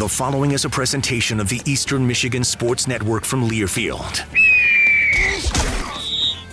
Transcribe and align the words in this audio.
The 0.00 0.08
following 0.08 0.52
is 0.52 0.64
a 0.64 0.70
presentation 0.70 1.40
of 1.40 1.50
the 1.50 1.60
Eastern 1.66 2.06
Michigan 2.06 2.42
Sports 2.42 2.88
Network 2.88 3.22
from 3.22 3.46
Learfield. 3.46 4.24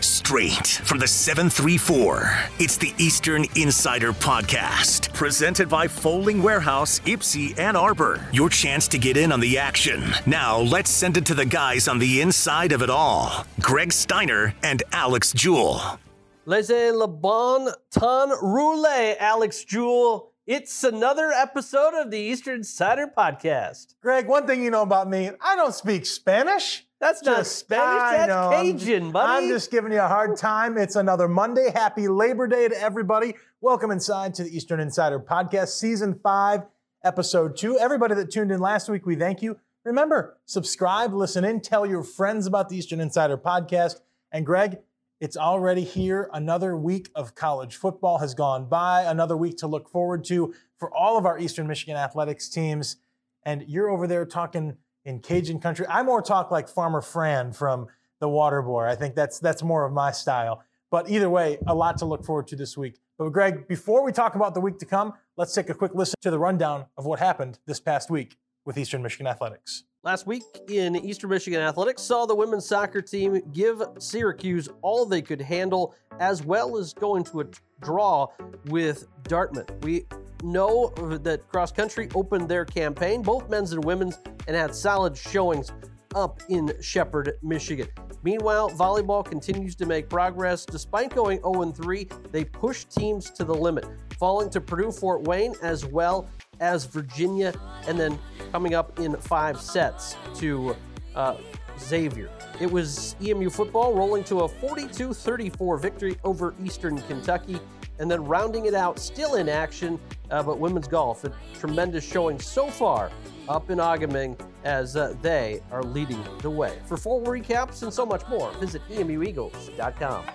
Straight 0.04 0.68
from 0.68 1.00
the 1.00 1.08
734, 1.08 2.40
it's 2.60 2.76
the 2.76 2.94
Eastern 2.98 3.46
Insider 3.56 4.12
Podcast, 4.12 5.14
presented 5.14 5.70
by 5.70 5.88
Fowling 5.88 6.44
Warehouse, 6.44 7.00
Ypsi, 7.06 7.58
Ann 7.58 7.78
Arbor. 7.78 8.22
Your 8.34 8.50
chance 8.50 8.86
to 8.90 8.98
get 8.98 9.16
in 9.16 9.32
on 9.32 9.40
the 9.40 9.58
action. 9.58 10.04
Now, 10.26 10.58
let's 10.60 10.90
send 10.90 11.16
it 11.16 11.26
to 11.28 11.34
the 11.34 11.46
guys 11.46 11.88
on 11.88 12.00
the 12.00 12.20
inside 12.20 12.74
of 12.74 12.82
it 12.82 12.90
all 12.90 13.46
Greg 13.62 13.94
Steiner 13.94 14.56
and 14.62 14.84
Alex 14.92 15.32
Jewell. 15.32 16.02
Laissez 16.46 16.92
le 16.92 17.08
bon 17.08 17.72
temps 17.92 18.34
rouler, 18.42 19.16
Alex 19.22 19.64
Jewell. 19.64 20.34
It's 20.48 20.82
another 20.86 21.34
episode 21.34 21.94
of 21.94 22.10
the 22.10 22.18
Eastern 22.18 22.56
Insider 22.60 23.06
Podcast. 23.06 23.96
Greg, 24.02 24.28
one 24.30 24.48
thing 24.48 24.64
you 24.64 24.72
know 24.72 24.82
about 24.82 25.10
me, 25.10 25.30
I 25.42 25.58
don't 25.58 25.74
speak 25.76 26.06
Spanish. 26.06 26.86
That's 27.02 27.22
not 27.22 27.40
Just- 27.40 27.58
Spanish, 27.58 28.02
I 28.02 28.18
that's 28.20 28.30
know, 28.30 28.50
Cajun, 28.52 29.12
buddy. 29.12 29.46
I'm 29.46 29.50
just 29.50 29.70
giving 29.70 29.92
you 29.92 30.00
a 30.00 30.08
hard 30.08 30.38
time. 30.38 30.78
It's 30.78 30.96
another 30.96 31.28
Monday. 31.28 31.70
Happy 31.70 32.08
Labor 32.08 32.48
Day 32.48 32.70
to 32.70 32.82
everybody. 32.82 33.36
Welcome 33.60 33.92
inside 33.92 34.34
to 34.36 34.44
the 34.46 34.56
Eastern 34.56 34.80
Insider 34.80 35.20
Podcast, 35.20 35.78
Season 35.78 36.18
5, 36.24 36.62
Episode 37.04 37.58
2. 37.58 37.78
Everybody 37.78 38.16
that 38.16 38.32
tuned 38.32 38.54
in 38.54 38.62
last 38.62 38.88
week, 38.88 39.06
we 39.06 39.18
thank 39.18 39.42
you. 39.42 39.60
Remember, 39.84 40.38
subscribe, 40.46 41.14
listen 41.14 41.44
in, 41.44 41.60
tell 41.60 41.86
your 41.86 42.04
friends 42.04 42.48
about 42.48 42.70
the 42.70 42.78
Eastern 42.78 43.02
Insider 43.02 43.38
Podcast. 43.38 44.00
And 44.32 44.46
Greg, 44.46 44.80
it's 45.20 45.38
already 45.38 45.84
here. 45.84 46.30
Another 46.34 46.78
week 46.78 47.10
of 47.16 47.36
college 47.36 47.76
football 47.76 48.20
has 48.20 48.34
gone 48.34 48.68
by, 48.70 49.04
another 49.04 49.36
week 49.36 49.58
to 49.58 49.68
look 49.68 49.90
forward 49.90 50.24
to 50.26 50.54
for 50.78 50.94
all 50.96 51.18
of 51.18 51.26
our 51.26 51.40
Eastern 51.40 51.68
Michigan 51.68 51.96
athletics 51.96 52.50
teams. 52.50 52.98
And 53.44 53.64
you're 53.68 53.90
over 53.90 54.08
there 54.08 54.26
talking 54.26 54.78
in 55.06 55.20
Cajun 55.20 55.60
country. 55.60 55.86
I 55.90 56.04
more 56.04 56.22
talk 56.22 56.52
like 56.52 56.70
Farmer 56.70 57.02
Fran 57.02 57.54
from 57.54 57.88
The 58.20 58.30
Water 58.30 58.62
Boy. 58.62 58.86
I 58.86 58.96
think 58.96 59.16
that's 59.16 59.40
that's 59.40 59.64
more 59.64 59.86
of 59.86 59.94
my 59.94 60.12
style. 60.12 60.64
But 60.92 61.10
either 61.10 61.30
way, 61.30 61.58
a 61.66 61.74
lot 61.74 61.98
to 61.98 62.06
look 62.06 62.24
forward 62.24 62.48
to 62.48 62.56
this 62.56 62.78
week. 62.78 63.00
But 63.18 63.30
Greg, 63.30 63.68
before 63.68 64.04
we 64.04 64.12
talk 64.12 64.36
about 64.36 64.54
the 64.54 64.62
week 64.62 64.78
to 64.80 64.86
come, 64.86 65.14
let's 65.36 65.54
take 65.54 65.70
a 65.70 65.74
quick 65.74 65.94
listen 65.96 66.16
to 66.22 66.30
the 66.30 66.40
rundown 66.40 66.86
of 66.98 67.06
what 67.06 67.20
happened 67.20 67.60
this 67.66 67.80
past 67.80 68.12
week 68.12 68.38
with 68.66 68.78
Eastern 68.78 69.02
Michigan 69.02 69.28
athletics. 69.28 69.84
Last 70.08 70.26
week 70.26 70.44
in 70.70 70.96
Eastern 70.96 71.32
Michigan 71.32 71.60
Athletics 71.60 72.02
saw 72.02 72.26
the 72.26 72.34
women's 72.34 72.66
soccer 72.66 73.02
team 73.02 73.42
give 73.52 73.84
Syracuse 74.00 74.70
all 74.82 75.06
they 75.06 75.22
could 75.22 75.42
handle, 75.42 75.94
as 76.22 76.46
well 76.46 76.78
as 76.78 76.94
going 76.94 77.26
to 77.26 77.42
a 77.42 77.46
draw 77.82 78.28
with 78.68 79.06
Dartmouth. 79.24 79.70
We 79.84 80.06
know 80.44 80.94
that 80.96 81.46
cross 81.50 81.74
country 81.74 82.08
opened 82.16 82.48
their 82.48 82.64
campaign, 82.64 83.22
both 83.22 83.50
men's 83.50 83.74
and 83.74 83.84
women's, 83.84 84.18
and 84.48 84.56
had 84.56 84.74
solid 84.74 85.18
showings 85.18 85.74
up 86.16 86.40
in 86.48 86.72
Shepherd, 86.82 87.34
Michigan. 87.44 87.90
Meanwhile, 88.24 88.70
volleyball 88.70 89.26
continues 89.26 89.76
to 89.76 89.86
make 89.86 90.10
progress. 90.10 90.66
Despite 90.66 91.14
going 91.14 91.40
0 91.40 91.74
3, 91.74 92.08
they 92.32 92.46
push 92.46 92.86
teams 92.86 93.30
to 93.32 93.44
the 93.44 93.54
limit, 93.54 93.86
falling 94.18 94.50
to 94.52 94.62
Purdue 94.62 94.94
Fort 94.94 95.24
Wayne 95.24 95.54
as 95.62 95.86
well 95.86 96.30
as 96.60 96.86
Virginia, 96.86 97.54
and 97.88 98.00
then 98.00 98.18
coming 98.52 98.74
up 98.74 99.00
in 99.00 99.16
five 99.18 99.60
sets 99.60 100.16
to 100.36 100.76
uh, 101.16 101.36
Xavier. 101.80 102.30
It 102.60 102.72
was 102.72 103.16
EMU 103.22 103.50
football 103.50 103.94
rolling 103.94 104.24
to 104.26 104.42
a 104.42 104.48
42 104.48 105.14
34 105.14 105.78
victory 105.78 106.18
over 106.24 106.54
Eastern 106.64 107.02
Kentucky. 107.04 107.60
And 108.00 108.12
then 108.12 108.24
rounding 108.26 108.68
it 108.68 108.76
out, 108.76 109.00
still 109.00 109.36
in 109.36 109.50
action, 109.50 110.00
uh, 110.30 110.44
but 110.44 110.60
women's 110.60 110.88
golf, 110.88 111.24
a 111.24 111.34
tremendous 111.58 112.04
showing 112.04 112.40
so 112.40 112.68
far 112.68 113.10
up 113.50 113.72
in 113.72 113.80
Agaming 113.80 114.40
as 114.64 114.96
uh, 114.96 115.16
they 115.24 115.62
are 115.72 115.82
leading 115.82 116.24
the 116.42 116.50
way. 116.50 116.78
For 116.86 116.96
full 116.96 117.24
recaps 117.24 117.82
and 117.82 117.92
so 117.92 118.06
much 118.06 118.22
more, 118.28 118.52
visit 118.60 118.84
emueagles.com. 118.90 120.26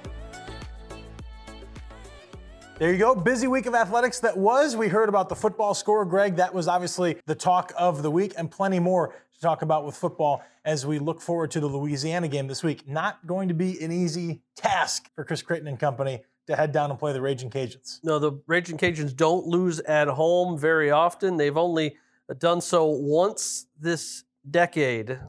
There 2.79 2.91
you 2.91 2.99
go. 2.99 3.15
Busy 3.15 3.47
week 3.47 3.67
of 3.67 3.75
athletics 3.75 4.19
that 4.21 4.37
was. 4.37 4.77
We 4.77 4.89
heard 4.89 5.09
about 5.09 5.29
the 5.29 5.37
football 5.37 5.73
score, 5.75 6.05
Greg. 6.05 6.37
That 6.37 6.53
was 6.53 6.67
obviously 6.67 7.17
the 7.27 7.35
talk 7.35 7.73
of 7.79 8.03
the 8.03 8.11
week, 8.11 8.33
and 8.37 8.51
plenty 8.51 8.81
more 8.81 9.09
to 9.09 9.41
talk 9.41 9.63
about 9.63 9.85
with 9.85 9.95
football 9.95 10.43
as 10.65 10.85
we 10.85 10.99
look 10.99 11.21
forward 11.21 11.51
to 11.53 11.61
the 11.61 11.67
Louisiana 11.69 12.27
game 12.29 12.49
this 12.49 12.65
week. 12.65 12.89
Not 12.89 13.25
going 13.27 13.49
to 13.49 13.55
be 13.55 13.81
an 13.85 13.93
easy 13.93 14.43
task 14.57 15.11
for 15.15 15.25
Chris 15.25 15.43
Creighton 15.43 15.69
and 15.69 15.79
company 15.79 16.23
to 16.49 16.57
head 16.57 16.73
down 16.73 16.91
and 16.91 16.99
play 16.99 17.13
the 17.13 17.21
Raging 17.21 17.51
Cajuns. 17.51 18.01
No, 18.03 18.19
the 18.19 18.33
Raging 18.49 18.79
Cajuns 18.79 19.15
don't 19.15 19.47
lose 19.47 19.79
at 19.81 20.09
home 20.09 20.59
very 20.59 20.91
often. 20.91 21.37
They've 21.37 21.57
only 21.57 21.97
done 22.39 22.61
so 22.61 22.87
once 22.87 23.67
this 23.79 24.25
decade. 24.51 25.21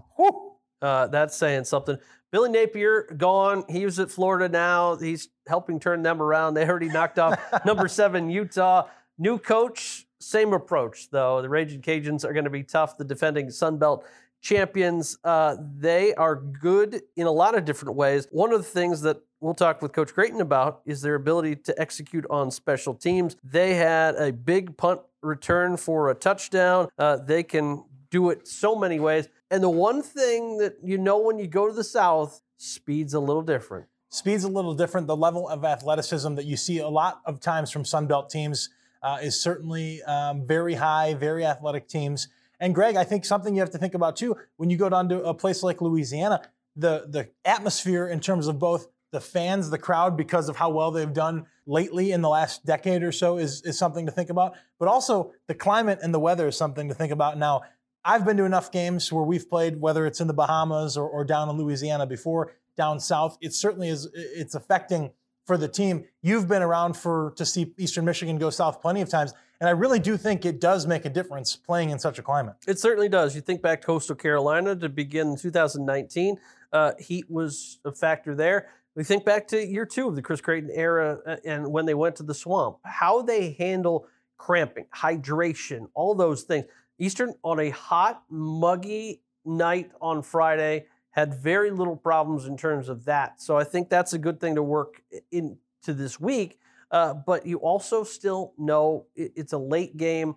Uh, 0.81 1.07
that's 1.07 1.35
saying 1.35 1.65
something. 1.65 1.97
Billy 2.33 2.49
Napier 2.49 3.03
gone. 3.15 3.63
He 3.69 3.85
was 3.85 3.99
at 3.99 4.09
Florida 4.09 4.49
now. 4.49 4.95
He's 4.95 5.29
helping 5.47 5.79
turn 5.79 6.01
them 6.01 6.19
around. 6.19 6.55
They 6.55 6.67
already 6.67 6.89
knocked 6.89 7.19
off 7.19 7.39
number 7.65 7.87
seven 7.87 8.27
Utah. 8.27 8.87
New 9.19 9.37
coach, 9.37 10.07
same 10.19 10.51
approach 10.51 11.11
though. 11.11 11.43
The 11.43 11.47
Raging 11.47 11.83
Cajuns 11.83 12.25
are 12.25 12.33
going 12.33 12.45
to 12.45 12.49
be 12.49 12.63
tough. 12.63 12.97
The 12.97 13.03
defending 13.03 13.51
Sun 13.51 13.77
Belt 13.77 14.03
champions. 14.41 15.15
Uh, 15.23 15.57
they 15.77 16.15
are 16.15 16.35
good 16.35 17.03
in 17.15 17.27
a 17.27 17.31
lot 17.31 17.55
of 17.55 17.65
different 17.65 17.95
ways. 17.95 18.27
One 18.31 18.51
of 18.51 18.57
the 18.57 18.67
things 18.67 19.01
that 19.01 19.21
we'll 19.39 19.53
talk 19.53 19.83
with 19.83 19.93
Coach 19.93 20.11
Creighton 20.11 20.41
about 20.41 20.81
is 20.87 21.03
their 21.03 21.13
ability 21.13 21.57
to 21.57 21.79
execute 21.79 22.25
on 22.31 22.49
special 22.49 22.95
teams. 22.95 23.37
They 23.43 23.75
had 23.75 24.15
a 24.15 24.33
big 24.33 24.75
punt 24.75 25.01
return 25.21 25.77
for 25.77 26.09
a 26.09 26.15
touchdown. 26.15 26.89
Uh, 26.97 27.17
they 27.17 27.43
can 27.43 27.83
do 28.09 28.31
it 28.31 28.47
so 28.47 28.75
many 28.75 28.99
ways. 28.99 29.27
And 29.53 29.63
the 29.63 29.69
one 29.69 30.01
thing 30.01 30.57
that 30.57 30.77
you 30.81 30.97
know 30.97 31.19
when 31.19 31.37
you 31.37 31.45
go 31.45 31.67
to 31.67 31.73
the 31.73 31.83
South, 31.83 32.41
speed's 32.57 33.13
a 33.13 33.19
little 33.19 33.43
different. 33.43 33.85
Speed's 34.09 34.43
a 34.45 34.49
little 34.49 34.73
different. 34.73 35.05
The 35.05 35.15
level 35.15 35.47
of 35.47 35.63
athleticism 35.63 36.33
that 36.33 36.45
you 36.45 36.57
see 36.57 36.79
a 36.79 36.89
lot 36.89 37.21
of 37.27 37.39
times 37.39 37.69
from 37.69 37.83
Sunbelt 37.83 38.31
teams 38.31 38.71
uh, 39.03 39.19
is 39.21 39.39
certainly 39.39 40.01
um, 40.03 40.47
very 40.47 40.73
high, 40.73 41.13
very 41.13 41.45
athletic 41.45 41.87
teams. 41.87 42.29
And 42.59 42.73
Greg, 42.73 42.95
I 42.95 43.03
think 43.03 43.25
something 43.25 43.53
you 43.53 43.59
have 43.59 43.69
to 43.69 43.77
think 43.77 43.93
about 43.93 44.15
too 44.15 44.35
when 44.57 44.71
you 44.71 44.77
go 44.77 44.89
down 44.89 45.07
to 45.09 45.21
a 45.21 45.35
place 45.35 45.61
like 45.61 45.81
Louisiana, 45.81 46.41
the 46.75 47.05
the 47.07 47.29
atmosphere 47.45 48.07
in 48.07 48.19
terms 48.19 48.47
of 48.47 48.57
both 48.57 48.87
the 49.11 49.21
fans, 49.21 49.69
the 49.69 49.77
crowd, 49.77 50.17
because 50.17 50.49
of 50.49 50.55
how 50.55 50.71
well 50.71 50.89
they've 50.89 51.13
done 51.13 51.45
lately 51.67 52.11
in 52.11 52.23
the 52.23 52.29
last 52.29 52.65
decade 52.65 53.03
or 53.03 53.11
so, 53.11 53.37
is 53.37 53.61
is 53.61 53.77
something 53.77 54.07
to 54.07 54.11
think 54.11 54.31
about. 54.31 54.55
But 54.79 54.87
also 54.87 55.33
the 55.45 55.53
climate 55.53 55.99
and 56.01 56.11
the 56.11 56.19
weather 56.19 56.47
is 56.47 56.57
something 56.57 56.89
to 56.89 56.95
think 56.95 57.11
about. 57.11 57.37
Now, 57.37 57.61
I've 58.05 58.25
been 58.25 58.37
to 58.37 58.43
enough 58.43 58.71
games 58.71 59.11
where 59.11 59.23
we've 59.23 59.49
played, 59.49 59.79
whether 59.79 60.05
it's 60.05 60.19
in 60.19 60.27
the 60.27 60.33
Bahamas 60.33 60.97
or, 60.97 61.07
or 61.07 61.23
down 61.23 61.49
in 61.49 61.57
Louisiana 61.57 62.05
before, 62.05 62.53
down 62.75 62.99
south. 62.99 63.37
It 63.41 63.53
certainly 63.53 63.89
is. 63.89 64.09
It's 64.13 64.55
affecting 64.55 65.11
for 65.45 65.57
the 65.57 65.67
team. 65.67 66.05
You've 66.21 66.47
been 66.47 66.61
around 66.61 66.97
for 66.97 67.33
to 67.37 67.45
see 67.45 67.73
Eastern 67.77 68.05
Michigan 68.05 68.37
go 68.37 68.49
south 68.49 68.81
plenty 68.81 69.01
of 69.01 69.09
times, 69.09 69.33
and 69.59 69.69
I 69.69 69.71
really 69.71 69.99
do 69.99 70.17
think 70.17 70.45
it 70.45 70.59
does 70.59 70.85
make 70.85 71.05
a 71.05 71.09
difference 71.09 71.55
playing 71.55 71.91
in 71.91 71.99
such 71.99 72.19
a 72.19 72.21
climate. 72.21 72.55
It 72.67 72.79
certainly 72.79 73.09
does. 73.09 73.35
You 73.35 73.41
think 73.41 73.61
back 73.61 73.81
Coastal 73.81 74.15
Carolina 74.15 74.75
to 74.75 74.89
begin 74.89 75.37
2019, 75.37 76.37
uh, 76.71 76.93
heat 76.99 77.29
was 77.29 77.79
a 77.85 77.91
factor 77.93 78.35
there. 78.35 78.67
We 78.95 79.03
think 79.03 79.25
back 79.25 79.47
to 79.49 79.65
year 79.65 79.85
two 79.85 80.07
of 80.07 80.15
the 80.15 80.21
Chris 80.21 80.41
Creighton 80.41 80.69
era 80.71 81.19
uh, 81.25 81.37
and 81.45 81.71
when 81.71 81.85
they 81.85 81.93
went 81.93 82.15
to 82.17 82.23
the 82.23 82.33
swamp, 82.33 82.77
how 82.83 83.21
they 83.21 83.51
handle 83.53 84.07
cramping, 84.37 84.85
hydration, 84.93 85.87
all 85.93 86.15
those 86.15 86.43
things. 86.43 86.65
Eastern 86.97 87.33
on 87.43 87.59
a 87.59 87.69
hot, 87.69 88.23
muggy 88.29 89.21
night 89.45 89.91
on 90.01 90.21
Friday 90.21 90.85
had 91.11 91.33
very 91.33 91.69
little 91.69 91.95
problems 91.95 92.45
in 92.45 92.57
terms 92.57 92.89
of 92.89 93.05
that. 93.05 93.41
So 93.41 93.57
I 93.57 93.63
think 93.63 93.89
that's 93.89 94.13
a 94.13 94.17
good 94.17 94.39
thing 94.39 94.55
to 94.55 94.63
work 94.63 95.01
into 95.31 95.57
this 95.87 96.19
week. 96.19 96.59
Uh, 96.89 97.13
but 97.13 97.45
you 97.45 97.57
also 97.57 98.03
still 98.03 98.53
know 98.57 99.05
it, 99.15 99.31
it's 99.35 99.53
a 99.53 99.57
late 99.57 99.97
game. 99.97 100.35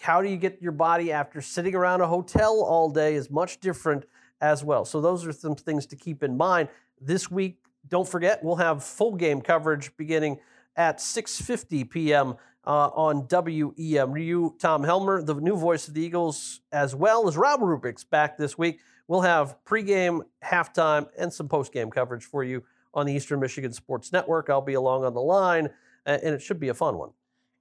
How 0.00 0.22
do 0.22 0.28
you 0.28 0.36
get 0.36 0.60
your 0.60 0.72
body 0.72 1.10
after 1.12 1.40
sitting 1.40 1.74
around 1.74 2.00
a 2.00 2.06
hotel 2.06 2.62
all 2.62 2.90
day 2.90 3.14
is 3.14 3.30
much 3.30 3.60
different 3.60 4.04
as 4.40 4.64
well. 4.64 4.84
So 4.84 5.00
those 5.00 5.26
are 5.26 5.32
some 5.32 5.54
things 5.54 5.86
to 5.86 5.96
keep 5.96 6.22
in 6.22 6.36
mind. 6.36 6.68
This 7.00 7.30
week, 7.30 7.58
don't 7.88 8.08
forget, 8.08 8.42
we'll 8.42 8.56
have 8.56 8.82
full 8.84 9.14
game 9.14 9.40
coverage 9.40 9.96
beginning 9.96 10.38
at 10.76 10.98
6:50 10.98 11.90
p.m. 11.90 12.34
Uh, 12.66 12.88
on 12.88 13.26
WEMU. 13.26 14.58
Tom 14.58 14.84
Helmer, 14.84 15.22
the 15.22 15.34
new 15.34 15.56
voice 15.56 15.88
of 15.88 15.94
the 15.94 16.02
Eagles, 16.02 16.60
as 16.70 16.94
well 16.94 17.26
as 17.26 17.36
Rob 17.36 17.60
Rubick's 17.60 18.04
back 18.04 18.36
this 18.36 18.58
week. 18.58 18.80
We'll 19.08 19.22
have 19.22 19.56
pregame, 19.64 20.20
halftime, 20.44 21.08
and 21.18 21.32
some 21.32 21.48
postgame 21.48 21.90
coverage 21.90 22.24
for 22.24 22.44
you 22.44 22.62
on 22.94 23.06
the 23.06 23.12
Eastern 23.12 23.40
Michigan 23.40 23.72
Sports 23.72 24.12
Network. 24.12 24.50
I'll 24.50 24.60
be 24.60 24.74
along 24.74 25.04
on 25.04 25.14
the 25.14 25.20
line, 25.20 25.70
and 26.06 26.22
it 26.22 26.42
should 26.42 26.60
be 26.60 26.68
a 26.68 26.74
fun 26.74 26.98
one. 26.98 27.10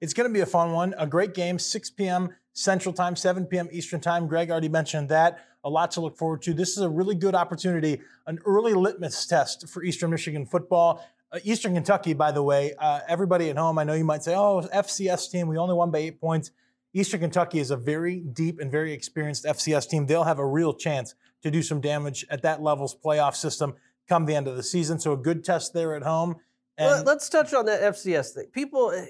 It's 0.01 0.13
going 0.13 0.29
to 0.29 0.33
be 0.33 0.41
a 0.41 0.45
fun 0.45 0.71
one. 0.71 0.93
A 0.97 1.05
great 1.05 1.33
game, 1.33 1.59
6 1.59 1.89
p.m. 1.91 2.35
Central 2.53 2.93
Time, 2.93 3.15
7 3.15 3.45
p.m. 3.45 3.67
Eastern 3.71 3.99
Time. 3.99 4.27
Greg 4.27 4.49
already 4.49 4.69
mentioned 4.69 5.09
that. 5.09 5.39
A 5.63 5.69
lot 5.69 5.91
to 5.91 6.01
look 6.01 6.17
forward 6.17 6.41
to. 6.43 6.53
This 6.53 6.69
is 6.69 6.79
a 6.79 6.89
really 6.89 7.15
good 7.15 7.35
opportunity, 7.35 8.01
an 8.27 8.39
early 8.45 8.73
litmus 8.73 9.25
test 9.25 9.67
for 9.67 9.83
Eastern 9.83 10.09
Michigan 10.11 10.45
football. 10.45 11.05
Uh, 11.31 11.39
Eastern 11.43 11.73
Kentucky, 11.75 12.13
by 12.13 12.31
the 12.31 12.41
way, 12.41 12.73
uh, 12.79 13.01
everybody 13.07 13.49
at 13.49 13.57
home, 13.57 13.77
I 13.77 13.83
know 13.83 13.93
you 13.93 14.03
might 14.03 14.23
say, 14.23 14.35
oh, 14.35 14.61
FCS 14.73 15.29
team, 15.29 15.47
we 15.47 15.57
only 15.57 15.75
won 15.75 15.91
by 15.91 15.99
eight 15.99 16.19
points. 16.19 16.51
Eastern 16.93 17.19
Kentucky 17.19 17.59
is 17.59 17.69
a 17.69 17.77
very 17.77 18.19
deep 18.19 18.59
and 18.59 18.71
very 18.71 18.93
experienced 18.93 19.45
FCS 19.45 19.87
team. 19.87 20.07
They'll 20.07 20.23
have 20.23 20.39
a 20.39 20.45
real 20.45 20.73
chance 20.73 21.13
to 21.43 21.51
do 21.51 21.61
some 21.61 21.81
damage 21.81 22.25
at 22.31 22.41
that 22.41 22.61
level's 22.61 22.95
playoff 22.95 23.35
system 23.35 23.75
come 24.07 24.25
the 24.25 24.35
end 24.35 24.47
of 24.47 24.57
the 24.57 24.63
season. 24.63 24.99
So 24.99 25.13
a 25.13 25.17
good 25.17 25.43
test 25.43 25.73
there 25.73 25.95
at 25.95 26.01
home. 26.01 26.37
And 26.77 27.05
Let's 27.05 27.29
touch 27.29 27.53
on 27.53 27.65
that 27.65 27.81
FCS 27.81 28.31
thing. 28.31 28.45
People 28.51 28.91
eh, 28.91 29.05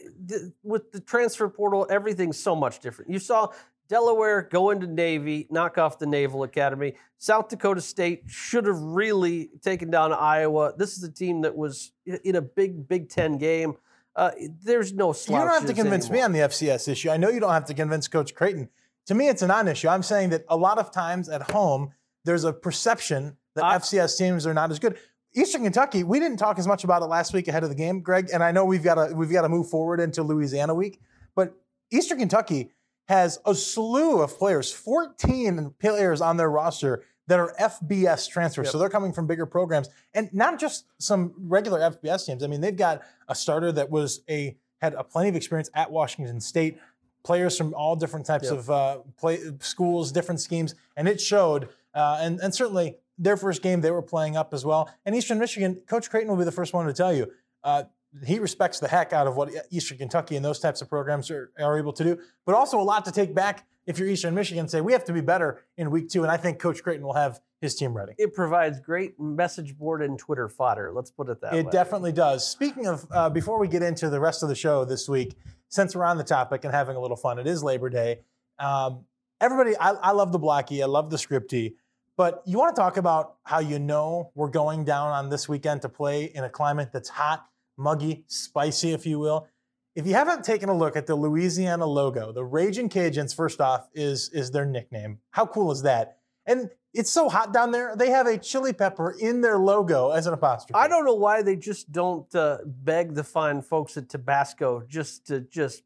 with 0.64 0.92
the 0.92 1.00
transfer 1.00 1.48
portal, 1.48 1.88
everything's 1.90 2.40
so 2.40 2.56
much 2.56 2.80
different. 2.80 3.12
You 3.12 3.20
saw 3.20 3.50
Delaware 3.90 4.44
go 4.44 4.70
into 4.70 4.86
Navy, 4.86 5.48
knock 5.50 5.80
off 5.80 5.98
the 5.98 6.06
Naval 6.06 6.44
Academy. 6.44 6.94
South 7.18 7.50
Dakota 7.50 7.82
State 7.82 8.24
should 8.28 8.68
have 8.68 8.80
really 8.80 9.50
taken 9.62 9.90
down 9.90 10.14
Iowa. 10.14 10.74
This 10.78 10.96
is 10.96 11.04
a 11.04 11.12
team 11.12 11.42
that 11.42 11.58
was 11.58 11.92
in 12.06 12.36
a 12.36 12.42
big 12.42 12.88
Big 12.88 13.10
Ten 13.10 13.38
game. 13.38 13.76
Uh, 14.16 14.32
there's 14.64 14.94
no 14.94 15.14
You 15.14 15.36
don't 15.36 15.48
have 15.48 15.66
to 15.66 15.74
convince 15.74 16.06
anymore. 16.06 16.18
me 16.18 16.24
on 16.26 16.32
the 16.34 16.40
FCS 16.40 16.88
issue. 16.88 17.10
I 17.10 17.18
know 17.18 17.30
you 17.30 17.40
don't 17.40 17.54
have 17.54 17.66
to 17.66 17.74
convince 17.74 18.08
Coach 18.08 18.36
Creighton. 18.36 18.70
To 19.08 19.16
me, 19.16 19.28
it's 19.28 19.42
a 19.42 19.48
non-issue. 19.48 19.88
I'm 19.88 20.04
saying 20.04 20.30
that 20.30 20.46
a 20.50 20.58
lot 20.58 20.78
of 20.78 20.92
times 20.92 21.30
at 21.30 21.52
home, 21.52 21.94
there's 22.26 22.44
a 22.44 22.54
perception 22.54 23.38
that 23.56 23.64
I, 23.64 23.78
FCS 23.78 24.18
teams 24.18 24.46
are 24.46 24.54
not 24.54 24.70
as 24.70 24.78
good. 24.78 24.98
Eastern 25.34 25.64
Kentucky, 25.64 26.04
we 26.04 26.20
didn't 26.20 26.38
talk 26.38 26.60
as 26.60 26.68
much 26.68 26.84
about 26.84 27.02
it 27.02 27.06
last 27.06 27.34
week 27.34 27.48
ahead 27.48 27.64
of 27.64 27.70
the 27.70 27.76
game, 27.76 28.02
Greg, 28.02 28.30
and 28.32 28.44
I 28.44 28.52
know 28.52 28.66
we've 28.66 28.84
got 28.84 28.96
to 28.96 29.16
we've 29.16 29.32
got 29.32 29.44
to 29.44 29.50
move 29.50 29.70
forward 29.70 30.00
into 30.00 30.22
Louisiana 30.22 30.76
week, 30.76 31.00
but 31.36 31.54
Eastern 31.92 32.20
Kentucky 32.20 32.72
has 33.10 33.40
a 33.44 33.56
slew 33.56 34.22
of 34.22 34.38
players, 34.38 34.72
14 34.72 35.74
players 35.80 36.22
on 36.22 36.38
their 36.38 36.50
roster 36.50 37.04
that 37.26 37.40
are 37.40 37.56
FBS 37.60 38.30
transfers. 38.30 38.68
Yep. 38.68 38.72
So 38.72 38.78
they're 38.78 38.88
coming 38.88 39.14
from 39.14 39.26
bigger 39.26 39.48
programs 39.48 39.90
and 40.14 40.32
not 40.32 40.60
just 40.60 40.86
some 41.00 41.34
regular 41.36 41.80
FBS 41.80 42.28
teams. 42.28 42.44
I 42.44 42.48
mean, 42.48 42.62
they've 42.62 42.78
got 42.78 43.02
a 43.28 43.34
starter 43.34 43.72
that 43.72 43.90
was 43.90 44.22
a 44.30 44.56
had 44.80 44.94
a 44.94 45.04
plenty 45.04 45.28
of 45.28 45.36
experience 45.36 45.72
at 45.74 45.90
Washington 45.90 46.40
State, 46.40 46.78
players 47.24 47.58
from 47.58 47.74
all 47.74 47.96
different 47.96 48.28
types 48.28 48.46
yep. 48.46 48.60
of 48.60 48.70
uh, 48.70 49.00
play, 49.18 49.40
schools, 49.60 50.12
different 50.12 50.40
schemes, 50.40 50.76
and 50.96 51.08
it 51.08 51.20
showed. 51.20 51.68
Uh, 51.96 52.20
and 52.22 52.40
and 52.42 52.54
certainly 52.54 52.96
their 53.18 53.38
first 53.38 53.64
game 53.64 53.82
they 53.82 53.92
were 53.92 54.04
playing 54.04 54.38
up 54.38 54.54
as 54.54 54.64
well. 54.64 54.88
And 55.04 55.16
Eastern 55.16 55.40
Michigan, 55.40 55.82
Coach 55.88 56.12
Creighton 56.12 56.30
will 56.30 56.38
be 56.38 56.46
the 56.46 56.52
first 56.52 56.74
one 56.74 56.86
to 56.86 56.94
tell 56.94 57.14
you. 57.14 57.32
Uh, 57.64 57.86
he 58.26 58.40
respects 58.40 58.80
the 58.80 58.88
heck 58.88 59.14
out 59.14 59.28
of 59.28 59.36
what 59.36 59.52
Eastern 59.70 59.98
Kentucky 59.98 60.36
and 60.36 60.44
those 60.44 60.60
types 60.60 60.82
of 60.82 60.90
programs 60.90 61.30
are, 61.30 61.52
are 61.60 61.78
able 61.78 61.94
to 61.94 62.04
do, 62.04 62.20
but 62.46 62.56
also 62.56 62.80
a 62.80 62.84
lot 62.84 63.06
to 63.06 63.12
take 63.12 63.36
back 63.36 63.66
if 63.90 63.98
you're 63.98 64.08
Eastern 64.08 64.36
Michigan, 64.36 64.68
say 64.68 64.82
we 64.82 64.94
have 64.94 65.04
to 65.06 65.14
be 65.14 65.22
better 65.22 65.64
in 65.76 65.90
week 65.90 66.10
two. 66.10 66.22
And 66.22 66.32
I 66.32 66.38
think 66.38 66.60
Coach 66.60 66.84
Creighton 66.84 67.04
will 67.04 67.16
have 67.16 67.40
his 67.60 67.74
team 67.74 67.98
ready. 67.98 68.14
It 68.20 68.36
provides 68.36 68.80
great 68.80 69.20
message 69.20 69.76
board 69.76 70.04
and 70.04 70.18
Twitter 70.18 70.48
fodder. 70.48 70.92
Let's 70.94 71.10
put 71.10 71.28
it 71.28 71.42
that 71.42 71.54
it 71.54 71.56
way. 71.56 71.60
It 71.62 71.72
definitely 71.72 72.12
does. 72.12 72.48
Speaking 72.48 72.86
of, 72.86 73.08
uh, 73.12 73.32
before 73.32 73.58
we 73.58 73.68
get 73.68 73.82
into 73.82 74.12
the 74.12 74.20
rest 74.20 74.44
of 74.44 74.50
the 74.50 74.54
show 74.56 74.86
this 74.86 75.10
week, 75.10 75.36
since 75.70 75.96
we're 75.96 76.06
on 76.06 76.18
the 76.18 76.24
topic 76.24 76.64
and 76.66 76.74
having 76.74 76.98
a 76.98 77.00
little 77.00 77.18
fun, 77.18 77.40
it 77.40 77.48
is 77.48 77.64
Labor 77.64 77.90
Day. 77.90 78.20
Um, 78.60 79.06
everybody, 79.42 79.76
I, 79.78 79.92
I 79.92 80.12
love 80.12 80.32
the 80.32 80.40
Blackie, 80.40 80.84
I 80.84 80.86
love 80.86 81.10
the 81.10 81.18
Scripty, 81.18 81.74
but 82.16 82.44
you 82.46 82.60
want 82.60 82.76
to 82.76 82.80
talk 82.80 82.98
about 82.98 83.38
how 83.44 83.58
you 83.58 83.80
know 83.80 84.32
we're 84.36 84.50
going 84.50 84.84
down 84.84 85.08
on 85.12 85.30
this 85.30 85.50
weekend 85.50 85.82
to 85.82 85.90
play 85.90 86.26
in 86.26 86.44
a 86.44 86.50
climate 86.50 86.92
that's 86.94 87.10
hot, 87.10 87.48
muggy, 87.80 88.26
spicy, 88.28 88.92
if 88.92 89.06
you 89.06 89.18
will. 89.18 89.48
If 89.96 90.06
you 90.06 90.14
haven't 90.14 90.44
taken 90.44 90.70
a 90.70 90.78
look 90.78 90.96
at 90.96 91.08
the 91.08 91.16
Louisiana 91.16 91.86
logo, 91.86 92.32
the 92.32 92.44
Raging 92.44 92.90
Cajuns, 92.90 93.36
first 93.36 93.60
off, 93.60 93.90
is, 93.94 94.30
is 94.30 94.52
their 94.52 94.66
nickname. 94.66 95.20
How 95.32 95.46
cool 95.46 95.72
is 95.72 95.82
that? 95.82 96.20
And 96.46 96.70
it's 96.94 97.10
so 97.10 97.30
hot 97.30 97.54
down 97.54 97.72
there, 97.72 97.96
they 97.96 98.10
have 98.10 98.28
a 98.28 98.38
chili 98.38 98.74
pepper 98.74 99.16
in 99.20 99.42
their 99.42 99.58
logo 99.58 100.12
as 100.12 100.28
an 100.28 100.34
apostrophe. 100.34 100.74
I 100.74 100.88
don't 100.88 101.06
know 101.06 101.16
why 101.16 101.42
they 101.42 101.56
just 101.56 101.92
don't 101.92 102.34
uh, 102.36 102.60
beg 102.66 103.14
the 103.14 103.24
fine 103.24 103.62
folks 103.62 103.98
at 103.98 104.10
Tabasco 104.10 104.84
just 104.88 105.28
to 105.28 105.42
just 105.42 105.84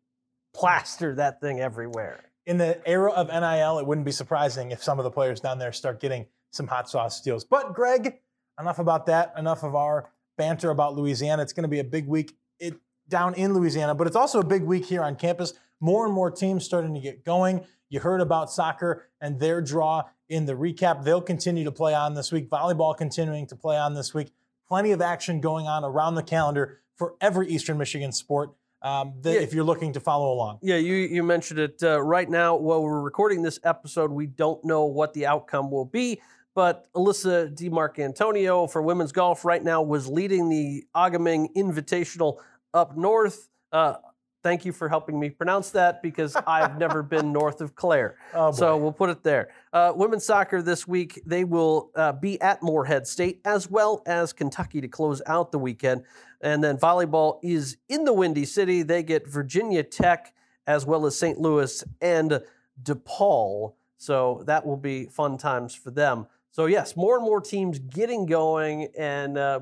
plaster 0.53 1.15
that 1.15 1.41
thing 1.41 1.59
everywhere. 1.59 2.19
In 2.45 2.57
the 2.57 2.81
era 2.87 3.11
of 3.11 3.27
NIL, 3.27 3.79
it 3.79 3.87
wouldn't 3.87 4.05
be 4.05 4.11
surprising 4.11 4.71
if 4.71 4.83
some 4.83 4.99
of 4.99 5.03
the 5.03 5.11
players 5.11 5.39
down 5.39 5.59
there 5.59 5.71
start 5.71 5.99
getting 5.99 6.25
some 6.51 6.67
hot 6.67 6.89
sauce 6.89 7.21
deals. 7.21 7.43
But 7.43 7.73
Greg, 7.73 8.19
enough 8.59 8.79
about 8.79 9.05
that. 9.07 9.33
Enough 9.37 9.63
of 9.63 9.75
our 9.75 10.09
banter 10.37 10.69
about 10.69 10.95
Louisiana. 10.95 11.41
It's 11.41 11.53
going 11.53 11.63
to 11.63 11.69
be 11.69 11.79
a 11.79 11.83
big 11.83 12.07
week. 12.07 12.35
It 12.59 12.75
down 13.09 13.33
in 13.35 13.53
Louisiana, 13.53 13.95
but 13.95 14.07
it's 14.07 14.15
also 14.15 14.39
a 14.39 14.45
big 14.45 14.63
week 14.63 14.85
here 14.85 15.03
on 15.03 15.15
campus. 15.15 15.53
More 15.79 16.05
and 16.05 16.13
more 16.13 16.31
teams 16.31 16.63
starting 16.63 16.93
to 16.93 16.99
get 16.99 17.25
going. 17.25 17.65
You 17.89 17.99
heard 17.99 18.21
about 18.21 18.51
soccer 18.51 19.09
and 19.19 19.39
their 19.39 19.61
draw 19.61 20.03
in 20.29 20.45
the 20.45 20.53
recap. 20.53 21.03
They'll 21.03 21.21
continue 21.21 21.63
to 21.65 21.71
play 21.71 21.93
on 21.93 22.13
this 22.13 22.31
week. 22.31 22.49
Volleyball 22.49 22.97
continuing 22.97 23.45
to 23.47 23.55
play 23.55 23.77
on 23.77 23.93
this 23.93 24.13
week. 24.13 24.31
Plenty 24.67 24.91
of 24.91 25.01
action 25.01 25.41
going 25.41 25.67
on 25.67 25.83
around 25.83 26.15
the 26.15 26.23
calendar 26.23 26.79
for 26.95 27.15
every 27.21 27.49
Eastern 27.49 27.77
Michigan 27.77 28.11
sport. 28.11 28.51
Um, 28.81 29.13
yeah. 29.23 29.33
If 29.33 29.53
you're 29.53 29.63
looking 29.63 29.93
to 29.93 29.99
follow 29.99 30.33
along. 30.33 30.59
Yeah, 30.61 30.75
you, 30.75 30.95
you 30.95 31.23
mentioned 31.23 31.59
it 31.59 31.81
uh, 31.83 32.01
right 32.01 32.29
now. 32.29 32.55
While 32.55 32.83
we're 32.83 33.01
recording 33.01 33.41
this 33.41 33.59
episode, 33.63 34.11
we 34.11 34.25
don't 34.25 34.63
know 34.65 34.85
what 34.85 35.13
the 35.13 35.25
outcome 35.25 35.71
will 35.71 35.85
be. 35.85 36.21
But 36.55 36.91
Alyssa 36.93 37.55
DiMarcantonio 37.55 38.71
for 38.71 38.81
women's 38.81 39.11
golf 39.11 39.43
right 39.43 39.63
now 39.63 39.81
was 39.81 40.07
leading 40.07 40.49
the 40.49 40.83
Agaming 40.95 41.47
Invitational 41.55 42.37
up 42.73 42.95
north. 42.95 43.49
Uh, 43.71 43.95
thank 44.43 44.65
you 44.65 44.71
for 44.71 44.89
helping 44.89 45.19
me 45.19 45.29
pronounce 45.29 45.71
that 45.71 46.03
because 46.03 46.35
I've 46.47 46.77
never 46.77 47.01
been 47.01 47.31
north 47.31 47.61
of 47.61 47.75
Clare. 47.75 48.17
Oh 48.33 48.51
so 48.51 48.77
we'll 48.77 48.91
put 48.91 49.09
it 49.09 49.23
there. 49.23 49.49
Uh, 49.71 49.93
women's 49.95 50.25
soccer 50.25 50.61
this 50.61 50.87
week, 50.87 51.21
they 51.25 51.43
will 51.43 51.89
uh, 51.95 52.11
be 52.11 52.39
at 52.41 52.61
Morehead 52.61 53.07
State 53.07 53.41
as 53.45 53.69
well 53.69 54.03
as 54.05 54.33
Kentucky 54.33 54.81
to 54.81 54.87
close 54.87 55.21
out 55.25 55.51
the 55.51 55.59
weekend. 55.59 56.03
And 56.41 56.63
then 56.63 56.77
volleyball 56.77 57.39
is 57.41 57.77
in 57.87 58.03
the 58.03 58.13
Windy 58.13 58.45
City. 58.45 58.83
They 58.83 59.01
get 59.01 59.27
Virginia 59.27 59.81
Tech 59.81 60.33
as 60.67 60.85
well 60.85 61.05
as 61.05 61.17
St. 61.17 61.39
Louis 61.39 61.83
and 62.01 62.41
DePaul. 62.81 63.73
So 63.97 64.43
that 64.45 64.65
will 64.65 64.77
be 64.77 65.05
fun 65.05 65.37
times 65.37 65.73
for 65.73 65.89
them. 65.89 66.27
So, 66.53 66.67
yes, 66.67 66.95
more 66.95 67.17
and 67.17 67.25
more 67.25 67.41
teams 67.41 67.79
getting 67.79 68.25
going. 68.25 68.87
And 68.97 69.37
uh, 69.37 69.59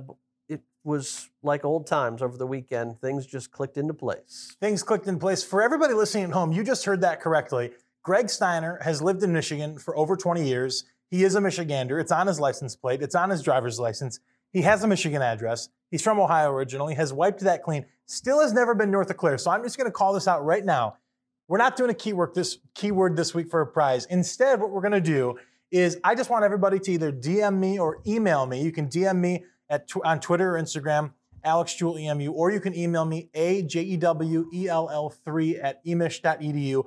was 0.84 1.30
like 1.44 1.64
old 1.64 1.88
times 1.88 2.22
over 2.22 2.38
the 2.38 2.48
weekend. 2.48 3.00
Things 3.00 3.26
just 3.26 3.52
clicked 3.52 3.78
into 3.78 3.94
place. 3.94 4.56
Things 4.60 4.84
clicked 4.84 5.08
in 5.08 5.20
place. 5.20 5.44
For 5.44 5.62
everybody 5.62 5.94
listening 5.94 6.26
at 6.26 6.32
home, 6.32 6.52
you 6.52 6.64
just 6.64 6.86
heard 6.86 7.02
that 7.02 7.22
correctly. 7.22 7.72
Greg 8.04 8.30
Steiner 8.30 8.80
has 8.82 9.02
lived 9.02 9.22
in 9.22 9.32
Michigan 9.32 9.78
for 9.78 9.96
over 9.96 10.18
20 10.18 10.48
years. 10.48 10.86
He 11.10 11.24
is 11.24 11.36
a 11.36 11.40
Michigander. 11.40 12.02
It's 12.02 12.12
on 12.12 12.28
his 12.28 12.40
license 12.40 12.76
plate, 12.76 13.02
it's 13.02 13.16
on 13.16 13.30
his 13.30 13.42
driver's 13.42 13.80
license. 13.80 14.20
He 14.52 14.64
has 14.64 14.84
a 14.84 14.88
Michigan 14.88 15.22
address. 15.22 15.70
He's 15.92 16.02
from 16.02 16.20
Ohio 16.20 16.52
originally, 16.52 16.96
has 16.96 17.14
wiped 17.14 17.42
that 17.42 17.64
clean, 17.64 17.86
still 18.06 18.42
has 18.42 18.52
never 18.52 18.76
been 18.76 18.92
north 18.92 19.10
of 19.10 19.18
Clare. 19.18 19.38
So 19.38 19.52
I'm 19.52 19.64
just 19.64 19.78
going 19.78 19.86
to 19.86 19.92
call 19.92 20.14
this 20.14 20.28
out 20.28 20.44
right 20.44 20.66
now. 20.66 20.98
We're 21.48 21.58
not 21.58 21.76
doing 21.76 21.90
a 21.90 21.94
keyword 21.94 22.34
this, 22.34 22.58
keyword 22.74 23.16
this 23.16 23.34
week 23.34 23.50
for 23.50 23.62
a 23.62 23.68
prize. 23.68 24.06
Instead, 24.06 24.60
what 24.60 24.72
we're 24.72 24.82
going 24.82 24.92
to 24.94 25.02
do 25.02 25.38
is 25.72 25.98
I 26.04 26.16
just 26.16 26.30
want 26.30 26.44
everybody 26.44 26.80
to 26.80 26.92
either 26.92 27.12
DM 27.12 27.58
me 27.58 27.80
or 27.80 28.00
email 28.06 28.46
me. 28.46 28.62
You 28.62 28.72
can 28.72 28.88
DM 28.88 29.18
me 29.18 29.46
at 29.70 29.88
tw- 29.88 30.06
on 30.06 30.20
Twitter 30.20 30.56
or 30.58 30.62
Instagram, 30.62 31.12
Alex 31.44 31.74
Jewell 31.76 31.98
EMU, 31.98 32.32
or 32.32 32.52
you 32.52 32.60
can 32.60 32.76
email 32.76 33.06
me, 33.06 33.30
A-J-E-W-E-L-L-3 33.34 35.64
at 35.64 35.86
emich.edu. 35.86 36.84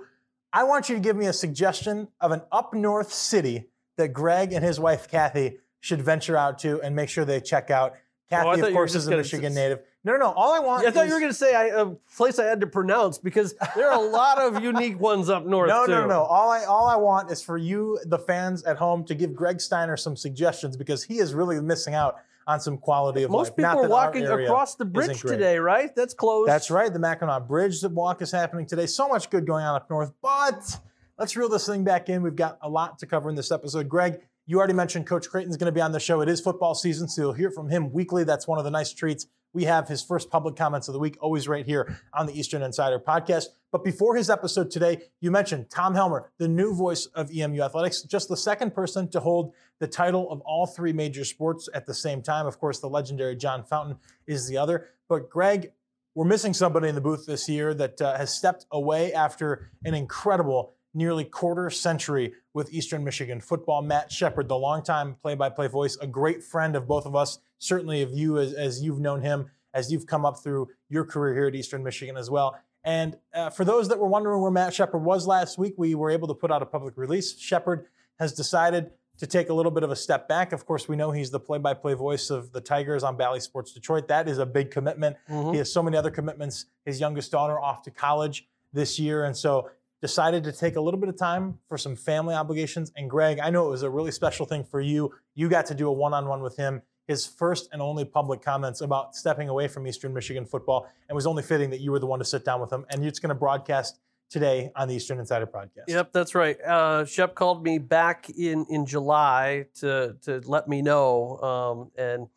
I 0.52 0.64
want 0.64 0.88
you 0.88 0.94
to 0.94 1.00
give 1.00 1.16
me 1.16 1.26
a 1.26 1.32
suggestion 1.32 2.08
of 2.20 2.30
an 2.30 2.42
up 2.52 2.74
north 2.74 3.12
city 3.12 3.66
that 3.96 4.08
Greg 4.08 4.52
and 4.52 4.64
his 4.64 4.78
wife, 4.78 5.08
Kathy, 5.08 5.58
should 5.80 6.02
venture 6.02 6.36
out 6.36 6.58
to 6.60 6.80
and 6.82 6.94
make 6.94 7.08
sure 7.08 7.24
they 7.24 7.40
check 7.40 7.70
out. 7.70 7.94
Kathy, 8.30 8.62
oh, 8.62 8.66
of 8.66 8.72
course, 8.72 8.94
is 8.94 9.08
a 9.08 9.16
Michigan 9.16 9.52
s- 9.52 9.54
native. 9.54 9.80
No, 10.04 10.12
no, 10.12 10.18
no. 10.18 10.32
All 10.32 10.52
I 10.52 10.58
want. 10.58 10.86
I 10.86 10.90
thought 10.90 11.06
is, 11.06 11.08
you 11.08 11.14
were 11.14 11.20
going 11.20 11.32
to 11.32 11.36
say 11.36 11.54
I, 11.54 11.66
a 11.68 11.86
place 12.16 12.38
I 12.38 12.44
had 12.44 12.60
to 12.60 12.66
pronounce 12.66 13.16
because 13.16 13.54
there 13.74 13.90
are 13.90 13.98
a 13.98 14.06
lot 14.06 14.38
of 14.38 14.62
unique 14.62 15.00
ones 15.00 15.30
up 15.30 15.46
north. 15.46 15.68
No, 15.68 15.86
too. 15.86 15.92
no, 15.92 16.06
no. 16.06 16.22
All 16.22 16.50
I 16.50 16.64
all 16.64 16.86
I 16.86 16.96
want 16.96 17.30
is 17.30 17.42
for 17.42 17.56
you, 17.56 17.98
the 18.04 18.18
fans 18.18 18.64
at 18.64 18.76
home, 18.76 19.04
to 19.04 19.14
give 19.14 19.34
Greg 19.34 19.62
Steiner 19.62 19.96
some 19.96 20.14
suggestions 20.14 20.76
because 20.76 21.02
he 21.02 21.18
is 21.18 21.32
really 21.32 21.58
missing 21.60 21.94
out 21.94 22.18
on 22.46 22.60
some 22.60 22.76
quality 22.76 23.22
of 23.22 23.30
life. 23.30 23.38
Most 23.38 23.58
life. 23.58 23.72
people 23.72 23.86
are 23.86 23.88
walking 23.88 24.26
across 24.26 24.74
the 24.74 24.84
bridge 24.84 25.22
today, 25.22 25.58
right? 25.58 25.94
That's 25.96 26.12
closed. 26.12 26.50
That's 26.50 26.70
right. 26.70 26.92
The 26.92 26.98
Mackinac 26.98 27.48
Bridge 27.48 27.80
the 27.80 27.88
walk 27.88 28.20
is 28.20 28.30
happening 28.30 28.66
today. 28.66 28.86
So 28.86 29.08
much 29.08 29.30
good 29.30 29.46
going 29.46 29.64
on 29.64 29.74
up 29.74 29.88
north. 29.88 30.12
But 30.20 30.80
let's 31.18 31.34
reel 31.34 31.48
this 31.48 31.66
thing 31.66 31.82
back 31.82 32.10
in. 32.10 32.22
We've 32.22 32.36
got 32.36 32.58
a 32.60 32.68
lot 32.68 32.98
to 32.98 33.06
cover 33.06 33.30
in 33.30 33.36
this 33.36 33.50
episode. 33.50 33.88
Greg, 33.88 34.20
you 34.44 34.58
already 34.58 34.74
mentioned 34.74 35.06
Coach 35.06 35.30
Creighton's 35.30 35.56
going 35.56 35.66
to 35.66 35.72
be 35.72 35.80
on 35.80 35.92
the 35.92 36.00
show. 36.00 36.20
It 36.20 36.28
is 36.28 36.42
football 36.42 36.74
season, 36.74 37.08
so 37.08 37.22
you'll 37.22 37.32
hear 37.32 37.50
from 37.50 37.70
him 37.70 37.90
weekly. 37.90 38.24
That's 38.24 38.46
one 38.46 38.58
of 38.58 38.64
the 38.64 38.70
nice 38.70 38.92
treats 38.92 39.26
we 39.54 39.64
have 39.64 39.88
his 39.88 40.02
first 40.02 40.28
public 40.30 40.56
comments 40.56 40.88
of 40.88 40.92
the 40.92 40.98
week, 40.98 41.16
always 41.20 41.48
right 41.48 41.64
here 41.64 41.96
on 42.12 42.26
the 42.26 42.38
Eastern 42.38 42.60
Insider 42.60 42.98
podcast. 42.98 43.46
But 43.72 43.84
before 43.84 44.16
his 44.16 44.28
episode 44.28 44.70
today, 44.70 45.02
you 45.20 45.30
mentioned 45.30 45.70
Tom 45.70 45.94
Helmer, 45.94 46.30
the 46.38 46.48
new 46.48 46.74
voice 46.74 47.06
of 47.14 47.30
EMU 47.30 47.62
Athletics, 47.62 48.02
just 48.02 48.28
the 48.28 48.36
second 48.36 48.74
person 48.74 49.08
to 49.10 49.20
hold 49.20 49.54
the 49.78 49.86
title 49.86 50.30
of 50.30 50.40
all 50.42 50.66
three 50.66 50.92
major 50.92 51.24
sports 51.24 51.68
at 51.72 51.86
the 51.86 51.94
same 51.94 52.20
time. 52.20 52.46
Of 52.46 52.58
course, 52.58 52.80
the 52.80 52.88
legendary 52.88 53.36
John 53.36 53.64
Fountain 53.64 53.96
is 54.26 54.48
the 54.48 54.58
other. 54.58 54.88
But 55.08 55.30
Greg, 55.30 55.72
we're 56.14 56.24
missing 56.24 56.54
somebody 56.54 56.88
in 56.88 56.94
the 56.94 57.00
booth 57.00 57.26
this 57.26 57.48
year 57.48 57.74
that 57.74 58.00
uh, 58.00 58.16
has 58.16 58.32
stepped 58.32 58.66
away 58.70 59.12
after 59.12 59.70
an 59.84 59.94
incredible 59.94 60.73
nearly 60.94 61.24
quarter 61.24 61.68
century 61.70 62.32
with 62.52 62.72
Eastern 62.72 63.04
Michigan 63.04 63.40
football. 63.40 63.82
Matt 63.82 64.10
Shepard, 64.10 64.48
the 64.48 64.56
longtime 64.56 65.16
play-by-play 65.20 65.66
voice, 65.66 65.96
a 66.00 66.06
great 66.06 66.42
friend 66.42 66.76
of 66.76 66.86
both 66.86 67.04
of 67.04 67.16
us, 67.16 67.40
certainly 67.58 68.02
of 68.02 68.12
you 68.12 68.38
as, 68.38 68.52
as 68.54 68.82
you've 68.82 69.00
known 69.00 69.20
him, 69.20 69.50
as 69.74 69.90
you've 69.90 70.06
come 70.06 70.24
up 70.24 70.42
through 70.42 70.68
your 70.88 71.04
career 71.04 71.34
here 71.34 71.46
at 71.48 71.54
Eastern 71.54 71.82
Michigan 71.82 72.16
as 72.16 72.30
well. 72.30 72.56
And 72.84 73.16
uh, 73.32 73.50
for 73.50 73.64
those 73.64 73.88
that 73.88 73.98
were 73.98 74.06
wondering 74.06 74.40
where 74.40 74.50
Matt 74.50 74.74
Shepard 74.74 75.02
was 75.02 75.26
last 75.26 75.58
week, 75.58 75.74
we 75.76 75.94
were 75.94 76.10
able 76.10 76.28
to 76.28 76.34
put 76.34 76.52
out 76.52 76.62
a 76.62 76.66
public 76.66 76.96
release. 76.96 77.38
Shepard 77.38 77.86
has 78.18 78.32
decided 78.32 78.90
to 79.16 79.26
take 79.26 79.48
a 79.48 79.54
little 79.54 79.72
bit 79.72 79.82
of 79.82 79.90
a 79.90 79.96
step 79.96 80.28
back. 80.28 80.52
Of 80.52 80.66
course, 80.66 80.88
we 80.88 80.96
know 80.96 81.10
he's 81.10 81.30
the 81.30 81.40
play 81.40 81.58
by 81.58 81.72
play 81.72 81.94
voice 81.94 82.30
of 82.30 82.52
the 82.52 82.60
Tigers 82.60 83.02
on 83.02 83.16
Bally 83.16 83.40
Sports 83.40 83.72
Detroit. 83.72 84.08
That 84.08 84.28
is 84.28 84.38
a 84.38 84.46
big 84.46 84.70
commitment. 84.70 85.16
Mm-hmm. 85.30 85.52
He 85.52 85.58
has 85.58 85.72
so 85.72 85.82
many 85.82 85.96
other 85.96 86.10
commitments. 86.10 86.66
His 86.84 87.00
youngest 87.00 87.30
daughter 87.32 87.58
off 87.58 87.82
to 87.82 87.90
college 87.90 88.46
this 88.72 88.98
year. 88.98 89.24
And 89.24 89.36
so 89.36 89.70
decided 90.04 90.44
to 90.44 90.52
take 90.52 90.76
a 90.76 90.80
little 90.82 91.00
bit 91.00 91.08
of 91.08 91.16
time 91.16 91.58
for 91.66 91.78
some 91.78 91.96
family 91.96 92.34
obligations. 92.34 92.92
And 92.94 93.08
Greg, 93.08 93.38
I 93.40 93.48
know 93.48 93.66
it 93.68 93.70
was 93.70 93.82
a 93.82 93.88
really 93.88 94.10
special 94.10 94.44
thing 94.44 94.62
for 94.62 94.78
you. 94.78 95.14
You 95.34 95.48
got 95.48 95.64
to 95.66 95.74
do 95.74 95.88
a 95.88 95.92
one 95.92 96.12
on 96.12 96.28
one 96.28 96.42
with 96.42 96.58
him 96.58 96.82
his 97.06 97.26
first 97.26 97.68
and 97.72 97.80
only 97.80 98.04
public 98.04 98.42
comments 98.42 98.82
about 98.82 99.14
stepping 99.14 99.48
away 99.48 99.66
from 99.66 99.86
Eastern 99.86 100.12
Michigan 100.12 100.44
football, 100.44 100.86
and 101.08 101.16
was 101.16 101.26
only 101.26 101.42
fitting 101.42 101.70
that 101.70 101.80
you 101.80 101.90
were 101.90 101.98
the 101.98 102.06
one 102.06 102.18
to 102.18 102.24
sit 102.24 102.44
down 102.44 102.60
with 102.60 102.70
him. 102.70 102.84
And 102.90 103.02
it's 103.04 103.18
going 103.18 103.28
to 103.30 103.34
broadcast 103.34 103.98
today 104.28 104.70
on 104.76 104.88
the 104.88 104.94
Eastern 104.94 105.18
Insider 105.18 105.46
podcast. 105.46 105.88
Yep, 105.88 106.12
that's 106.12 106.34
right. 106.34 106.60
Uh, 106.60 107.04
Shep 107.06 107.34
called 107.34 107.62
me 107.62 107.78
back 107.78 108.28
in 108.30 108.66
in 108.68 108.84
July 108.84 109.66
to 109.80 110.16
to 110.22 110.42
let 110.44 110.68
me 110.68 110.82
know, 110.82 111.38
um, 111.40 111.90
and 111.96 112.28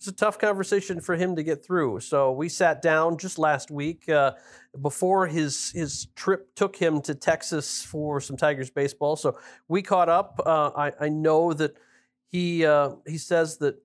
it's 0.00 0.06
a 0.06 0.12
tough 0.12 0.38
conversation 0.38 0.98
for 0.98 1.14
him 1.14 1.36
to 1.36 1.42
get 1.42 1.62
through. 1.62 2.00
So 2.00 2.32
we 2.32 2.48
sat 2.48 2.80
down 2.80 3.18
just 3.18 3.38
last 3.38 3.70
week 3.70 4.08
uh, 4.08 4.32
before 4.80 5.26
his 5.26 5.72
his 5.72 6.06
trip 6.16 6.54
took 6.54 6.74
him 6.74 7.02
to 7.02 7.14
Texas 7.14 7.84
for 7.84 8.18
some 8.18 8.38
Tigers 8.38 8.70
baseball. 8.70 9.16
So 9.16 9.38
we 9.68 9.82
caught 9.82 10.08
up. 10.08 10.40
Uh, 10.46 10.70
I, 10.74 10.92
I 10.98 11.08
know 11.10 11.52
that 11.52 11.76
he 12.32 12.64
uh, 12.64 12.92
he 13.06 13.18
says 13.18 13.58
that 13.58 13.76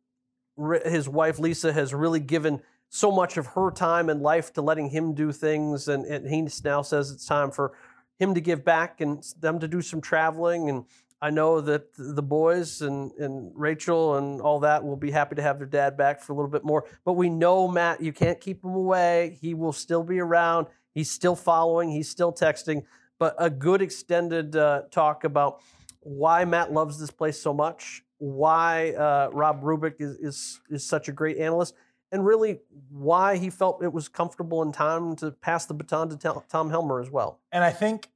his 0.85 1.09
wife 1.09 1.37
Lisa 1.37 1.73
has 1.73 1.93
really 1.93 2.21
given 2.21 2.61
so 2.87 3.11
much 3.11 3.35
of 3.35 3.47
her 3.47 3.69
time 3.69 4.07
and 4.07 4.21
life 4.21 4.53
to 4.53 4.61
letting 4.61 4.91
him 4.91 5.15
do 5.15 5.33
things, 5.33 5.89
and, 5.89 6.05
and 6.05 6.29
he 6.29 6.47
now 6.63 6.81
says 6.81 7.11
it's 7.11 7.25
time 7.25 7.51
for 7.51 7.73
him 8.19 8.33
to 8.35 8.39
give 8.39 8.63
back 8.63 9.01
and 9.01 9.21
them 9.41 9.59
to 9.59 9.67
do 9.67 9.81
some 9.81 9.99
traveling. 9.99 10.69
And 10.69 10.85
I 11.21 11.29
know 11.29 11.61
that 11.61 11.93
the 11.97 12.21
boys 12.21 12.81
and, 12.81 13.11
and 13.13 13.51
Rachel 13.55 14.15
and 14.15 14.41
all 14.41 14.59
that 14.59 14.83
will 14.83 14.97
be 14.97 15.11
happy 15.11 15.35
to 15.35 15.41
have 15.41 15.57
their 15.57 15.67
dad 15.67 15.97
back 15.97 16.21
for 16.21 16.33
a 16.33 16.35
little 16.35 16.51
bit 16.51 16.63
more. 16.63 16.85
But 17.03 17.13
we 17.13 17.29
know, 17.29 17.67
Matt, 17.67 18.01
you 18.01 18.13
can't 18.13 18.39
keep 18.39 18.63
him 18.63 18.75
away. 18.75 19.37
He 19.41 19.53
will 19.53 19.73
still 19.73 20.03
be 20.03 20.19
around. 20.19 20.67
He's 20.93 21.09
still 21.09 21.35
following, 21.35 21.89
he's 21.89 22.09
still 22.09 22.33
texting. 22.33 22.83
But 23.17 23.35
a 23.39 23.49
good 23.49 23.81
extended 23.81 24.55
uh, 24.55 24.83
talk 24.91 25.23
about 25.23 25.61
why 26.01 26.45
Matt 26.45 26.71
loves 26.71 26.99
this 26.99 27.11
place 27.11 27.41
so 27.41 27.53
much 27.53 28.05
why 28.17 28.91
uh, 28.91 29.29
Rob 29.31 29.61
Rubick 29.61 29.95
is, 29.99 30.17
is, 30.17 30.61
is 30.69 30.87
such 30.87 31.07
a 31.07 31.11
great 31.11 31.37
analyst, 31.37 31.75
and 32.11 32.25
really 32.25 32.59
why 32.89 33.37
he 33.37 33.49
felt 33.49 33.83
it 33.83 33.91
was 33.91 34.07
comfortable 34.07 34.61
in 34.61 34.71
time 34.71 35.15
to 35.17 35.31
pass 35.31 35.65
the 35.65 35.73
baton 35.73 36.09
to 36.09 36.43
Tom 36.49 36.69
Helmer 36.69 37.01
as 37.01 37.09
well. 37.09 37.39
And 37.51 37.63
I 37.63 37.71
think 37.71 38.09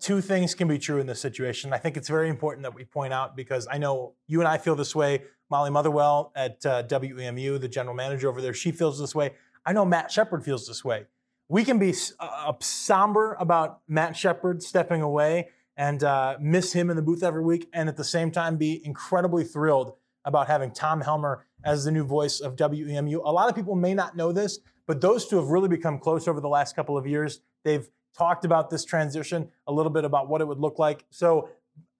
two 0.00 0.20
things 0.20 0.54
can 0.54 0.68
be 0.68 0.78
true 0.78 0.98
in 0.98 1.06
this 1.06 1.20
situation. 1.20 1.72
I 1.72 1.78
think 1.78 1.96
it's 1.96 2.08
very 2.08 2.28
important 2.28 2.62
that 2.62 2.74
we 2.74 2.84
point 2.84 3.12
out 3.12 3.36
because 3.36 3.66
I 3.70 3.78
know 3.78 4.14
you 4.26 4.40
and 4.40 4.48
I 4.48 4.58
feel 4.58 4.74
this 4.74 4.94
way. 4.94 5.22
Molly 5.50 5.70
Motherwell 5.70 6.32
at 6.36 6.64
uh, 6.64 6.82
WEMU, 6.84 7.60
the 7.60 7.68
general 7.68 7.94
manager 7.94 8.28
over 8.28 8.40
there, 8.40 8.54
she 8.54 8.70
feels 8.70 8.98
this 8.98 9.14
way. 9.14 9.32
I 9.64 9.72
know 9.72 9.84
Matt 9.84 10.10
Shepard 10.10 10.44
feels 10.44 10.66
this 10.66 10.84
way. 10.84 11.04
We 11.48 11.64
can 11.64 11.78
be 11.78 11.94
uh, 12.20 12.52
somber 12.60 13.36
about 13.40 13.80
Matt 13.88 14.16
Shepard 14.16 14.62
stepping 14.62 15.00
away 15.00 15.48
and 15.76 16.02
uh, 16.02 16.36
miss 16.40 16.72
him 16.72 16.90
in 16.90 16.96
the 16.96 17.02
booth 17.02 17.22
every 17.22 17.42
week, 17.42 17.68
and 17.72 17.88
at 17.88 17.96
the 17.96 18.04
same 18.04 18.30
time 18.30 18.56
be 18.56 18.84
incredibly 18.84 19.44
thrilled 19.44 19.94
about 20.24 20.48
having 20.48 20.70
Tom 20.72 21.00
Helmer 21.00 21.46
as 21.64 21.84
the 21.84 21.90
new 21.90 22.04
voice 22.04 22.40
of 22.40 22.56
WEMU. 22.56 23.20
A 23.24 23.32
lot 23.32 23.48
of 23.48 23.54
people 23.54 23.74
may 23.74 23.94
not 23.94 24.16
know 24.16 24.32
this, 24.32 24.58
but 24.86 25.00
those 25.00 25.26
two 25.26 25.36
have 25.36 25.48
really 25.48 25.68
become 25.68 25.98
close 25.98 26.26
over 26.26 26.40
the 26.40 26.48
last 26.48 26.74
couple 26.74 26.96
of 26.96 27.06
years. 27.06 27.40
They've 27.64 27.88
talked 28.18 28.44
about 28.44 28.68
this 28.68 28.84
transition, 28.84 29.48
a 29.66 29.72
little 29.72 29.90
bit 29.90 30.04
about 30.04 30.28
what 30.28 30.40
it 30.40 30.48
would 30.48 30.58
look 30.58 30.78
like. 30.78 31.04
So 31.10 31.48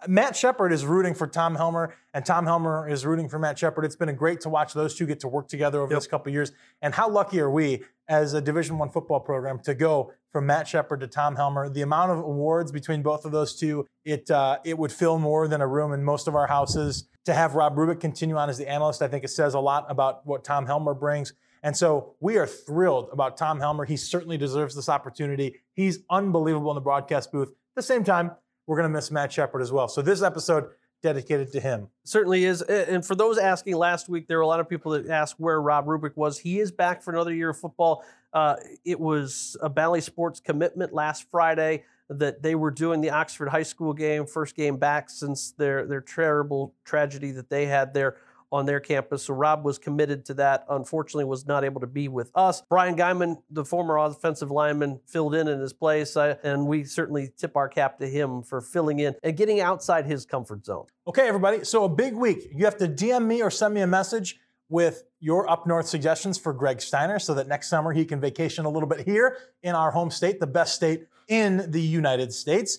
Matt 0.07 0.37
Shepard 0.37 0.73
is 0.73 0.85
rooting 0.85 1.15
for 1.15 1.27
Tom 1.27 1.57
Helmer, 1.57 1.95
and 2.15 2.25
Tom 2.25 2.45
Helmer 2.45 2.89
is 2.89 3.05
rooting 3.05 3.29
for 3.29 3.39
Matt 3.39 3.59
Shepard. 3.59 3.85
It's 3.85 3.97
been 3.97 4.15
great 4.15 4.41
to 4.43 4.49
watch 4.49 4.73
those 4.73 4.95
two 4.95 5.07
get 5.07 5.21
to 5.21 5.29
work 5.29 5.49
together 5.49 5.81
over 5.81 5.93
yep. 5.93 5.99
this 5.99 6.07
couple 6.07 6.33
years. 6.33 6.53
And 6.83 6.95
how 6.95 7.09
lucky 7.09 7.41
are 7.41 7.51
we 7.51 7.83
as 8.07 8.33
a 8.35 8.41
Division 8.41 8.79
One 8.79 8.91
football 8.91 9.21
program 9.21 9.59
to 9.61 9.75
go 9.75 10.13
from 10.31 10.47
Matt 10.47 10.69
Shepard 10.69 11.01
to 11.01 11.09
Tom 11.09 11.35
Helmer? 11.35 11.69
The 11.69 11.83
amount 11.83 12.13
of 12.13 12.19
awards 12.19 12.71
between 12.71 13.03
both 13.03 13.25
of 13.25 13.33
those 13.33 13.59
two, 13.59 13.87
it 14.05 14.31
uh, 14.31 14.59
it 14.65 14.79
would 14.79 14.93
fill 14.93 15.19
more 15.19 15.49
than 15.49 15.61
a 15.61 15.67
room 15.67 15.93
in 15.93 16.05
most 16.05 16.29
of 16.29 16.37
our 16.37 16.47
houses. 16.47 17.09
To 17.25 17.35
have 17.35 17.55
Rob 17.55 17.77
Rubick 17.77 18.01
continue 18.01 18.37
on 18.37 18.49
as 18.49 18.57
the 18.57 18.69
analyst, 18.69 19.03
I 19.03 19.09
think 19.09 19.25
it 19.25 19.29
says 19.29 19.55
a 19.55 19.61
lot 19.61 19.85
about 19.89 20.25
what 20.27 20.45
Tom 20.45 20.65
Helmer 20.67 20.95
brings. 20.95 21.33
And 21.63 21.77
so 21.77 22.15
we 22.21 22.37
are 22.37 22.47
thrilled 22.47 23.09
about 23.13 23.37
Tom 23.37 23.61
Helmer. 23.61 23.85
He 23.85 23.97
certainly 23.97 24.39
deserves 24.39 24.75
this 24.75 24.89
opportunity. 24.89 25.57
He's 25.75 26.01
unbelievable 26.11 26.71
in 26.71 26.77
the 26.77 26.81
broadcast 26.81 27.33
booth. 27.33 27.49
At 27.49 27.55
the 27.77 27.83
same 27.83 28.05
time, 28.05 28.33
we're 28.67 28.77
going 28.77 28.91
to 28.91 28.95
miss 28.95 29.11
Matt 29.11 29.33
Shepard 29.33 29.63
as 29.63 29.73
well. 29.73 29.89
So 29.89 30.03
this 30.03 30.23
episode 30.23 30.71
dedicated 31.03 31.53
to 31.53 31.61
him. 31.61 31.89
Certainly 32.05 32.45
is. 32.45 32.63
And 32.63 33.05
for 33.05 33.15
those 33.15 33.39
asking 33.39 33.77
last 33.77 34.09
week, 34.09 34.27
there 34.27 34.39
were 34.39 34.43
a 34.43 34.47
lot 34.47 34.61
of 34.61 34.69
people 34.69 34.93
that 34.93 35.09
asked 35.09 35.37
where 35.39 35.61
Rob 35.61 35.87
Rubick 35.87 36.17
was. 36.17 36.39
He 36.39 36.59
is 36.59 36.71
back 36.71 37.03
for 37.03 37.13
another 37.13 37.33
year 37.33 37.51
of 37.51 37.59
football. 37.59 38.05
Uh, 38.33 38.57
it 38.85 38.99
was 38.99 39.57
a 39.63 39.69
Bally 39.69 40.01
Sports 40.01 40.41
commitment 40.41 40.93
last 40.93 41.31
Friday 41.31 41.85
that 42.11 42.43
they 42.43 42.55
were 42.55 42.71
doing 42.71 43.01
the 43.01 43.11
Oxford 43.11 43.49
High 43.49 43.63
School 43.63 43.93
game, 43.93 44.27
first 44.27 44.57
game 44.57 44.77
back 44.77 45.11
since 45.11 45.53
their 45.53 45.87
their 45.87 46.01
terrible 46.01 46.75
tragedy 46.85 47.31
that 47.33 47.51
they 47.51 47.67
had 47.67 47.93
there 47.95 48.17
on 48.51 48.67
their 48.67 48.81
campus. 48.81 49.25
So 49.25 49.35
Rob 49.35 49.65
was 49.65 49.79
committed 49.79 50.25
to 50.27 50.35
that. 50.35 50.65
Unfortunately, 50.69 51.25
was 51.25 51.47
not 51.47 51.65
able 51.65 51.81
to 51.81 51.87
be 51.87 52.09
with 52.09 52.31
us. 52.35 52.63
Brian 52.69 52.97
Guyman, 52.97 53.37
the 53.51 53.65
former 53.65 53.97
offensive 53.99 54.51
lineman, 54.51 55.01
filled 55.07 55.35
in 55.35 55.49
in 55.49 55.61
his 55.61 55.73
place, 55.73 56.17
uh, 56.17 56.37
and 56.43 56.67
we 56.67 56.85
certainly 56.85 57.31
tip 57.37 57.57
our 57.57 57.69
cap 57.69 57.99
to 57.99 58.07
him 58.07 58.43
for 58.43 58.61
filling 58.61 59.01
in 59.01 59.15
and 59.23 59.37
getting 59.37 59.61
outside 59.61 60.07
his 60.07 60.25
comfort 60.25 60.65
zone. 60.65 60.87
Okay, 61.07 61.27
everybody. 61.29 61.65
So 61.65 61.85
a 61.85 61.89
big 61.89 62.15
week. 62.15 62.49
You 62.53 62.65
have 62.65 62.77
to 62.79 62.89
DM 62.89 63.27
me 63.27 63.43
or 63.43 63.51
send 63.51 63.75
me 63.75 63.81
a 63.81 63.87
message 63.87 64.39
with 64.69 65.05
your 65.21 65.51
up 65.51 65.67
north 65.67 65.87
suggestions 65.87 66.39
for 66.39 66.53
Greg 66.53 66.81
Steiner 66.81 67.19
so 67.19 67.35
that 67.35 67.49
next 67.49 67.69
summer 67.69 67.93
he 67.93 68.05
can 68.05 68.21
vacation 68.21 68.65
a 68.65 68.69
little 68.69 68.89
bit 68.89 69.07
here 69.07 69.39
in 69.63 69.75
our 69.75 69.91
home 69.91 70.11
state, 70.11 70.41
the 70.41 70.47
best 70.47 70.75
state 70.75 71.07
in 71.29 71.71
the 71.71 71.81
United 71.81 72.33
States 72.33 72.79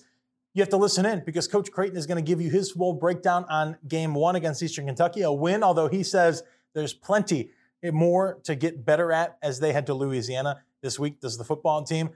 you 0.54 0.62
have 0.62 0.68
to 0.70 0.76
listen 0.76 1.06
in 1.06 1.22
because 1.24 1.46
Coach 1.46 1.70
Creighton 1.70 1.96
is 1.96 2.06
going 2.06 2.22
to 2.22 2.28
give 2.28 2.40
you 2.40 2.50
his 2.50 2.72
full 2.72 2.92
breakdown 2.92 3.44
on 3.48 3.76
game 3.86 4.14
one 4.14 4.36
against 4.36 4.62
Eastern 4.62 4.86
Kentucky, 4.86 5.22
a 5.22 5.32
win, 5.32 5.62
although 5.62 5.88
he 5.88 6.02
says 6.02 6.42
there's 6.74 6.92
plenty 6.92 7.50
more 7.92 8.38
to 8.44 8.54
get 8.54 8.84
better 8.84 9.12
at 9.12 9.38
as 9.42 9.60
they 9.60 9.72
head 9.72 9.86
to 9.86 9.94
Louisiana 9.94 10.62
this 10.82 10.98
week. 10.98 11.20
Does 11.20 11.38
the 11.38 11.44
football 11.44 11.82
team 11.84 12.10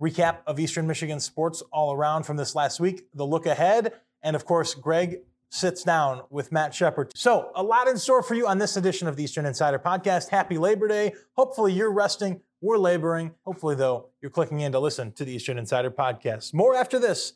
recap 0.00 0.38
of 0.46 0.58
Eastern 0.58 0.86
Michigan 0.86 1.20
sports 1.20 1.62
all 1.72 1.92
around 1.92 2.24
from 2.24 2.36
this 2.36 2.54
last 2.54 2.80
week, 2.80 3.06
the 3.14 3.26
look 3.26 3.46
ahead, 3.46 3.92
and 4.22 4.34
of 4.34 4.44
course, 4.44 4.74
Greg 4.74 5.20
sits 5.50 5.82
down 5.82 6.22
with 6.30 6.52
Matt 6.52 6.72
Shepard. 6.74 7.12
So, 7.14 7.50
a 7.54 7.62
lot 7.62 7.88
in 7.88 7.98
store 7.98 8.22
for 8.22 8.34
you 8.34 8.46
on 8.46 8.58
this 8.58 8.76
edition 8.76 9.08
of 9.08 9.16
the 9.16 9.24
Eastern 9.24 9.46
Insider 9.46 9.78
Podcast. 9.78 10.28
Happy 10.28 10.58
Labor 10.58 10.88
Day. 10.88 11.12
Hopefully, 11.32 11.72
you're 11.72 11.92
resting. 11.92 12.40
We're 12.60 12.78
laboring. 12.78 13.32
Hopefully, 13.44 13.74
though, 13.74 14.10
you're 14.20 14.30
clicking 14.30 14.60
in 14.60 14.72
to 14.72 14.78
listen 14.78 15.12
to 15.12 15.24
the 15.24 15.32
Eastern 15.32 15.58
Insider 15.58 15.90
Podcast. 15.90 16.54
More 16.54 16.76
after 16.76 16.98
this 16.98 17.34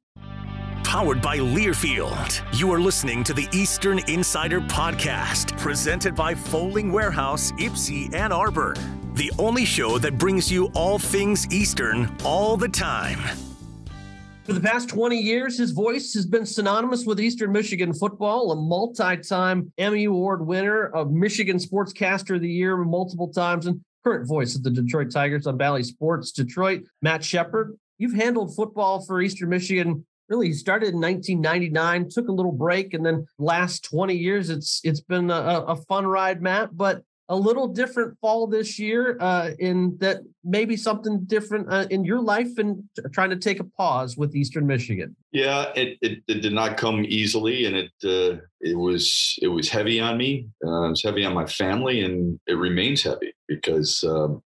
powered 0.95 1.21
by 1.21 1.39
Learfield. 1.39 2.41
You 2.57 2.73
are 2.73 2.79
listening 2.79 3.25
to 3.25 3.35
the 3.35 3.49
Eastern 3.53 3.99
Insider 4.09 4.61
Podcast, 4.61 5.59
presented 5.59 6.15
by 6.15 6.37
Fowling 6.37 6.93
Warehouse, 6.93 7.51
Ypsi, 7.59 8.15
Ann 8.15 8.31
Arbor. 8.31 8.77
The 9.15 9.33
only 9.37 9.65
show 9.65 9.99
that 9.99 10.19
brings 10.19 10.53
you 10.53 10.67
all 10.67 11.01
things 11.01 11.53
Eastern 11.53 12.17
all 12.25 12.57
the 12.57 12.69
time. 12.69 13.19
For 14.45 14.53
the 14.53 14.61
past 14.61 14.89
20 14.89 15.19
years, 15.19 15.59
his 15.59 15.73
voice 15.73 16.15
has 16.15 16.27
been 16.27 16.47
synonymous 16.47 17.05
with 17.05 17.21
Eastern 17.21 17.51
Michigan 17.51 17.93
football, 17.93 18.53
a 18.53 18.55
multi 18.55 19.17
time 19.17 19.73
Emmy 19.77 20.05
Award 20.05 20.47
winner, 20.47 20.87
of 20.87 21.11
Michigan 21.11 21.57
Sportscaster 21.57 22.37
of 22.37 22.41
the 22.41 22.49
Year 22.49 22.77
multiple 22.77 23.33
times, 23.33 23.67
and 23.67 23.81
current 24.05 24.29
voice 24.29 24.55
of 24.55 24.63
the 24.63 24.71
Detroit 24.71 25.11
Tigers 25.11 25.49
on 25.49 25.57
Bally 25.57 25.83
Sports 25.83 26.31
Detroit. 26.31 26.85
Matt 27.03 27.25
Shepard, 27.25 27.77
you've 27.99 28.15
handled 28.15 28.55
football 28.55 29.05
for 29.05 29.21
Eastern 29.21 29.49
Michigan 29.49 30.07
really 30.29 30.49
he 30.49 30.53
started 30.53 30.95
in 30.95 31.01
1999 31.01 32.09
took 32.11 32.29
a 32.29 32.33
little 32.33 32.53
break 32.53 32.95
and 32.95 33.05
then 33.05 33.27
last 33.39 33.85
20 33.85 34.15
years 34.15 34.51
it's 34.51 34.81
it's 34.85 35.01
been 35.01 35.31
a, 35.31 35.65
a 35.69 35.77
fun 35.77 36.07
ride 36.07 36.43
matt 36.43 36.77
but 36.77 37.03
a 37.31 37.37
little 37.37 37.69
different 37.69 38.19
fall 38.21 38.47
this 38.47 38.79
year 38.79 39.17
uh, 39.19 39.53
in 39.59 39.97
that 39.99 40.19
maybe 40.45 40.77
something 40.77 41.25
different 41.25 41.67
uh, 41.73 41.87
in 41.89 42.05
your 42.05 42.21
life 42.21 42.59
and 42.59 42.85
trying 43.15 43.31
to 43.31 43.37
take 43.37 43.61
a 43.61 43.65
pause 43.65 44.15
with 44.17 44.37
eastern 44.37 44.67
michigan. 44.67 45.17
Yeah 45.33 45.73
it, 45.75 45.97
it, 46.03 46.23
it 46.29 46.43
did 46.43 46.53
not 46.53 46.77
come 46.77 47.05
easily 47.07 47.65
and 47.65 47.77
it 47.77 47.93
uh, 48.05 48.41
it 48.61 48.77
was 48.77 49.39
it 49.41 49.49
was 49.49 49.71
heavy 49.71 50.01
on 50.01 50.19
me 50.19 50.49
uh, 50.65 50.87
it 50.87 50.91
was 50.91 51.03
heavy 51.03 51.25
on 51.25 51.33
my 51.33 51.47
family 51.47 52.05
and 52.05 52.39
it 52.47 52.55
remains 52.55 53.03
heavy 53.03 53.33
because 53.49 54.05
um, 54.05 54.43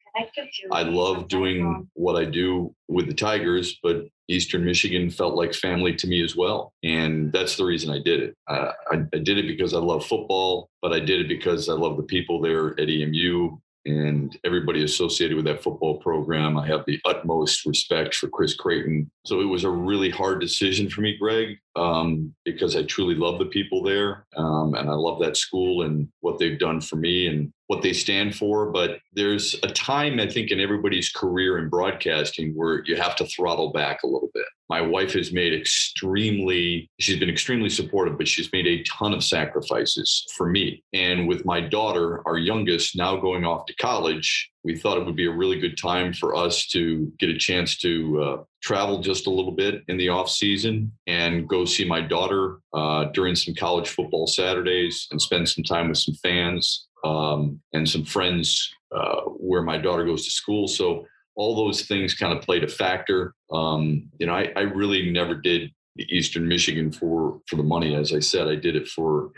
I 0.71 0.83
love 0.83 1.27
doing 1.27 1.89
what 1.93 2.15
I 2.15 2.25
do 2.25 2.73
with 2.87 3.07
the 3.07 3.13
Tigers, 3.13 3.77
but 3.83 4.05
Eastern 4.27 4.65
Michigan 4.65 5.09
felt 5.09 5.35
like 5.35 5.53
family 5.53 5.95
to 5.95 6.07
me 6.07 6.23
as 6.23 6.35
well. 6.35 6.73
And 6.83 7.31
that's 7.31 7.57
the 7.57 7.65
reason 7.65 7.91
I 7.91 7.99
did 7.99 8.21
it. 8.21 8.35
I, 8.47 8.71
I, 8.91 9.17
did 9.17 9.37
it 9.37 9.47
because 9.47 9.73
I 9.73 9.79
love 9.79 10.05
football, 10.05 10.69
but 10.81 10.93
I 10.93 10.99
did 10.99 11.21
it 11.21 11.27
because 11.27 11.69
I 11.69 11.73
love 11.73 11.97
the 11.97 12.03
people 12.03 12.41
there 12.41 12.79
at 12.79 12.89
EMU. 12.89 13.57
and 13.85 14.37
everybody 14.43 14.83
associated 14.83 15.35
with 15.35 15.45
that 15.45 15.61
football 15.61 15.97
program. 15.97 16.57
I 16.57 16.65
have 16.67 16.85
the 16.87 16.99
utmost 17.05 17.65
respect 17.65 18.15
for 18.15 18.27
Chris 18.29 18.55
Creighton. 18.55 19.11
So 19.25 19.41
it 19.41 19.45
was 19.45 19.63
a 19.63 19.69
really 19.69 20.09
hard 20.09 20.41
decision 20.41 20.89
for 20.89 21.01
me, 21.01 21.17
Greg, 21.17 21.59
um, 21.75 22.33
because 22.45 22.75
I 22.75 22.83
truly 22.83 23.15
love 23.15 23.39
the 23.39 23.45
people 23.45 23.83
there. 23.83 24.25
Um, 24.35 24.75
and 24.75 24.89
I 24.89 24.93
love 24.93 25.19
that 25.21 25.37
school 25.37 25.83
and 25.83 26.07
what 26.21 26.39
they've 26.39 26.59
done 26.59 26.81
for 26.81 26.95
me 26.95 27.27
and 27.27 27.51
what 27.67 27.81
they 27.81 27.93
stand 27.93 28.35
for. 28.35 28.71
But 28.71 28.99
there's 29.13 29.55
a 29.63 29.67
time, 29.67 30.19
I 30.19 30.27
think, 30.27 30.51
in 30.51 30.59
everybody's 30.59 31.09
career 31.09 31.57
in 31.57 31.69
broadcasting 31.69 32.53
where 32.55 32.83
you 32.85 32.95
have 32.95 33.15
to 33.17 33.25
throttle 33.25 33.71
back 33.71 34.03
a 34.03 34.07
little 34.07 34.29
bit. 34.33 34.45
My 34.69 34.81
wife 34.81 35.13
has 35.13 35.31
made 35.31 35.53
extremely, 35.53 36.89
she's 36.99 37.19
been 37.19 37.29
extremely 37.29 37.69
supportive, 37.69 38.17
but 38.17 38.27
she's 38.27 38.51
made 38.51 38.67
a 38.67 38.83
ton 38.83 39.13
of 39.13 39.23
sacrifices 39.23 40.25
for 40.35 40.49
me. 40.49 40.83
And 40.93 41.27
with 41.27 41.45
my 41.45 41.61
daughter, 41.61 42.21
our 42.27 42.37
youngest, 42.37 42.95
now 42.95 43.15
going 43.17 43.45
off 43.45 43.65
to 43.67 43.75
college, 43.75 44.49
we 44.65 44.75
thought 44.75 44.97
it 44.97 45.05
would 45.05 45.15
be 45.15 45.27
a 45.27 45.31
really 45.31 45.59
good 45.59 45.77
time 45.77 46.11
for 46.11 46.35
us 46.35 46.65
to 46.65 47.13
get 47.19 47.29
a 47.29 47.37
chance 47.37 47.77
to 47.77 48.21
uh, 48.21 48.43
travel 48.63 48.99
just 48.99 49.27
a 49.27 49.29
little 49.29 49.51
bit 49.51 49.83
in 49.87 49.95
the 49.95 50.09
off 50.09 50.27
season 50.27 50.91
and 51.05 51.47
go 51.47 51.65
see 51.65 51.87
my 51.87 52.01
daughter 52.01 52.57
uh, 52.73 53.05
during 53.13 53.35
some 53.35 53.53
college 53.53 53.89
football 53.89 54.25
Saturdays 54.25 55.07
and 55.11 55.21
spend 55.21 55.47
some 55.47 55.63
time 55.63 55.87
with 55.87 55.99
some 55.99 56.15
fans 56.15 56.87
um, 57.03 57.61
and 57.73 57.87
some 57.87 58.03
friends 58.03 58.73
uh, 58.93 59.21
where 59.37 59.61
my 59.61 59.77
daughter 59.77 60.03
goes 60.03 60.25
to 60.25 60.31
school. 60.31 60.67
So 60.67 61.05
all 61.35 61.55
those 61.55 61.83
things 61.83 62.15
kind 62.15 62.35
of 62.35 62.43
played 62.43 62.63
a 62.63 62.67
factor. 62.67 63.35
Um, 63.51 64.09
you 64.17 64.25
know, 64.25 64.33
I, 64.33 64.51
I 64.55 64.61
really 64.61 65.11
never 65.11 65.35
did 65.35 65.69
the 65.95 66.05
Eastern 66.09 66.47
Michigan 66.47 66.91
for 66.91 67.39
for 67.47 67.55
the 67.55 67.63
money. 67.63 67.95
As 67.95 68.13
I 68.13 68.19
said, 68.19 68.47
I 68.47 68.55
did 68.55 68.75
it 68.75 68.87
for 68.87 69.29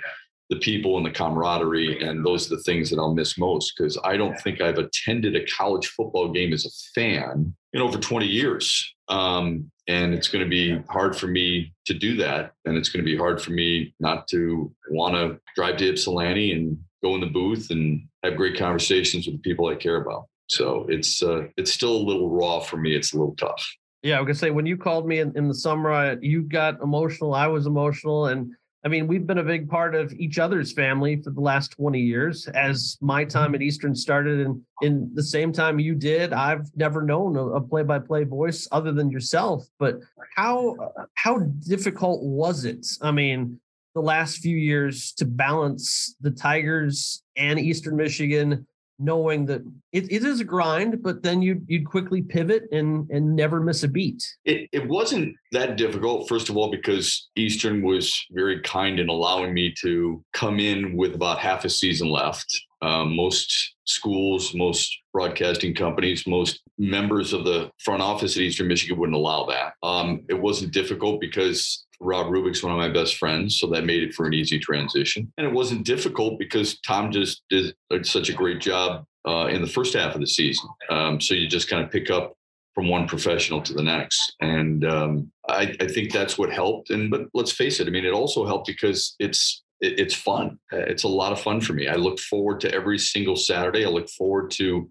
the 0.49 0.59
people 0.59 0.97
and 0.97 1.05
the 1.05 1.11
camaraderie, 1.11 2.01
and 2.01 2.25
those 2.25 2.49
are 2.51 2.55
the 2.55 2.63
things 2.63 2.89
that 2.89 2.99
I'll 2.99 3.13
miss 3.13 3.37
most 3.37 3.73
because 3.75 3.97
I 4.03 4.15
don't 4.15 4.39
think 4.41 4.61
I've 4.61 4.77
attended 4.77 5.35
a 5.35 5.45
college 5.45 5.87
football 5.87 6.31
game 6.31 6.53
as 6.53 6.65
a 6.65 6.71
fan 6.95 7.53
in 7.73 7.81
over 7.81 7.97
20 7.97 8.25
years. 8.25 8.93
Um, 9.09 9.69
and 9.87 10.13
it's 10.13 10.27
going 10.27 10.43
to 10.43 10.49
be 10.49 10.81
hard 10.89 11.15
for 11.15 11.27
me 11.27 11.73
to 11.85 11.93
do 11.93 12.15
that, 12.17 12.53
and 12.65 12.77
it's 12.77 12.89
going 12.89 13.03
to 13.03 13.09
be 13.09 13.17
hard 13.17 13.41
for 13.41 13.51
me 13.51 13.93
not 13.99 14.27
to 14.29 14.73
want 14.89 15.15
to 15.15 15.39
drive 15.55 15.77
to 15.77 15.89
Ypsilanti 15.89 16.51
and 16.51 16.77
go 17.03 17.15
in 17.15 17.21
the 17.21 17.27
booth 17.27 17.69
and 17.71 18.07
have 18.23 18.35
great 18.35 18.57
conversations 18.57 19.25
with 19.25 19.35
the 19.35 19.41
people 19.41 19.67
I 19.67 19.75
care 19.75 20.01
about. 20.01 20.27
So 20.49 20.85
it's 20.89 21.21
uh, 21.21 21.47
it's 21.57 21.71
still 21.71 21.95
a 21.95 22.05
little 22.07 22.29
raw 22.29 22.59
for 22.59 22.77
me. 22.77 22.95
It's 22.95 23.13
a 23.13 23.17
little 23.17 23.35
tough. 23.35 23.65
Yeah, 24.03 24.17
I 24.17 24.21
was 24.21 24.27
gonna 24.27 24.35
say 24.35 24.51
when 24.51 24.65
you 24.65 24.77
called 24.77 25.07
me 25.07 25.19
in, 25.19 25.35
in 25.35 25.47
the 25.47 25.53
summer, 25.53 25.91
I, 25.91 26.17
you 26.21 26.43
got 26.43 26.81
emotional. 26.81 27.33
I 27.33 27.47
was 27.47 27.65
emotional, 27.65 28.27
and 28.27 28.51
I 28.85 28.89
mean 28.89 29.07
we've 29.07 29.25
been 29.25 29.39
a 29.39 29.43
big 29.43 29.69
part 29.69 29.95
of 29.95 30.13
each 30.13 30.39
other's 30.39 30.71
family 30.71 31.21
for 31.21 31.31
the 31.31 31.41
last 31.41 31.71
twenty 31.71 32.01
years. 32.01 32.47
As 32.47 32.97
my 33.01 33.25
time 33.25 33.55
at 33.55 33.61
Eastern 33.61 33.95
started, 33.95 34.45
and 34.45 34.61
in 34.81 35.11
the 35.13 35.23
same 35.23 35.51
time 35.51 35.79
you 35.79 35.95
did, 35.95 36.31
I've 36.33 36.69
never 36.75 37.01
known 37.01 37.35
a 37.37 37.59
play 37.59 37.83
by 37.83 37.99
play 37.99 38.23
voice 38.23 38.67
other 38.71 38.91
than 38.91 39.09
yourself. 39.09 39.65
But 39.79 39.99
how 40.35 40.75
how 41.15 41.39
difficult 41.67 42.23
was 42.23 42.65
it? 42.65 42.85
I 43.01 43.11
mean, 43.11 43.59
the 43.95 44.01
last 44.01 44.37
few 44.37 44.55
years 44.55 45.11
to 45.13 45.25
balance 45.25 46.15
the 46.21 46.31
Tigers 46.31 47.23
and 47.35 47.59
Eastern 47.59 47.95
Michigan 47.95 48.67
knowing 48.99 49.45
that 49.45 49.61
it, 49.91 50.11
it 50.11 50.23
is 50.23 50.39
a 50.39 50.43
grind, 50.43 51.01
but 51.01 51.23
then 51.23 51.41
you'd 51.41 51.65
you'd 51.67 51.85
quickly 51.85 52.21
pivot 52.21 52.63
and 52.71 53.09
and 53.09 53.35
never 53.35 53.59
miss 53.59 53.83
a 53.83 53.87
beat. 53.87 54.23
It 54.45 54.69
it 54.71 54.87
wasn't 54.87 55.35
that 55.51 55.77
difficult, 55.77 56.27
first 56.27 56.49
of 56.49 56.57
all, 56.57 56.71
because 56.71 57.29
Eastern 57.35 57.81
was 57.81 58.13
very 58.31 58.61
kind 58.61 58.99
in 58.99 59.09
allowing 59.09 59.53
me 59.53 59.73
to 59.81 60.23
come 60.33 60.59
in 60.59 60.95
with 60.95 61.15
about 61.15 61.39
half 61.39 61.65
a 61.65 61.69
season 61.69 62.09
left. 62.09 62.47
Um, 62.81 63.15
most 63.15 63.75
schools, 63.85 64.53
most 64.53 64.95
broadcasting 65.11 65.73
companies, 65.73 66.27
most 66.27 66.61
members 66.77 67.33
of 67.33 67.43
the 67.43 67.71
front 67.79 68.03
office 68.03 68.35
at 68.35 68.43
Eastern 68.43 68.67
Michigan 68.67 68.99
wouldn't 68.99 69.15
allow 69.15 69.45
that. 69.45 69.73
Um, 69.81 70.23
it 70.29 70.39
wasn't 70.39 70.73
difficult 70.73 71.19
because 71.19 71.86
Rob 71.99 72.27
Rubick's 72.27 72.63
one 72.63 72.71
of 72.71 72.77
my 72.77 72.89
best 72.89 73.17
friends, 73.17 73.59
so 73.59 73.67
that 73.67 73.85
made 73.85 74.03
it 74.03 74.13
for 74.13 74.25
an 74.25 74.33
easy 74.33 74.59
transition. 74.59 75.31
And 75.37 75.47
it 75.47 75.53
wasn't 75.53 75.85
difficult 75.85 76.37
because 76.37 76.79
Tom 76.81 77.11
just 77.11 77.43
did 77.49 77.75
such 78.03 78.29
a 78.29 78.33
great 78.33 78.61
job 78.61 79.05
uh, 79.27 79.47
in 79.47 79.61
the 79.61 79.67
first 79.67 79.93
half 79.93 80.15
of 80.15 80.21
the 80.21 80.27
season. 80.27 80.69
Um, 80.89 81.19
so 81.19 81.33
you 81.33 81.47
just 81.47 81.69
kind 81.69 81.83
of 81.83 81.91
pick 81.91 82.09
up 82.09 82.33
from 82.73 82.87
one 82.87 83.07
professional 83.07 83.61
to 83.63 83.73
the 83.73 83.81
next, 83.81 84.35
and 84.39 84.85
um, 84.85 85.31
I, 85.49 85.75
I, 85.79 85.87
think 85.87 86.13
that's 86.13 86.37
what 86.37 86.51
helped. 86.51 86.91
And 86.91 87.09
but 87.09 87.21
let's 87.33 87.51
face 87.51 87.79
it, 87.79 87.87
I 87.87 87.89
mean, 87.89 88.05
it 88.05 88.13
also 88.13 88.45
helped 88.45 88.67
because 88.67 89.15
it's 89.19 89.63
it, 89.81 89.99
it's 89.99 90.13
fun. 90.13 90.59
It's 90.71 91.03
a 91.03 91.07
lot 91.07 91.31
of 91.31 91.41
fun 91.41 91.59
for 91.59 91.73
me. 91.73 91.87
I 91.87 91.95
look 91.95 92.19
forward 92.19 92.61
to 92.61 92.73
every 92.73 92.99
single 92.99 93.35
Saturday. 93.35 93.83
I 93.83 93.89
look 93.89 94.09
forward 94.09 94.51
to 94.51 94.87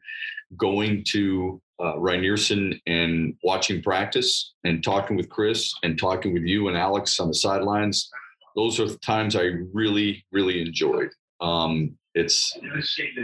going 0.57 1.05
to 1.13 1.61
uh, 1.79 1.95
Rynearson 1.95 2.81
and 2.87 3.35
watching 3.43 3.83
practice 3.83 4.55
and 4.65 4.83
talking 4.83 5.17
with 5.17 5.29
Chris 5.29 5.75
and 5.83 5.99
talking 5.99 6.33
with 6.33 6.45
you 6.45 6.69
and 6.69 6.77
Alex 6.77 7.21
on 7.21 7.29
the 7.29 7.35
sidelines. 7.35 8.11
Those 8.55 8.81
are 8.81 8.89
the 8.89 8.99
times 8.99 9.37
I 9.37 9.51
really, 9.73 10.25
really 10.33 10.63
enjoyed. 10.63 11.11
Um, 11.41 11.97
it's 12.15 12.57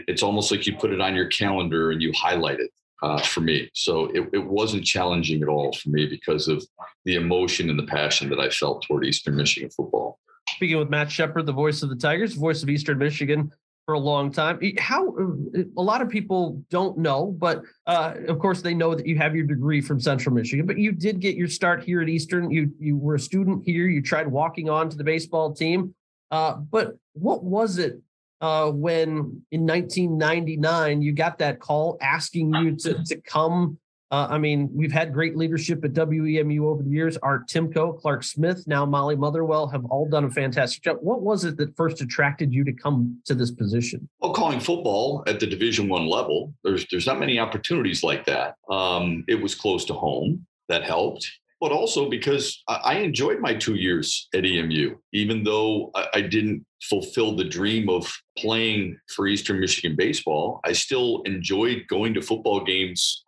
it's 0.07 0.23
almost 0.23 0.51
like 0.51 0.67
you 0.67 0.77
put 0.77 0.93
it 0.93 1.01
on 1.01 1.15
your 1.15 1.29
calendar 1.29 1.93
and 1.93 2.03
you 2.03 2.13
highlight 2.15 2.61
it 2.61 2.71
uh, 3.03 3.21
for 3.23 3.41
me. 3.41 3.71
So 3.75 4.07
it, 4.15 4.29
it 4.35 4.45
wasn't 4.45 4.85
challenging 4.85 5.43
at 5.43 5.49
all 5.49 5.73
for 5.73 5.89
me 5.89 6.07
because 6.07 6.47
of 6.47 6.65
the 7.07 7.17
emotion 7.17 7.71
and 7.71 7.79
the 7.79 7.87
passion 7.87 8.29
that 8.31 8.39
I 8.39 8.51
felt 8.51 8.85
toward 8.87 9.07
Eastern 9.07 9.37
Michigan 9.37 9.71
football. 9.71 10.19
Speaking 10.51 10.79
with 10.79 10.91
Matt 10.91 11.11
Shepard, 11.11 11.47
the 11.47 11.53
voice 11.53 11.83
of 11.83 11.89
the 11.89 11.97
Tigers, 11.97 12.35
voice 12.35 12.63
of 12.63 12.69
Eastern 12.69 12.99
Michigan, 12.99 13.51
for 13.87 13.95
a 13.95 13.99
long 13.99 14.31
time. 14.31 14.61
How 14.79 15.09
uh, 15.09 15.63
a 15.77 15.83
lot 15.83 16.03
of 16.03 16.09
people 16.09 16.63
don't 16.71 16.99
know, 16.99 17.35
but 17.39 17.63
uh, 17.87 18.15
of 18.29 18.39
course 18.39 18.63
they 18.63 18.75
know 18.75 18.95
that 18.95 19.07
you 19.07 19.17
have 19.19 19.35
your 19.35 19.47
degree 19.47 19.81
from 19.81 20.01
Central 20.01 20.35
Michigan. 20.35 20.67
But 20.67 20.79
you 20.79 20.93
did 20.93 21.21
get 21.21 21.37
your 21.37 21.49
start 21.49 21.83
here 21.83 22.01
at 22.01 22.09
Eastern. 22.09 22.51
You 22.51 22.73
you 22.79 22.97
were 22.97 23.17
a 23.17 23.21
student 23.21 23.63
here. 23.65 23.89
You 23.89 24.03
tried 24.03 24.29
walking 24.29 24.71
on 24.71 24.89
to 24.91 24.97
the 24.97 25.05
baseball 25.05 25.53
team. 25.53 25.95
Uh, 26.31 26.55
but 26.55 26.97
what 27.13 27.45
was 27.45 27.79
it 27.79 28.01
uh, 28.41 28.71
when 28.71 29.43
in 29.51 29.67
1999 29.67 31.03
you 31.03 31.13
got 31.13 31.39
that 31.39 31.61
call 31.61 31.99
asking 32.01 32.55
you 32.55 32.77
to 32.77 33.03
to 33.05 33.17
come 33.21 33.79
uh, 34.13 34.27
I 34.29 34.37
mean, 34.37 34.69
we've 34.75 34.93
had 34.93 35.15
great 35.15 35.39
leadership 35.39 35.83
at 35.87 35.95
WEMU 35.95 36.67
over 36.67 36.83
the 36.83 36.91
years. 36.91 37.17
Art 37.23 37.49
Timko, 37.49 37.99
Clark 37.99 38.23
Smith, 38.23 38.63
now 38.67 38.85
Molly 38.85 39.17
Motherwell 39.17 39.67
have 39.69 39.87
all 39.87 40.07
done 40.07 40.25
a 40.25 40.31
fantastic 40.31 40.83
job. 40.83 40.99
What 41.01 41.23
was 41.23 41.47
it 41.47 41.57
that 41.57 41.75
first 41.77 42.03
attracted 42.03 42.53
you 42.53 42.63
to 42.65 42.75
come 42.75 43.19
to 43.25 43.35
this 43.35 43.51
position? 43.51 44.07
Well, 44.21 44.35
calling 44.35 44.61
football 44.61 45.25
at 45.27 45.41
the 45.41 45.47
Division 45.47 45.89
One 45.89 46.07
level, 46.07 46.53
there's 46.63 46.87
there's 46.91 47.07
not 47.07 47.19
many 47.19 47.39
opportunities 47.39 48.05
like 48.05 48.27
that. 48.27 48.57
Um, 48.69 49.25
it 49.29 49.41
was 49.41 49.55
close 49.55 49.87
to 49.87 49.95
home, 49.95 50.47
that 50.69 50.85
helped. 50.85 51.27
But 51.59 51.73
also 51.73 52.11
because 52.11 52.63
I 52.69 52.97
enjoyed 52.97 53.39
my 53.41 53.55
two 53.55 53.77
years 53.77 54.29
at 54.35 54.45
EMU, 54.45 54.97
even 55.13 55.43
though 55.43 55.91
I 56.13 56.21
didn't 56.21 56.67
fulfill 56.83 57.37
the 57.37 57.45
dream 57.45 57.89
of 57.89 58.13
playing 58.37 58.99
for 59.15 59.29
Eastern 59.29 59.61
Michigan 59.61 59.95
baseball. 59.97 60.61
I 60.65 60.73
still 60.73 61.23
enjoyed 61.25 61.85
going 61.89 62.15
to 62.15 62.21
football 62.21 62.65
games 62.65 63.23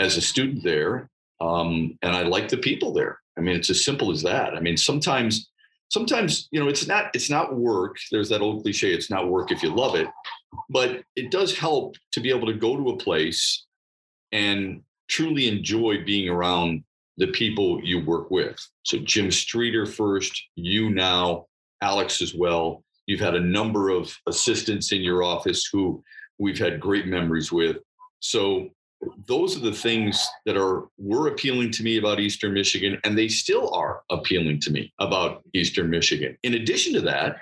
as 0.00 0.16
a 0.16 0.20
student 0.20 0.64
there, 0.64 1.08
um, 1.40 1.96
and 2.02 2.16
I 2.16 2.22
like 2.22 2.48
the 2.48 2.56
people 2.56 2.92
there. 2.92 3.18
I 3.38 3.42
mean, 3.42 3.54
it's 3.54 3.70
as 3.70 3.84
simple 3.84 4.10
as 4.10 4.22
that. 4.22 4.54
I 4.54 4.60
mean, 4.60 4.76
sometimes, 4.76 5.50
sometimes 5.90 6.48
you 6.50 6.58
know, 6.58 6.68
it's 6.68 6.88
not 6.88 7.10
it's 7.14 7.30
not 7.30 7.54
work. 7.54 7.96
There's 8.10 8.30
that 8.30 8.40
old 8.40 8.62
cliche: 8.62 8.92
it's 8.92 9.10
not 9.10 9.28
work 9.28 9.52
if 9.52 9.62
you 9.62 9.72
love 9.72 9.94
it, 9.94 10.08
but 10.70 11.02
it 11.14 11.30
does 11.30 11.56
help 11.56 11.96
to 12.12 12.20
be 12.20 12.30
able 12.30 12.46
to 12.46 12.54
go 12.54 12.76
to 12.76 12.90
a 12.90 12.96
place 12.96 13.66
and 14.32 14.82
truly 15.08 15.48
enjoy 15.48 16.02
being 16.04 16.28
around 16.28 16.82
the 17.18 17.28
people 17.28 17.80
you 17.84 18.04
work 18.04 18.30
with. 18.30 18.56
So 18.84 18.98
Jim 18.98 19.30
Streeter 19.30 19.84
first, 19.84 20.42
you 20.54 20.88
now, 20.90 21.46
Alex 21.82 22.22
as 22.22 22.34
well. 22.34 22.82
You've 23.06 23.20
had 23.20 23.34
a 23.34 23.40
number 23.40 23.90
of 23.90 24.16
assistants 24.26 24.92
in 24.92 25.02
your 25.02 25.22
office 25.22 25.68
who 25.70 26.02
we've 26.38 26.58
had 26.58 26.80
great 26.80 27.06
memories 27.06 27.52
with. 27.52 27.78
So 28.20 28.70
those 29.26 29.56
are 29.56 29.60
the 29.60 29.72
things 29.72 30.26
that 30.46 30.56
are 30.56 30.88
were 30.98 31.28
appealing 31.28 31.70
to 31.72 31.82
me 31.82 31.98
about 31.98 32.20
Eastern 32.20 32.52
Michigan, 32.52 32.98
and 33.04 33.16
they 33.16 33.28
still 33.28 33.72
are 33.74 34.02
appealing 34.10 34.60
to 34.60 34.70
me 34.70 34.92
about 34.98 35.42
Eastern 35.54 35.88
Michigan. 35.90 36.36
In 36.42 36.54
addition 36.54 36.92
to 36.94 37.00
that, 37.02 37.36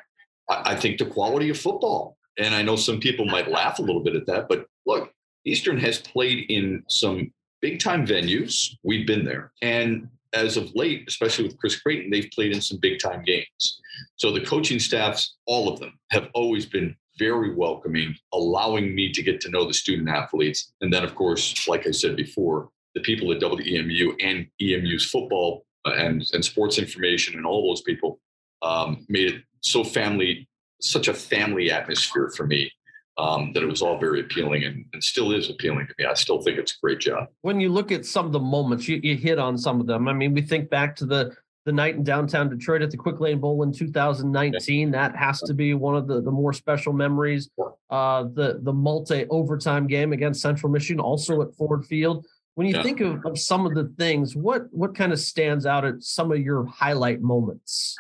I, 0.48 0.72
I 0.72 0.76
think 0.76 0.98
the 0.98 1.06
quality 1.06 1.50
of 1.50 1.58
football. 1.58 2.16
And 2.38 2.54
I 2.54 2.62
know 2.62 2.76
some 2.76 3.00
people 3.00 3.24
might 3.24 3.50
laugh 3.50 3.80
a 3.80 3.82
little 3.82 4.02
bit 4.02 4.14
at 4.14 4.26
that, 4.26 4.48
but 4.48 4.66
look, 4.86 5.12
Eastern 5.44 5.76
has 5.78 5.98
played 5.98 6.46
in 6.48 6.84
some 6.88 7.32
big 7.60 7.80
time 7.80 8.06
venues. 8.06 8.76
We've 8.84 9.06
been 9.06 9.24
there. 9.24 9.52
And 9.60 10.08
as 10.32 10.56
of 10.56 10.70
late, 10.74 11.04
especially 11.08 11.44
with 11.44 11.58
Chris 11.58 11.80
Creighton, 11.80 12.10
they've 12.10 12.30
played 12.32 12.52
in 12.52 12.60
some 12.60 12.78
big 12.78 13.00
time 13.00 13.24
games. 13.24 13.80
So 14.16 14.30
the 14.30 14.44
coaching 14.44 14.78
staffs, 14.78 15.36
all 15.46 15.68
of 15.68 15.80
them, 15.80 15.98
have 16.10 16.28
always 16.34 16.66
been 16.66 16.94
very 17.18 17.54
welcoming, 17.54 18.14
allowing 18.32 18.94
me 18.94 19.12
to 19.12 19.22
get 19.22 19.40
to 19.42 19.50
know 19.50 19.66
the 19.66 19.74
student 19.74 20.08
athletes. 20.08 20.72
And 20.80 20.92
then, 20.92 21.04
of 21.04 21.14
course, 21.14 21.66
like 21.68 21.86
I 21.86 21.90
said 21.90 22.16
before, 22.16 22.70
the 22.94 23.00
people 23.00 23.32
at 23.32 23.40
WEMU 23.40 24.14
and 24.20 24.46
EMU's 24.60 25.04
football 25.04 25.64
uh, 25.86 25.92
and, 25.92 26.24
and 26.32 26.44
sports 26.44 26.78
information 26.78 27.36
and 27.36 27.46
all 27.46 27.68
those 27.68 27.82
people 27.82 28.20
um, 28.62 29.06
made 29.08 29.34
it 29.34 29.42
so 29.60 29.84
family, 29.84 30.48
such 30.80 31.08
a 31.08 31.14
family 31.14 31.70
atmosphere 31.70 32.32
for 32.36 32.46
me. 32.46 32.70
um, 33.18 33.52
that 33.52 33.62
it 33.62 33.66
was 33.66 33.82
all 33.82 33.98
very 33.98 34.20
appealing 34.20 34.64
and, 34.64 34.84
and, 34.92 35.02
still 35.02 35.32
is 35.32 35.50
appealing 35.50 35.86
to 35.88 35.94
me. 35.98 36.04
I 36.04 36.14
still 36.14 36.40
think 36.40 36.56
it's 36.56 36.72
a 36.72 36.80
great 36.80 37.00
job. 37.00 37.26
When 37.42 37.60
you 37.60 37.68
look 37.68 37.90
at 37.90 38.06
some 38.06 38.26
of 38.26 38.32
the 38.32 38.38
moments, 38.38 38.86
you, 38.86 39.00
you 39.02 39.16
hit 39.16 39.38
on 39.40 39.58
some 39.58 39.80
of 39.80 39.86
them. 39.86 40.06
I 40.06 40.12
mean, 40.12 40.32
we 40.34 40.40
think 40.40 40.70
back 40.70 40.94
to 40.96 41.06
the 41.06 41.36
the 41.68 41.72
night 41.72 41.96
in 41.96 42.02
downtown 42.02 42.48
Detroit 42.48 42.80
at 42.80 42.90
the 42.90 42.96
Quick 42.96 43.20
Lane 43.20 43.40
Bowl 43.40 43.62
in 43.62 43.74
2019. 43.74 44.90
That 44.92 45.14
has 45.14 45.38
to 45.42 45.52
be 45.52 45.74
one 45.74 45.96
of 45.96 46.06
the, 46.06 46.22
the 46.22 46.30
more 46.30 46.54
special 46.54 46.94
memories. 46.94 47.50
Uh, 47.90 48.22
the 48.22 48.60
the 48.62 48.72
multi 48.72 49.26
overtime 49.28 49.86
game 49.86 50.14
against 50.14 50.40
Central 50.40 50.72
Michigan, 50.72 50.98
also 50.98 51.42
at 51.42 51.54
Ford 51.56 51.84
Field. 51.84 52.24
When 52.54 52.66
you 52.66 52.74
yeah. 52.74 52.82
think 52.82 53.02
of, 53.02 53.22
of 53.26 53.38
some 53.38 53.66
of 53.66 53.74
the 53.74 53.92
things, 53.98 54.34
what 54.34 54.62
what 54.70 54.94
kind 54.94 55.12
of 55.12 55.20
stands 55.20 55.66
out 55.66 55.84
at 55.84 56.02
some 56.02 56.32
of 56.32 56.38
your 56.40 56.64
highlight 56.64 57.20
moments? 57.20 57.98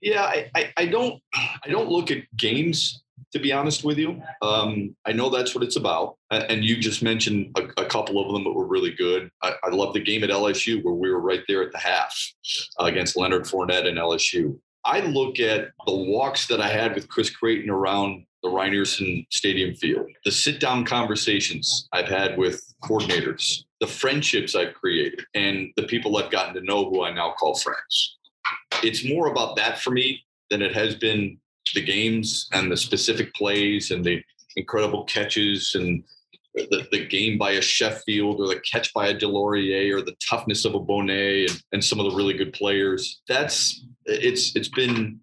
Yeah, 0.00 0.22
I, 0.22 0.50
I, 0.56 0.72
I 0.76 0.86
don't 0.86 1.22
I 1.32 1.68
don't 1.68 1.88
look 1.88 2.10
at 2.10 2.18
games 2.36 3.03
to 3.34 3.40
be 3.40 3.52
honest 3.52 3.82
with 3.82 3.98
you. 3.98 4.22
Um, 4.42 4.94
I 5.04 5.12
know 5.12 5.28
that's 5.28 5.56
what 5.56 5.64
it's 5.64 5.74
about. 5.74 6.16
And 6.30 6.64
you 6.64 6.76
just 6.76 7.02
mentioned 7.02 7.50
a, 7.58 7.82
a 7.82 7.84
couple 7.84 8.24
of 8.24 8.32
them 8.32 8.44
that 8.44 8.52
were 8.52 8.66
really 8.66 8.92
good. 8.92 9.28
I, 9.42 9.54
I, 9.64 9.70
love 9.70 9.92
the 9.92 10.00
game 10.00 10.22
at 10.22 10.30
LSU 10.30 10.82
where 10.84 10.94
we 10.94 11.10
were 11.10 11.20
right 11.20 11.42
there 11.48 11.62
at 11.62 11.72
the 11.72 11.78
half 11.78 12.16
uh, 12.80 12.84
against 12.84 13.16
Leonard 13.16 13.42
Fournette 13.42 13.88
and 13.88 13.98
LSU. 13.98 14.56
I 14.84 15.00
look 15.00 15.40
at 15.40 15.70
the 15.84 15.94
walks 15.94 16.46
that 16.46 16.60
I 16.60 16.68
had 16.68 16.94
with 16.94 17.08
Chris 17.08 17.28
Creighton 17.28 17.70
around 17.70 18.24
the 18.44 18.50
Rynearson 18.50 19.26
Stadium 19.30 19.74
field, 19.74 20.06
the 20.24 20.30
sit 20.30 20.60
down 20.60 20.84
conversations 20.84 21.88
I've 21.92 22.08
had 22.08 22.38
with 22.38 22.62
coordinators, 22.84 23.64
the 23.80 23.86
friendships 23.86 24.54
I've 24.54 24.74
created, 24.74 25.24
and 25.34 25.70
the 25.76 25.84
people 25.84 26.16
I've 26.18 26.30
gotten 26.30 26.54
to 26.54 26.60
know 26.60 26.88
who 26.88 27.02
I 27.02 27.12
now 27.12 27.32
call 27.32 27.56
friends. 27.56 28.16
It's 28.84 29.08
more 29.08 29.28
about 29.28 29.56
that 29.56 29.80
for 29.80 29.90
me 29.90 30.22
than 30.50 30.62
it 30.62 30.74
has 30.74 30.94
been 30.94 31.38
the 31.74 31.82
games 31.82 32.48
and 32.52 32.70
the 32.70 32.76
specific 32.76 33.32
plays 33.34 33.90
and 33.90 34.04
the 34.04 34.22
incredible 34.56 35.04
catches 35.04 35.74
and 35.74 36.04
the, 36.54 36.86
the 36.92 37.06
game 37.06 37.36
by 37.36 37.52
a 37.52 37.60
Sheffield 37.60 38.40
or 38.40 38.48
the 38.48 38.60
catch 38.60 38.92
by 38.94 39.08
a 39.08 39.14
Delorier 39.14 39.92
or 39.92 40.02
the 40.02 40.16
toughness 40.28 40.64
of 40.64 40.74
a 40.74 40.80
Bonet 40.80 41.50
and, 41.50 41.62
and 41.72 41.84
some 41.84 41.98
of 41.98 42.10
the 42.10 42.16
really 42.16 42.34
good 42.34 42.52
players. 42.52 43.22
That's 43.28 43.84
it's 44.06 44.54
it's 44.54 44.68
been 44.68 45.20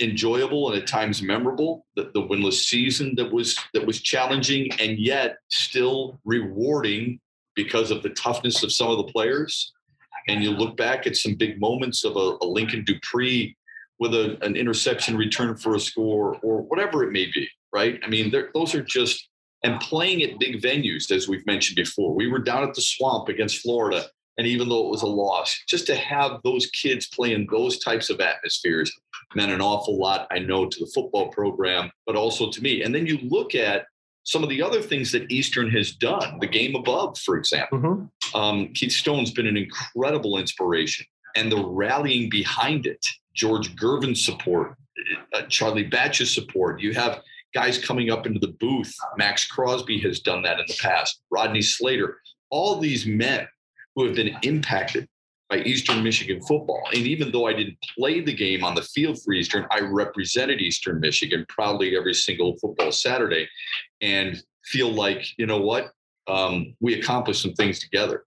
enjoyable 0.00 0.72
and 0.72 0.80
at 0.80 0.88
times 0.88 1.22
memorable. 1.22 1.86
The, 1.96 2.10
the 2.14 2.22
winless 2.22 2.64
season 2.64 3.14
that 3.16 3.30
was 3.30 3.58
that 3.74 3.86
was 3.86 4.00
challenging 4.00 4.70
and 4.80 4.98
yet 4.98 5.36
still 5.48 6.18
rewarding 6.24 7.20
because 7.54 7.90
of 7.90 8.02
the 8.02 8.10
toughness 8.10 8.62
of 8.62 8.72
some 8.72 8.88
of 8.88 8.96
the 8.96 9.12
players. 9.12 9.72
And 10.28 10.42
you 10.42 10.50
look 10.50 10.76
back 10.76 11.06
at 11.06 11.16
some 11.16 11.34
big 11.34 11.60
moments 11.60 12.04
of 12.04 12.16
a, 12.16 12.36
a 12.40 12.46
Lincoln 12.46 12.84
Dupree 12.84 13.56
with 14.02 14.14
a, 14.14 14.36
an 14.44 14.56
interception 14.56 15.16
return 15.16 15.56
for 15.56 15.76
a 15.76 15.80
score 15.80 16.36
or 16.42 16.62
whatever 16.62 17.04
it 17.04 17.12
may 17.12 17.26
be, 17.26 17.48
right? 17.72 18.00
I 18.02 18.08
mean, 18.08 18.34
those 18.52 18.74
are 18.74 18.82
just, 18.82 19.28
and 19.62 19.80
playing 19.80 20.22
at 20.24 20.40
big 20.40 20.60
venues, 20.60 21.12
as 21.12 21.28
we've 21.28 21.46
mentioned 21.46 21.76
before. 21.76 22.12
We 22.12 22.26
were 22.26 22.40
down 22.40 22.64
at 22.64 22.74
the 22.74 22.82
swamp 22.82 23.28
against 23.28 23.60
Florida, 23.60 24.06
and 24.38 24.46
even 24.46 24.68
though 24.68 24.86
it 24.86 24.90
was 24.90 25.02
a 25.02 25.06
loss, 25.06 25.56
just 25.68 25.86
to 25.86 25.94
have 25.94 26.40
those 26.42 26.66
kids 26.66 27.06
play 27.06 27.32
in 27.32 27.46
those 27.48 27.78
types 27.78 28.10
of 28.10 28.20
atmospheres 28.20 28.92
meant 29.36 29.52
an 29.52 29.60
awful 29.60 29.96
lot, 29.96 30.26
I 30.32 30.40
know, 30.40 30.66
to 30.66 30.80
the 30.80 30.90
football 30.92 31.28
program, 31.28 31.92
but 32.04 32.16
also 32.16 32.50
to 32.50 32.60
me. 32.60 32.82
And 32.82 32.92
then 32.92 33.06
you 33.06 33.18
look 33.22 33.54
at 33.54 33.86
some 34.24 34.42
of 34.42 34.48
the 34.48 34.62
other 34.62 34.82
things 34.82 35.12
that 35.12 35.30
Eastern 35.30 35.70
has 35.70 35.92
done, 35.92 36.38
the 36.40 36.46
game 36.46 36.74
above, 36.74 37.18
for 37.18 37.36
example. 37.36 37.78
Mm-hmm. 37.78 38.36
Um, 38.36 38.68
Keith 38.74 38.92
Stone's 38.92 39.30
been 39.30 39.46
an 39.46 39.56
incredible 39.56 40.38
inspiration, 40.38 41.06
and 41.36 41.50
the 41.50 41.64
rallying 41.64 42.28
behind 42.30 42.86
it 42.86 43.04
George 43.34 43.74
Gervin's 43.76 44.24
support, 44.24 44.76
uh, 45.34 45.42
Charlie 45.48 45.84
Batch's 45.84 46.34
support. 46.34 46.80
You 46.80 46.92
have 46.94 47.22
guys 47.54 47.78
coming 47.78 48.10
up 48.10 48.26
into 48.26 48.38
the 48.38 48.54
booth. 48.60 48.94
Maxx 49.16 49.46
Crosby 49.46 49.98
has 50.00 50.20
done 50.20 50.42
that 50.42 50.58
in 50.58 50.66
the 50.66 50.78
past. 50.80 51.22
Rodney 51.30 51.62
Slater. 51.62 52.18
All 52.50 52.78
these 52.78 53.06
men 53.06 53.46
who 53.94 54.04
have 54.06 54.14
been 54.14 54.36
impacted 54.42 55.08
by 55.48 55.58
Eastern 55.58 56.02
Michigan 56.02 56.40
football. 56.42 56.82
And 56.94 57.06
even 57.06 57.30
though 57.30 57.46
I 57.46 57.52
didn't 57.52 57.76
play 57.98 58.20
the 58.20 58.32
game 58.32 58.64
on 58.64 58.74
the 58.74 58.82
field 58.82 59.22
for 59.22 59.34
Eastern, 59.34 59.66
I 59.70 59.80
represented 59.80 60.60
Eastern 60.60 60.98
Michigan 61.00 61.44
proudly 61.48 61.96
every 61.96 62.14
single 62.14 62.56
football 62.58 62.90
Saturday 62.90 63.48
and 64.00 64.42
feel 64.64 64.90
like, 64.90 65.26
you 65.38 65.46
know 65.46 65.60
what? 65.60 65.92
Um, 66.26 66.74
we 66.80 66.94
accomplished 66.94 67.42
some 67.42 67.52
things 67.52 67.80
together. 67.80 68.24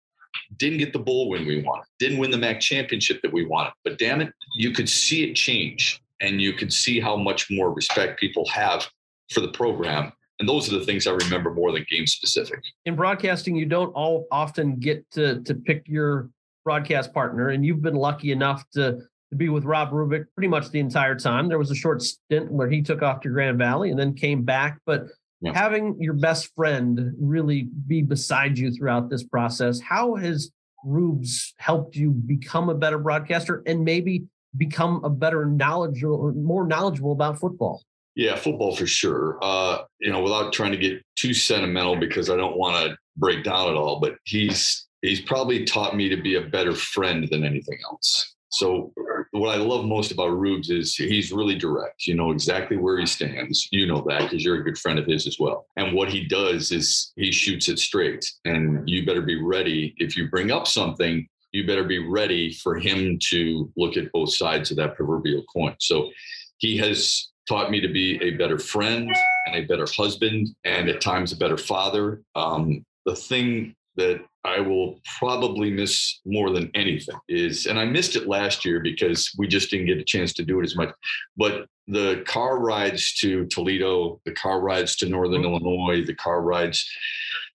Didn't 0.58 0.80
get 0.80 0.94
the 0.94 1.00
bowl 1.00 1.30
win 1.30 1.46
we 1.46 1.62
wanted. 1.62 1.86
Didn't 2.00 2.18
win 2.18 2.32
the 2.32 2.38
MAC 2.38 2.60
championship 2.60 3.22
that 3.22 3.32
we 3.32 3.46
wanted. 3.46 3.74
But 3.84 3.98
damn 3.98 4.22
it, 4.22 4.32
you 4.58 4.72
could 4.72 4.90
see 4.90 5.30
it 5.30 5.36
change, 5.36 6.02
and 6.22 6.42
you 6.42 6.54
could 6.54 6.72
see 6.72 7.00
how 7.00 7.16
much 7.16 7.50
more 7.50 7.72
respect 7.72 8.20
people 8.20 8.48
have 8.48 8.88
for 9.32 9.42
the 9.42 9.50
program. 9.50 10.12
And 10.40 10.50
those 10.50 10.72
are 10.72 10.78
the 10.78 10.86
things 10.86 11.08
I 11.08 11.12
remember 11.12 11.54
more 11.54 11.72
than 11.72 11.86
game 11.90 12.08
specific. 12.08 12.60
In 12.86 12.96
broadcasting, 12.96 13.56
you 13.56 13.66
don't 13.66 13.94
all 13.94 14.28
often 14.32 14.76
get 14.76 15.10
to 15.12 15.42
to 15.44 15.56
pick 15.56 15.84
your 15.88 16.30
broadcast 16.66 17.14
partner, 17.14 17.50
and 17.50 17.66
you've 17.66 17.82
been 17.82 17.96
lucky 17.96 18.32
enough 18.32 18.66
to 18.74 19.00
to 19.32 19.36
be 19.36 19.50
with 19.50 19.64
Rob 19.64 19.92
Rubick 19.92 20.26
pretty 20.36 20.48
much 20.48 20.70
the 20.70 20.80
entire 20.80 21.16
time. 21.16 21.48
There 21.48 21.58
was 21.58 21.72
a 21.72 21.76
short 21.76 22.02
stint 22.02 22.52
where 22.52 22.70
he 22.70 22.82
took 22.82 23.02
off 23.02 23.22
to 23.22 23.30
Grand 23.30 23.58
Valley 23.58 23.90
and 23.90 24.00
then 24.00 24.14
came 24.14 24.44
back, 24.44 24.80
but 24.86 25.08
yeah. 25.42 25.54
having 25.54 25.96
your 26.00 26.14
best 26.14 26.54
friend 26.56 27.14
really 27.20 27.70
be 27.88 28.02
beside 28.02 28.58
you 28.58 28.72
throughout 28.72 29.10
this 29.10 29.24
process, 29.24 29.80
how 29.80 30.16
has 30.16 30.52
Rubes 30.84 31.54
helped 31.58 31.96
you 31.96 32.12
become 32.12 32.70
a 32.70 32.76
better 32.76 32.98
broadcaster 32.98 33.64
and 33.66 33.84
maybe 33.84 34.26
become 34.58 35.04
a 35.04 35.10
better 35.10 35.46
knowledgeable, 35.46 36.16
or 36.16 36.32
more 36.34 36.66
knowledgeable 36.66 37.12
about 37.12 37.40
football? 37.40 37.84
Yeah, 38.16 38.36
football 38.36 38.76
for 38.76 38.88
sure. 38.88 39.38
Uh, 39.42 39.80
you 40.00 40.12
know, 40.12 40.22
without 40.22 40.54
trying 40.54 40.72
to 40.72 40.78
get 40.78 41.04
too 41.18 41.34
sentimental 41.34 41.98
because 41.98 42.30
I 42.30 42.38
don't 42.38 42.58
want 42.58 42.86
to 42.86 42.98
break 43.18 43.44
down 43.44 43.70
at 43.70 43.76
all, 43.76 44.00
but 44.00 44.16
he's 44.24 44.88
he's 45.02 45.22
probably 45.22 45.66
taught 45.66 45.96
me 45.96 46.08
to 46.10 46.18
be 46.18 46.36
a 46.36 46.42
better 46.42 46.74
friend 46.74 47.28
than 47.30 47.44
anything 47.44 47.78
else. 47.84 48.36
So 48.50 48.94
what 49.40 49.56
I 49.56 49.62
love 49.62 49.86
most 49.86 50.12
about 50.12 50.38
Rubes 50.38 50.70
is 50.70 50.96
he's 50.96 51.32
really 51.32 51.56
direct. 51.56 52.08
You 52.08 52.16
know 52.16 52.32
exactly 52.32 52.78
where 52.78 53.00
he 53.00 53.06
stands. 53.06 53.68
You 53.72 53.86
know 53.86 54.04
that 54.08 54.24
because 54.24 54.44
you're 54.44 54.62
a 54.62 54.64
good 54.64 54.78
friend 54.78 54.98
of 54.98 55.06
his 55.06 55.28
as 55.28 55.38
well. 55.40 55.68
And 55.78 55.94
what 55.94 56.10
he 56.10 56.26
does 56.26 56.72
is 56.72 57.12
he 57.16 57.32
shoots 57.32 57.70
it 57.70 57.80
straight. 57.80 58.26
And 58.46 58.88
you 58.88 59.06
better 59.06 59.22
be 59.22 59.42
ready. 59.42 59.94
If 59.98 60.16
you 60.16 60.30
bring 60.30 60.52
up 60.52 60.68
something, 60.68 61.28
you 61.52 61.66
better 61.66 61.84
be 61.84 62.00
ready 62.00 62.54
for 62.54 62.76
him 62.76 63.18
to 63.30 63.72
look 63.78 63.98
at 63.98 64.12
both 64.12 64.34
sides 64.34 64.72
of 64.72 64.78
that 64.78 64.96
proverbial 64.96 65.44
coin. 65.54 65.76
So 65.80 66.12
he 66.58 66.78
has 66.78 67.30
taught 67.48 67.72
me 67.72 67.80
to 67.80 67.88
be 67.88 68.22
a 68.22 68.32
better 68.32 68.58
friend 68.58 69.10
and 69.46 69.56
a 69.56 69.66
better 69.66 69.86
husband 69.96 70.50
and 70.64 70.90
at 70.90 71.02
times 71.02 71.32
a 71.32 71.38
better 71.38 71.58
father. 71.58 72.22
Um, 72.36 72.86
the 73.06 73.16
thing 73.16 73.76
that 73.98 74.22
I 74.44 74.60
will 74.60 75.00
probably 75.18 75.72
miss 75.72 76.20
more 76.26 76.52
than 76.52 76.70
anything 76.76 77.16
is, 77.28 77.66
and 77.66 77.80
I 77.80 77.86
missed 77.86 78.16
it 78.16 78.28
last 78.28 78.66
year 78.66 78.80
because 78.80 79.34
we 79.38 79.48
just 79.48 79.72
didn't 79.72 79.88
get 79.88 79.98
a 79.98 80.04
chance 80.04 80.34
to 80.34 80.44
do 80.44 80.60
it 80.60 80.64
as 80.64 80.76
much, 80.76 80.90
but 81.38 81.68
the 81.88 82.24
car 82.28 82.60
rides 82.60 83.14
to 83.16 83.46
Toledo, 83.46 84.20
the 84.26 84.34
car 84.34 84.60
rides 84.60 84.96
to 84.98 85.10
Northern 85.10 85.44
mm-hmm. 85.44 85.66
Illinois, 85.66 86.06
the 86.06 86.16
car 86.16 86.42
rides 86.42 86.88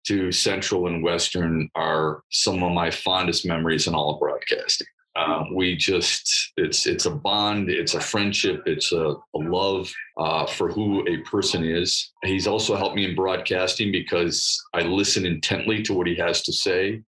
to 0.06 0.32
Central 0.32 0.86
and 0.86 1.02
Western 1.02 1.68
are 1.74 2.22
some 2.30 2.62
of 2.62 2.72
my 2.72 2.90
fondest 2.90 3.46
memories 3.46 3.86
in 3.86 3.94
all 3.94 4.14
of 4.14 4.20
broadcasting. 4.20 4.86
Um, 5.16 5.54
we 5.54 5.76
just 5.76 6.52
it's 6.56 6.86
it's 6.86 7.06
a 7.06 7.10
bond 7.10 7.68
it's 7.68 7.94
a 7.94 8.00
friendship 8.00 8.62
it's 8.66 8.92
a, 8.92 9.16
a 9.34 9.38
love 9.38 9.92
uh, 10.16 10.46
for 10.46 10.70
who 10.70 11.06
a 11.08 11.18
person 11.28 11.64
is. 11.64 12.12
He's 12.22 12.46
also 12.46 12.76
helped 12.76 12.94
me 12.94 13.04
in 13.04 13.16
broadcasting 13.16 13.90
because 13.90 14.60
i 14.72 14.82
listen 14.82 15.26
intently 15.26 15.82
to 15.82 15.94
what 15.94 16.06
he 16.06 16.14
has 16.16 16.42
to 16.42 16.52
say. 16.52 17.02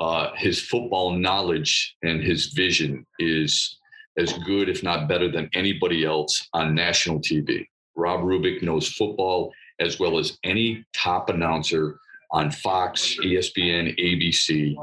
Uh, 0.00 0.30
his 0.36 0.60
football 0.62 1.12
knowledge 1.12 1.94
and 2.02 2.22
his 2.22 2.46
vision 2.46 3.06
is 3.18 3.78
as 4.16 4.32
good 4.44 4.68
if 4.68 4.82
not 4.82 5.08
better 5.08 5.30
than 5.30 5.48
anybody 5.54 6.04
else 6.04 6.48
on 6.52 6.74
national 6.74 7.18
tv 7.20 7.66
rob 7.96 8.20
rubick 8.20 8.62
knows 8.62 8.88
football 8.88 9.52
as 9.80 9.98
well 9.98 10.18
as 10.18 10.38
any 10.44 10.84
top 10.94 11.30
announcer 11.30 11.98
on 12.30 12.50
fox 12.50 13.16
espn 13.24 13.98
abc 13.98 14.74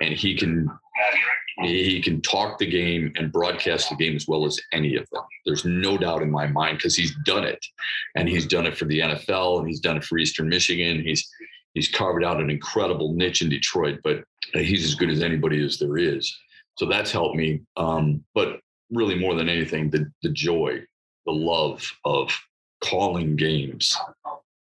and 0.00 0.14
he 0.14 0.34
can 0.34 0.68
he 1.60 2.00
can 2.00 2.20
talk 2.20 2.58
the 2.58 2.66
game 2.66 3.12
and 3.16 3.32
broadcast 3.32 3.90
the 3.90 3.96
game 3.96 4.14
as 4.14 4.28
well 4.28 4.44
as 4.44 4.60
any 4.72 4.96
of 4.96 5.08
them. 5.10 5.22
There's 5.44 5.64
no 5.64 5.98
doubt 5.98 6.22
in 6.22 6.30
my 6.30 6.46
mind 6.46 6.78
because 6.78 6.94
he's 6.94 7.14
done 7.24 7.44
it, 7.44 7.64
and 8.16 8.28
he's 8.28 8.46
done 8.46 8.66
it 8.66 8.76
for 8.76 8.84
the 8.84 9.00
NFL, 9.00 9.58
and 9.58 9.68
he's 9.68 9.80
done 9.80 9.96
it 9.96 10.04
for 10.04 10.18
Eastern 10.18 10.48
Michigan. 10.48 11.02
He's 11.02 11.28
he's 11.74 11.88
carved 11.88 12.24
out 12.24 12.40
an 12.40 12.50
incredible 12.50 13.12
niche 13.12 13.42
in 13.42 13.48
Detroit, 13.48 14.00
but 14.04 14.22
he's 14.52 14.84
as 14.84 14.94
good 14.94 15.10
as 15.10 15.22
anybody 15.22 15.64
as 15.64 15.78
there 15.78 15.98
is. 15.98 16.36
So 16.76 16.86
that's 16.86 17.10
helped 17.10 17.36
me. 17.36 17.62
Um, 17.76 18.24
but 18.34 18.60
really, 18.90 19.18
more 19.18 19.34
than 19.34 19.48
anything, 19.48 19.90
the 19.90 20.10
the 20.22 20.30
joy, 20.30 20.84
the 21.26 21.32
love 21.32 21.90
of 22.04 22.30
calling 22.80 23.34
games 23.34 23.96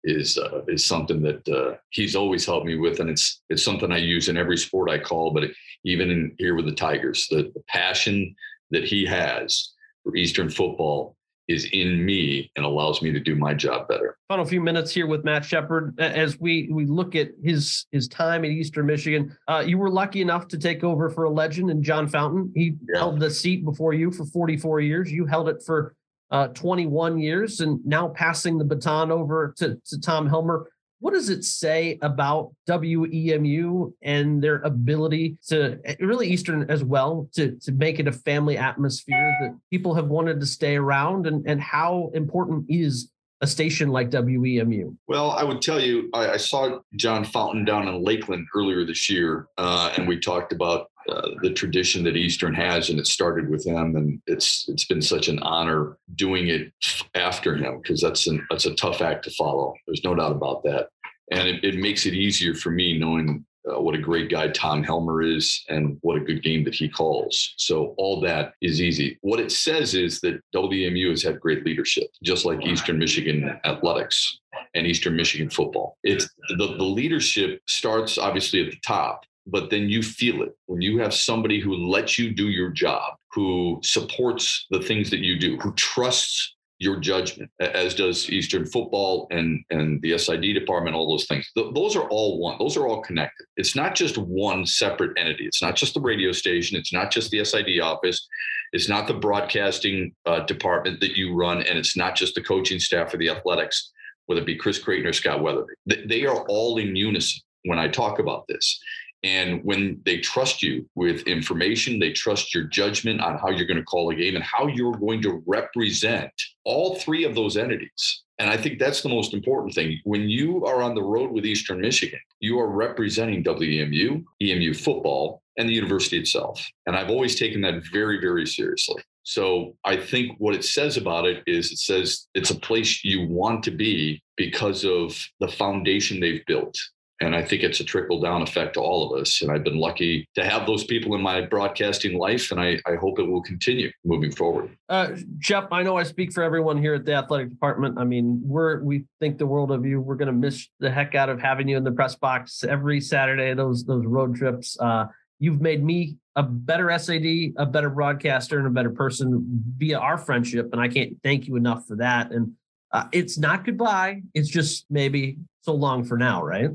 is 0.04 0.38
uh, 0.38 0.62
is 0.68 0.84
something 0.84 1.20
that 1.22 1.46
uh, 1.48 1.76
he's 1.90 2.16
always 2.16 2.46
helped 2.46 2.66
me 2.66 2.76
with, 2.76 3.00
and 3.00 3.10
it's 3.10 3.42
it's 3.50 3.64
something 3.64 3.92
I 3.92 3.98
use 3.98 4.28
in 4.28 4.36
every 4.36 4.56
sport 4.56 4.88
I 4.88 4.98
call. 4.98 5.32
But 5.32 5.44
even 5.86 6.10
in 6.10 6.34
here 6.38 6.54
with 6.54 6.66
the 6.66 6.74
Tigers, 6.74 7.26
the, 7.30 7.50
the 7.54 7.62
passion 7.68 8.34
that 8.70 8.84
he 8.84 9.06
has 9.06 9.72
for 10.02 10.16
Eastern 10.16 10.50
football 10.50 11.16
is 11.48 11.66
in 11.72 12.04
me 12.04 12.50
and 12.56 12.66
allows 12.66 13.00
me 13.02 13.12
to 13.12 13.20
do 13.20 13.36
my 13.36 13.54
job 13.54 13.86
better. 13.86 14.18
Final 14.28 14.44
few 14.44 14.60
minutes 14.60 14.92
here 14.92 15.06
with 15.06 15.24
Matt 15.24 15.44
Shepard 15.44 15.94
as 16.00 16.40
we 16.40 16.68
we 16.72 16.86
look 16.86 17.14
at 17.14 17.28
his 17.42 17.86
his 17.92 18.08
time 18.08 18.44
at 18.44 18.50
Eastern 18.50 18.86
Michigan. 18.86 19.36
Uh, 19.46 19.62
you 19.64 19.78
were 19.78 19.90
lucky 19.90 20.20
enough 20.20 20.48
to 20.48 20.58
take 20.58 20.82
over 20.82 21.08
for 21.08 21.24
a 21.24 21.30
legend 21.30 21.70
in 21.70 21.84
John 21.84 22.08
Fountain. 22.08 22.52
He 22.54 22.74
yeah. 22.92 22.98
held 22.98 23.20
the 23.20 23.30
seat 23.30 23.64
before 23.64 23.94
you 23.94 24.10
for 24.10 24.24
44 24.26 24.80
years. 24.80 25.12
You 25.12 25.24
held 25.24 25.48
it 25.48 25.62
for 25.64 25.94
uh, 26.32 26.48
21 26.48 27.18
years, 27.20 27.60
and 27.60 27.84
now 27.86 28.08
passing 28.08 28.58
the 28.58 28.64
baton 28.64 29.12
over 29.12 29.54
to, 29.58 29.80
to 29.86 30.00
Tom 30.00 30.28
Helmer. 30.28 30.68
What 31.00 31.12
does 31.12 31.28
it 31.28 31.44
say 31.44 31.98
about 32.00 32.52
WEMU 32.68 33.92
and 34.02 34.42
their 34.42 34.56
ability 34.62 35.36
to 35.48 35.78
eh, 35.84 35.96
really 36.00 36.28
Eastern 36.28 36.70
as 36.70 36.82
well 36.82 37.28
to, 37.34 37.56
to 37.62 37.72
make 37.72 37.98
it 37.98 38.08
a 38.08 38.12
family 38.12 38.56
atmosphere 38.56 39.36
that 39.40 39.56
people 39.70 39.94
have 39.94 40.08
wanted 40.08 40.40
to 40.40 40.46
stay 40.46 40.76
around 40.76 41.26
and, 41.26 41.46
and 41.46 41.60
how 41.60 42.10
important 42.14 42.64
is 42.68 43.10
a 43.42 43.46
station 43.46 43.90
like 43.90 44.10
WEMU? 44.10 44.96
Well, 45.08 45.32
I 45.32 45.44
would 45.44 45.60
tell 45.60 45.80
you, 45.80 46.08
I, 46.14 46.30
I 46.30 46.36
saw 46.38 46.78
John 46.94 47.24
Fountain 47.24 47.64
down 47.64 47.86
in 47.86 48.02
Lakeland 48.02 48.46
earlier 48.54 48.84
this 48.84 49.10
year, 49.10 49.48
uh, 49.58 49.92
and 49.96 50.08
we 50.08 50.18
talked 50.18 50.52
about 50.52 50.90
uh, 51.08 51.30
the 51.42 51.52
tradition 51.52 52.02
that 52.04 52.16
Eastern 52.16 52.54
has, 52.54 52.90
and 52.90 52.98
it 52.98 53.06
started 53.06 53.48
with 53.48 53.64
him, 53.66 53.96
and 53.96 54.20
it's 54.26 54.66
it's 54.68 54.86
been 54.86 55.02
such 55.02 55.28
an 55.28 55.38
honor 55.40 55.98
doing 56.14 56.48
it 56.48 56.72
after 57.14 57.56
him 57.56 57.80
because 57.80 58.00
that's 58.00 58.26
an 58.26 58.44
that's 58.50 58.66
a 58.66 58.74
tough 58.74 59.00
act 59.00 59.24
to 59.24 59.30
follow. 59.32 59.74
There's 59.86 60.04
no 60.04 60.14
doubt 60.14 60.32
about 60.32 60.62
that, 60.64 60.88
and 61.30 61.48
it, 61.48 61.64
it 61.64 61.76
makes 61.76 62.06
it 62.06 62.14
easier 62.14 62.54
for 62.54 62.70
me 62.70 62.98
knowing 62.98 63.44
uh, 63.68 63.80
what 63.80 63.94
a 63.94 63.98
great 63.98 64.30
guy 64.30 64.48
Tom 64.48 64.82
Helmer 64.82 65.22
is 65.22 65.64
and 65.68 65.98
what 66.02 66.16
a 66.16 66.24
good 66.24 66.42
game 66.42 66.64
that 66.64 66.74
he 66.74 66.88
calls. 66.88 67.54
So 67.56 67.94
all 67.98 68.20
that 68.20 68.54
is 68.60 68.80
easy. 68.80 69.18
What 69.22 69.40
it 69.40 69.50
says 69.50 69.94
is 69.94 70.20
that 70.20 70.40
WMU 70.54 71.10
has 71.10 71.22
had 71.22 71.40
great 71.40 71.64
leadership, 71.64 72.08
just 72.22 72.44
like 72.44 72.64
Eastern 72.64 72.98
Michigan 72.98 73.58
athletics 73.64 74.38
and 74.74 74.86
Eastern 74.86 75.16
Michigan 75.16 75.50
football. 75.50 75.96
It's 76.04 76.28
the, 76.50 76.76
the 76.76 76.84
leadership 76.84 77.60
starts 77.66 78.18
obviously 78.18 78.64
at 78.64 78.70
the 78.70 78.80
top 78.86 79.24
but 79.46 79.70
then 79.70 79.88
you 79.88 80.02
feel 80.02 80.42
it 80.42 80.56
when 80.66 80.80
you 80.80 80.98
have 80.98 81.14
somebody 81.14 81.60
who 81.60 81.74
lets 81.74 82.18
you 82.18 82.34
do 82.34 82.48
your 82.48 82.70
job, 82.70 83.14
who 83.32 83.80
supports 83.82 84.66
the 84.70 84.80
things 84.80 85.10
that 85.10 85.20
you 85.20 85.38
do, 85.38 85.56
who 85.58 85.72
trusts 85.74 86.56
your 86.78 86.96
judgment, 86.96 87.50
as 87.60 87.94
does 87.94 88.28
Eastern 88.28 88.66
football 88.66 89.26
and 89.30 89.64
and 89.70 90.00
the 90.02 90.18
SID 90.18 90.42
department, 90.52 90.94
all 90.94 91.10
those 91.10 91.26
things. 91.26 91.50
Th- 91.56 91.72
those 91.74 91.96
are 91.96 92.08
all 92.10 92.38
one. 92.38 92.56
Those 92.58 92.76
are 92.76 92.86
all 92.86 93.00
connected. 93.00 93.46
It's 93.56 93.74
not 93.74 93.94
just 93.94 94.18
one 94.18 94.66
separate 94.66 95.18
entity. 95.18 95.46
It's 95.46 95.62
not 95.62 95.74
just 95.74 95.94
the 95.94 96.00
radio 96.00 96.32
station. 96.32 96.76
It's 96.76 96.92
not 96.92 97.10
just 97.10 97.30
the 97.30 97.44
SID 97.44 97.80
office. 97.80 98.26
It's 98.72 98.88
not 98.88 99.06
the 99.06 99.14
broadcasting 99.14 100.14
uh, 100.26 100.40
department 100.40 101.00
that 101.00 101.16
you 101.16 101.34
run, 101.34 101.62
and 101.62 101.78
it's 101.78 101.96
not 101.96 102.14
just 102.14 102.34
the 102.34 102.42
coaching 102.42 102.78
staff 102.78 103.10
for 103.10 103.16
the 103.16 103.30
athletics, 103.30 103.92
whether 104.26 104.42
it 104.42 104.46
be 104.46 104.56
Chris 104.56 104.78
Creighton 104.78 105.06
or 105.06 105.12
Scott 105.14 105.40
Wetherbee. 105.40 106.08
They 106.08 106.26
are 106.26 106.44
all 106.46 106.76
in 106.76 106.94
unison 106.94 107.40
when 107.64 107.78
I 107.78 107.88
talk 107.88 108.18
about 108.18 108.44
this. 108.48 108.78
And 109.22 109.60
when 109.64 110.00
they 110.04 110.18
trust 110.18 110.62
you 110.62 110.88
with 110.94 111.22
information, 111.22 111.98
they 111.98 112.12
trust 112.12 112.54
your 112.54 112.64
judgment 112.64 113.20
on 113.20 113.38
how 113.38 113.48
you're 113.48 113.66
going 113.66 113.78
to 113.78 113.84
call 113.84 114.10
a 114.10 114.14
game 114.14 114.36
and 114.36 114.44
how 114.44 114.66
you're 114.66 114.96
going 114.96 115.22
to 115.22 115.42
represent 115.46 116.30
all 116.64 116.96
three 116.96 117.24
of 117.24 117.34
those 117.34 117.56
entities. 117.56 118.22
And 118.38 118.50
I 118.50 118.56
think 118.56 118.78
that's 118.78 119.00
the 119.00 119.08
most 119.08 119.32
important 119.32 119.74
thing. 119.74 119.98
When 120.04 120.28
you 120.28 120.66
are 120.66 120.82
on 120.82 120.94
the 120.94 121.02
road 121.02 121.32
with 121.32 121.46
Eastern 121.46 121.80
Michigan, 121.80 122.20
you 122.40 122.60
are 122.60 122.68
representing 122.68 123.42
WEMU, 123.42 124.24
EMU 124.42 124.74
football, 124.74 125.42
and 125.56 125.68
the 125.68 125.74
university 125.74 126.18
itself. 126.18 126.64
And 126.86 126.94
I've 126.94 127.10
always 127.10 127.36
taken 127.36 127.62
that 127.62 127.82
very, 127.90 128.20
very 128.20 128.46
seriously. 128.46 129.02
So 129.22 129.74
I 129.84 129.96
think 129.96 130.36
what 130.38 130.54
it 130.54 130.64
says 130.64 130.96
about 130.96 131.26
it 131.26 131.42
is 131.46 131.72
it 131.72 131.78
says 131.78 132.28
it's 132.34 132.50
a 132.50 132.60
place 132.60 133.04
you 133.04 133.26
want 133.26 133.64
to 133.64 133.70
be 133.70 134.22
because 134.36 134.84
of 134.84 135.18
the 135.40 135.48
foundation 135.48 136.20
they've 136.20 136.44
built 136.46 136.78
and 137.20 137.34
I 137.34 137.42
think 137.42 137.62
it's 137.62 137.80
a 137.80 137.84
trickle 137.84 138.20
down 138.20 138.42
effect 138.42 138.74
to 138.74 138.80
all 138.80 139.10
of 139.10 139.20
us. 139.20 139.40
And 139.40 139.50
I've 139.50 139.64
been 139.64 139.78
lucky 139.78 140.28
to 140.34 140.44
have 140.44 140.66
those 140.66 140.84
people 140.84 141.14
in 141.14 141.22
my 141.22 141.40
broadcasting 141.40 142.18
life, 142.18 142.50
and 142.50 142.60
I, 142.60 142.78
I 142.86 142.96
hope 142.96 143.18
it 143.18 143.24
will 143.24 143.42
continue 143.42 143.90
moving 144.04 144.30
forward. 144.30 144.76
Uh, 144.88 145.12
Jeff, 145.38 145.66
I 145.72 145.82
know 145.82 145.96
I 145.96 146.02
speak 146.02 146.32
for 146.32 146.42
everyone 146.42 146.76
here 146.76 146.94
at 146.94 147.04
the 147.04 147.14
athletic 147.14 147.50
department. 147.50 147.98
I 147.98 148.04
mean, 148.04 148.40
we're 148.44 148.82
we 148.82 149.04
think 149.20 149.38
the 149.38 149.46
world 149.46 149.70
of 149.70 149.86
you. 149.86 150.00
We're 150.00 150.16
going 150.16 150.26
to 150.26 150.32
miss 150.32 150.68
the 150.80 150.90
heck 150.90 151.14
out 151.14 151.28
of 151.28 151.40
having 151.40 151.68
you 151.68 151.76
in 151.76 151.84
the 151.84 151.92
press 151.92 152.14
box 152.14 152.64
every 152.64 153.00
Saturday. 153.00 153.54
Those 153.54 153.84
those 153.84 154.04
road 154.04 154.36
trips. 154.36 154.78
Uh, 154.78 155.06
you've 155.38 155.60
made 155.60 155.82
me 155.82 156.16
a 156.36 156.42
better 156.42 156.96
SAD, 156.98 157.54
a 157.56 157.64
better 157.64 157.88
broadcaster, 157.88 158.58
and 158.58 158.66
a 158.66 158.70
better 158.70 158.90
person 158.90 159.62
via 159.78 159.98
our 159.98 160.18
friendship, 160.18 160.68
and 160.72 160.80
I 160.80 160.88
can't 160.88 161.16
thank 161.22 161.46
you 161.46 161.56
enough 161.56 161.86
for 161.86 161.96
that. 161.96 162.30
And 162.30 162.52
uh, 162.92 163.04
it's 163.12 163.38
not 163.38 163.64
goodbye. 163.64 164.22
It's 164.34 164.48
just 164.48 164.86
maybe 164.90 165.38
so 165.62 165.74
long 165.74 166.04
for 166.04 166.16
now, 166.16 166.42
right? 166.42 166.70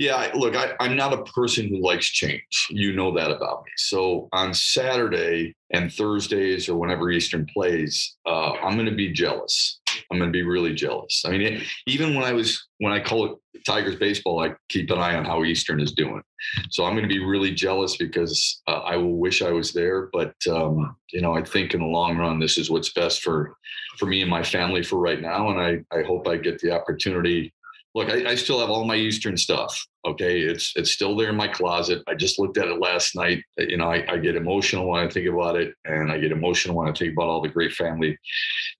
Yeah, 0.00 0.30
look, 0.34 0.56
I, 0.56 0.72
am 0.80 0.96
not 0.96 1.12
a 1.12 1.22
person 1.24 1.68
who 1.68 1.82
likes 1.82 2.06
change. 2.06 2.68
You 2.70 2.94
know 2.94 3.12
that 3.16 3.30
about 3.30 3.64
me. 3.66 3.72
So 3.76 4.30
on 4.32 4.54
Saturday 4.54 5.54
and 5.72 5.92
Thursdays 5.92 6.70
or 6.70 6.78
whenever 6.78 7.10
Eastern 7.10 7.44
plays, 7.52 8.16
uh, 8.24 8.52
I'm 8.52 8.76
going 8.76 8.88
to 8.88 8.94
be 8.94 9.12
jealous. 9.12 9.78
I'm 10.10 10.18
going 10.18 10.32
to 10.32 10.32
be 10.32 10.42
really 10.42 10.74
jealous. 10.74 11.22
I 11.26 11.30
mean, 11.30 11.42
it, 11.42 11.62
even 11.86 12.14
when 12.14 12.24
I 12.24 12.32
was 12.32 12.66
when 12.78 12.94
I 12.94 13.00
call 13.00 13.26
it 13.26 13.38
Tigers 13.66 13.96
baseball, 13.96 14.42
I 14.42 14.54
keep 14.70 14.90
an 14.90 14.98
eye 14.98 15.16
on 15.16 15.26
how 15.26 15.44
Eastern 15.44 15.80
is 15.80 15.92
doing. 15.92 16.22
So 16.70 16.86
I'm 16.86 16.94
going 16.94 17.06
to 17.06 17.14
be 17.14 17.22
really 17.22 17.52
jealous 17.52 17.98
because 17.98 18.62
uh, 18.68 18.80
I 18.80 18.96
will 18.96 19.18
wish 19.18 19.42
I 19.42 19.50
was 19.50 19.74
there. 19.74 20.08
But 20.14 20.34
um, 20.48 20.96
you 21.12 21.20
know, 21.20 21.34
I 21.34 21.42
think 21.42 21.74
in 21.74 21.80
the 21.80 21.86
long 21.86 22.16
run, 22.16 22.40
this 22.40 22.56
is 22.56 22.70
what's 22.70 22.92
best 22.94 23.20
for 23.20 23.54
for 24.00 24.06
me 24.06 24.22
and 24.22 24.30
my 24.30 24.42
family 24.42 24.82
for 24.82 24.98
right 24.98 25.20
now. 25.20 25.50
And 25.50 25.60
I 25.60 25.96
I 25.96 26.02
hope 26.02 26.26
I 26.26 26.36
get 26.38 26.58
the 26.58 26.72
opportunity 26.72 27.52
look, 27.94 28.08
I, 28.08 28.30
I, 28.30 28.34
still 28.34 28.60
have 28.60 28.70
all 28.70 28.84
my 28.84 28.96
Eastern 28.96 29.36
stuff. 29.36 29.86
Okay, 30.06 30.40
it's 30.40 30.72
it's 30.76 30.90
still 30.90 31.14
there 31.14 31.28
in 31.28 31.36
my 31.36 31.48
closet. 31.48 32.02
I 32.08 32.14
just 32.14 32.38
looked 32.38 32.56
at 32.56 32.68
it 32.68 32.80
last 32.80 33.14
night. 33.14 33.42
You 33.58 33.76
know, 33.76 33.90
I, 33.90 34.04
I, 34.10 34.16
get 34.16 34.34
emotional 34.34 34.88
when 34.88 35.04
I 35.04 35.10
think 35.10 35.28
about 35.28 35.56
it, 35.56 35.74
and 35.84 36.10
I 36.10 36.18
get 36.18 36.32
emotional 36.32 36.76
when 36.76 36.88
I 36.88 36.92
think 36.92 37.12
about 37.12 37.28
all 37.28 37.42
the 37.42 37.48
great 37.48 37.72
family 37.72 38.18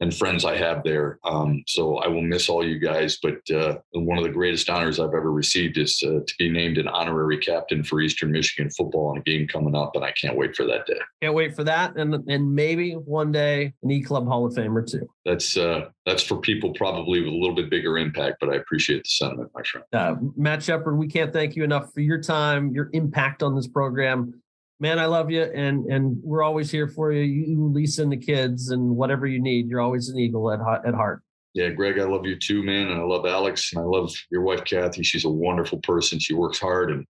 and 0.01 0.17
friends 0.17 0.47
I 0.47 0.57
have 0.57 0.83
there. 0.83 1.19
Um, 1.25 1.63
so 1.67 1.99
I 1.99 2.09
will 2.09 2.23
miss 2.23 2.49
all 2.49 2.67
you 2.67 2.79
guys. 2.79 3.19
But 3.23 3.39
uh, 3.55 3.79
one 3.93 4.17
of 4.17 4.25
the 4.25 4.31
greatest 4.31 4.71
honors 4.71 4.99
I've 4.99 5.09
ever 5.09 5.31
received 5.31 5.77
is 5.77 6.03
uh, 6.03 6.21
to 6.27 6.35
be 6.39 6.49
named 6.49 6.79
an 6.79 6.89
honorary 6.89 7.39
captain 7.39 7.85
for 7.85 8.01
Eastern 8.01 8.33
Michigan 8.33 8.71
football 8.71 9.13
in 9.13 9.19
a 9.19 9.23
game 9.23 9.47
coming 9.47 9.75
up, 9.75 9.95
and 9.95 10.05
I 10.05 10.13
can't 10.13 10.37
wait 10.37 10.57
for 10.57 10.65
that 10.67 10.87
day. 10.87 11.01
Can't 11.21 11.35
wait 11.35 11.55
for 11.55 11.65
that, 11.65 11.97
and 11.97 12.15
and 12.31 12.55
maybe 12.55 12.93
one 12.93 13.31
day 13.31 13.75
an 13.83 13.91
E 13.91 14.03
Club 14.03 14.27
Hall 14.27 14.47
of 14.47 14.55
Famer 14.55 14.91
too. 14.91 15.07
That's 15.27 15.59
uh, 15.59 15.91
that's 16.07 16.23
for 16.23 16.39
people 16.39 16.73
probably 16.73 17.21
with 17.21 17.29
a 17.29 17.37
little 17.37 17.55
bit 17.55 17.69
bigger 17.69 17.99
impact, 17.99 18.39
but 18.41 18.49
I 18.49 18.57
appreciate 18.57 19.05
the 19.05 19.11
sentiment, 19.11 19.51
my 19.55 19.63
friend. 19.63 19.87
Uh, 19.93 20.15
Matt 20.37 20.63
Shepard, 20.63 20.97
we 20.97 21.10
can't 21.11 21.33
thank 21.33 21.57
you 21.57 21.65
enough 21.65 21.93
for 21.93 22.01
your 22.01 22.21
time, 22.21 22.73
your 22.73 22.91
impact 22.93 23.43
on 23.43 23.55
this 23.55 23.67
program. 23.67 24.41
Man, 24.79 24.99
I 24.99 25.07
love 25.07 25.31
you, 25.31 25.43
and 25.43 25.85
and 25.87 26.17
we're 26.23 26.43
always 26.43 26.71
here 26.71 26.89
for 26.89 27.13
you. 27.13 27.23
You, 27.23 27.69
Lisa, 27.73 28.03
and 28.03 28.13
the 28.13 28.17
kids, 28.17 28.71
and 28.71 28.97
whatever 28.97 29.27
you 29.27 29.41
need. 29.41 29.69
You're 29.69 29.81
always 29.81 30.09
an 30.09 30.19
eagle 30.19 30.51
at 30.51 30.61
at 30.87 30.95
heart. 30.95 31.23
Yeah, 31.53 31.69
Greg, 31.71 31.99
I 31.99 32.05
love 32.05 32.27
you 32.27 32.39
too, 32.39 32.63
man, 32.63 32.89
and 32.89 33.01
I 33.01 33.05
love 33.05 33.27
Alex, 33.27 33.73
and 33.73 33.83
I 33.83 33.85
love 33.85 34.13
your 34.31 34.43
wife, 34.43 34.65
Kathy. 34.65 35.03
She's 35.03 35.25
a 35.25 35.31
wonderful 35.31 35.79
person. 35.81 36.19
She 36.19 36.33
works 36.33 36.59
hard, 36.59 36.93
and 36.93 37.05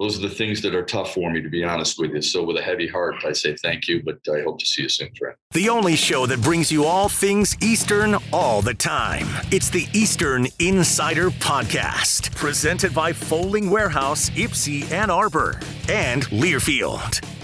those 0.00 0.18
are 0.18 0.26
the 0.26 0.34
things 0.34 0.62
that 0.62 0.74
are 0.74 0.82
tough 0.82 1.12
for 1.12 1.30
me, 1.30 1.42
to 1.42 1.50
be 1.50 1.62
honest 1.62 1.98
with 1.98 2.12
you. 2.12 2.22
So, 2.22 2.42
with 2.42 2.56
a 2.56 2.62
heavy 2.62 2.88
heart, 2.88 3.16
I 3.24 3.32
say 3.32 3.54
thank 3.56 3.86
you, 3.86 4.02
but 4.02 4.18
I 4.34 4.40
hope 4.40 4.58
to 4.58 4.66
see 4.66 4.82
you 4.82 4.88
soon, 4.88 5.14
friend. 5.14 5.36
The 5.52 5.68
only 5.68 5.94
show 5.94 6.24
that 6.26 6.40
brings 6.40 6.72
you 6.72 6.84
all 6.84 7.10
things 7.10 7.54
Eastern 7.62 8.16
all 8.32 8.62
the 8.62 8.74
time. 8.74 9.26
It's 9.52 9.68
the 9.68 9.86
Eastern 9.92 10.46
Insider 10.58 11.28
Podcast, 11.30 12.34
presented 12.34 12.94
by 12.94 13.12
Fowling 13.12 13.68
Warehouse, 13.68 14.30
Ypsi, 14.30 14.90
Ann 14.90 15.10
Arbor, 15.10 15.60
and 15.88 16.24
Learfield. 16.28 17.39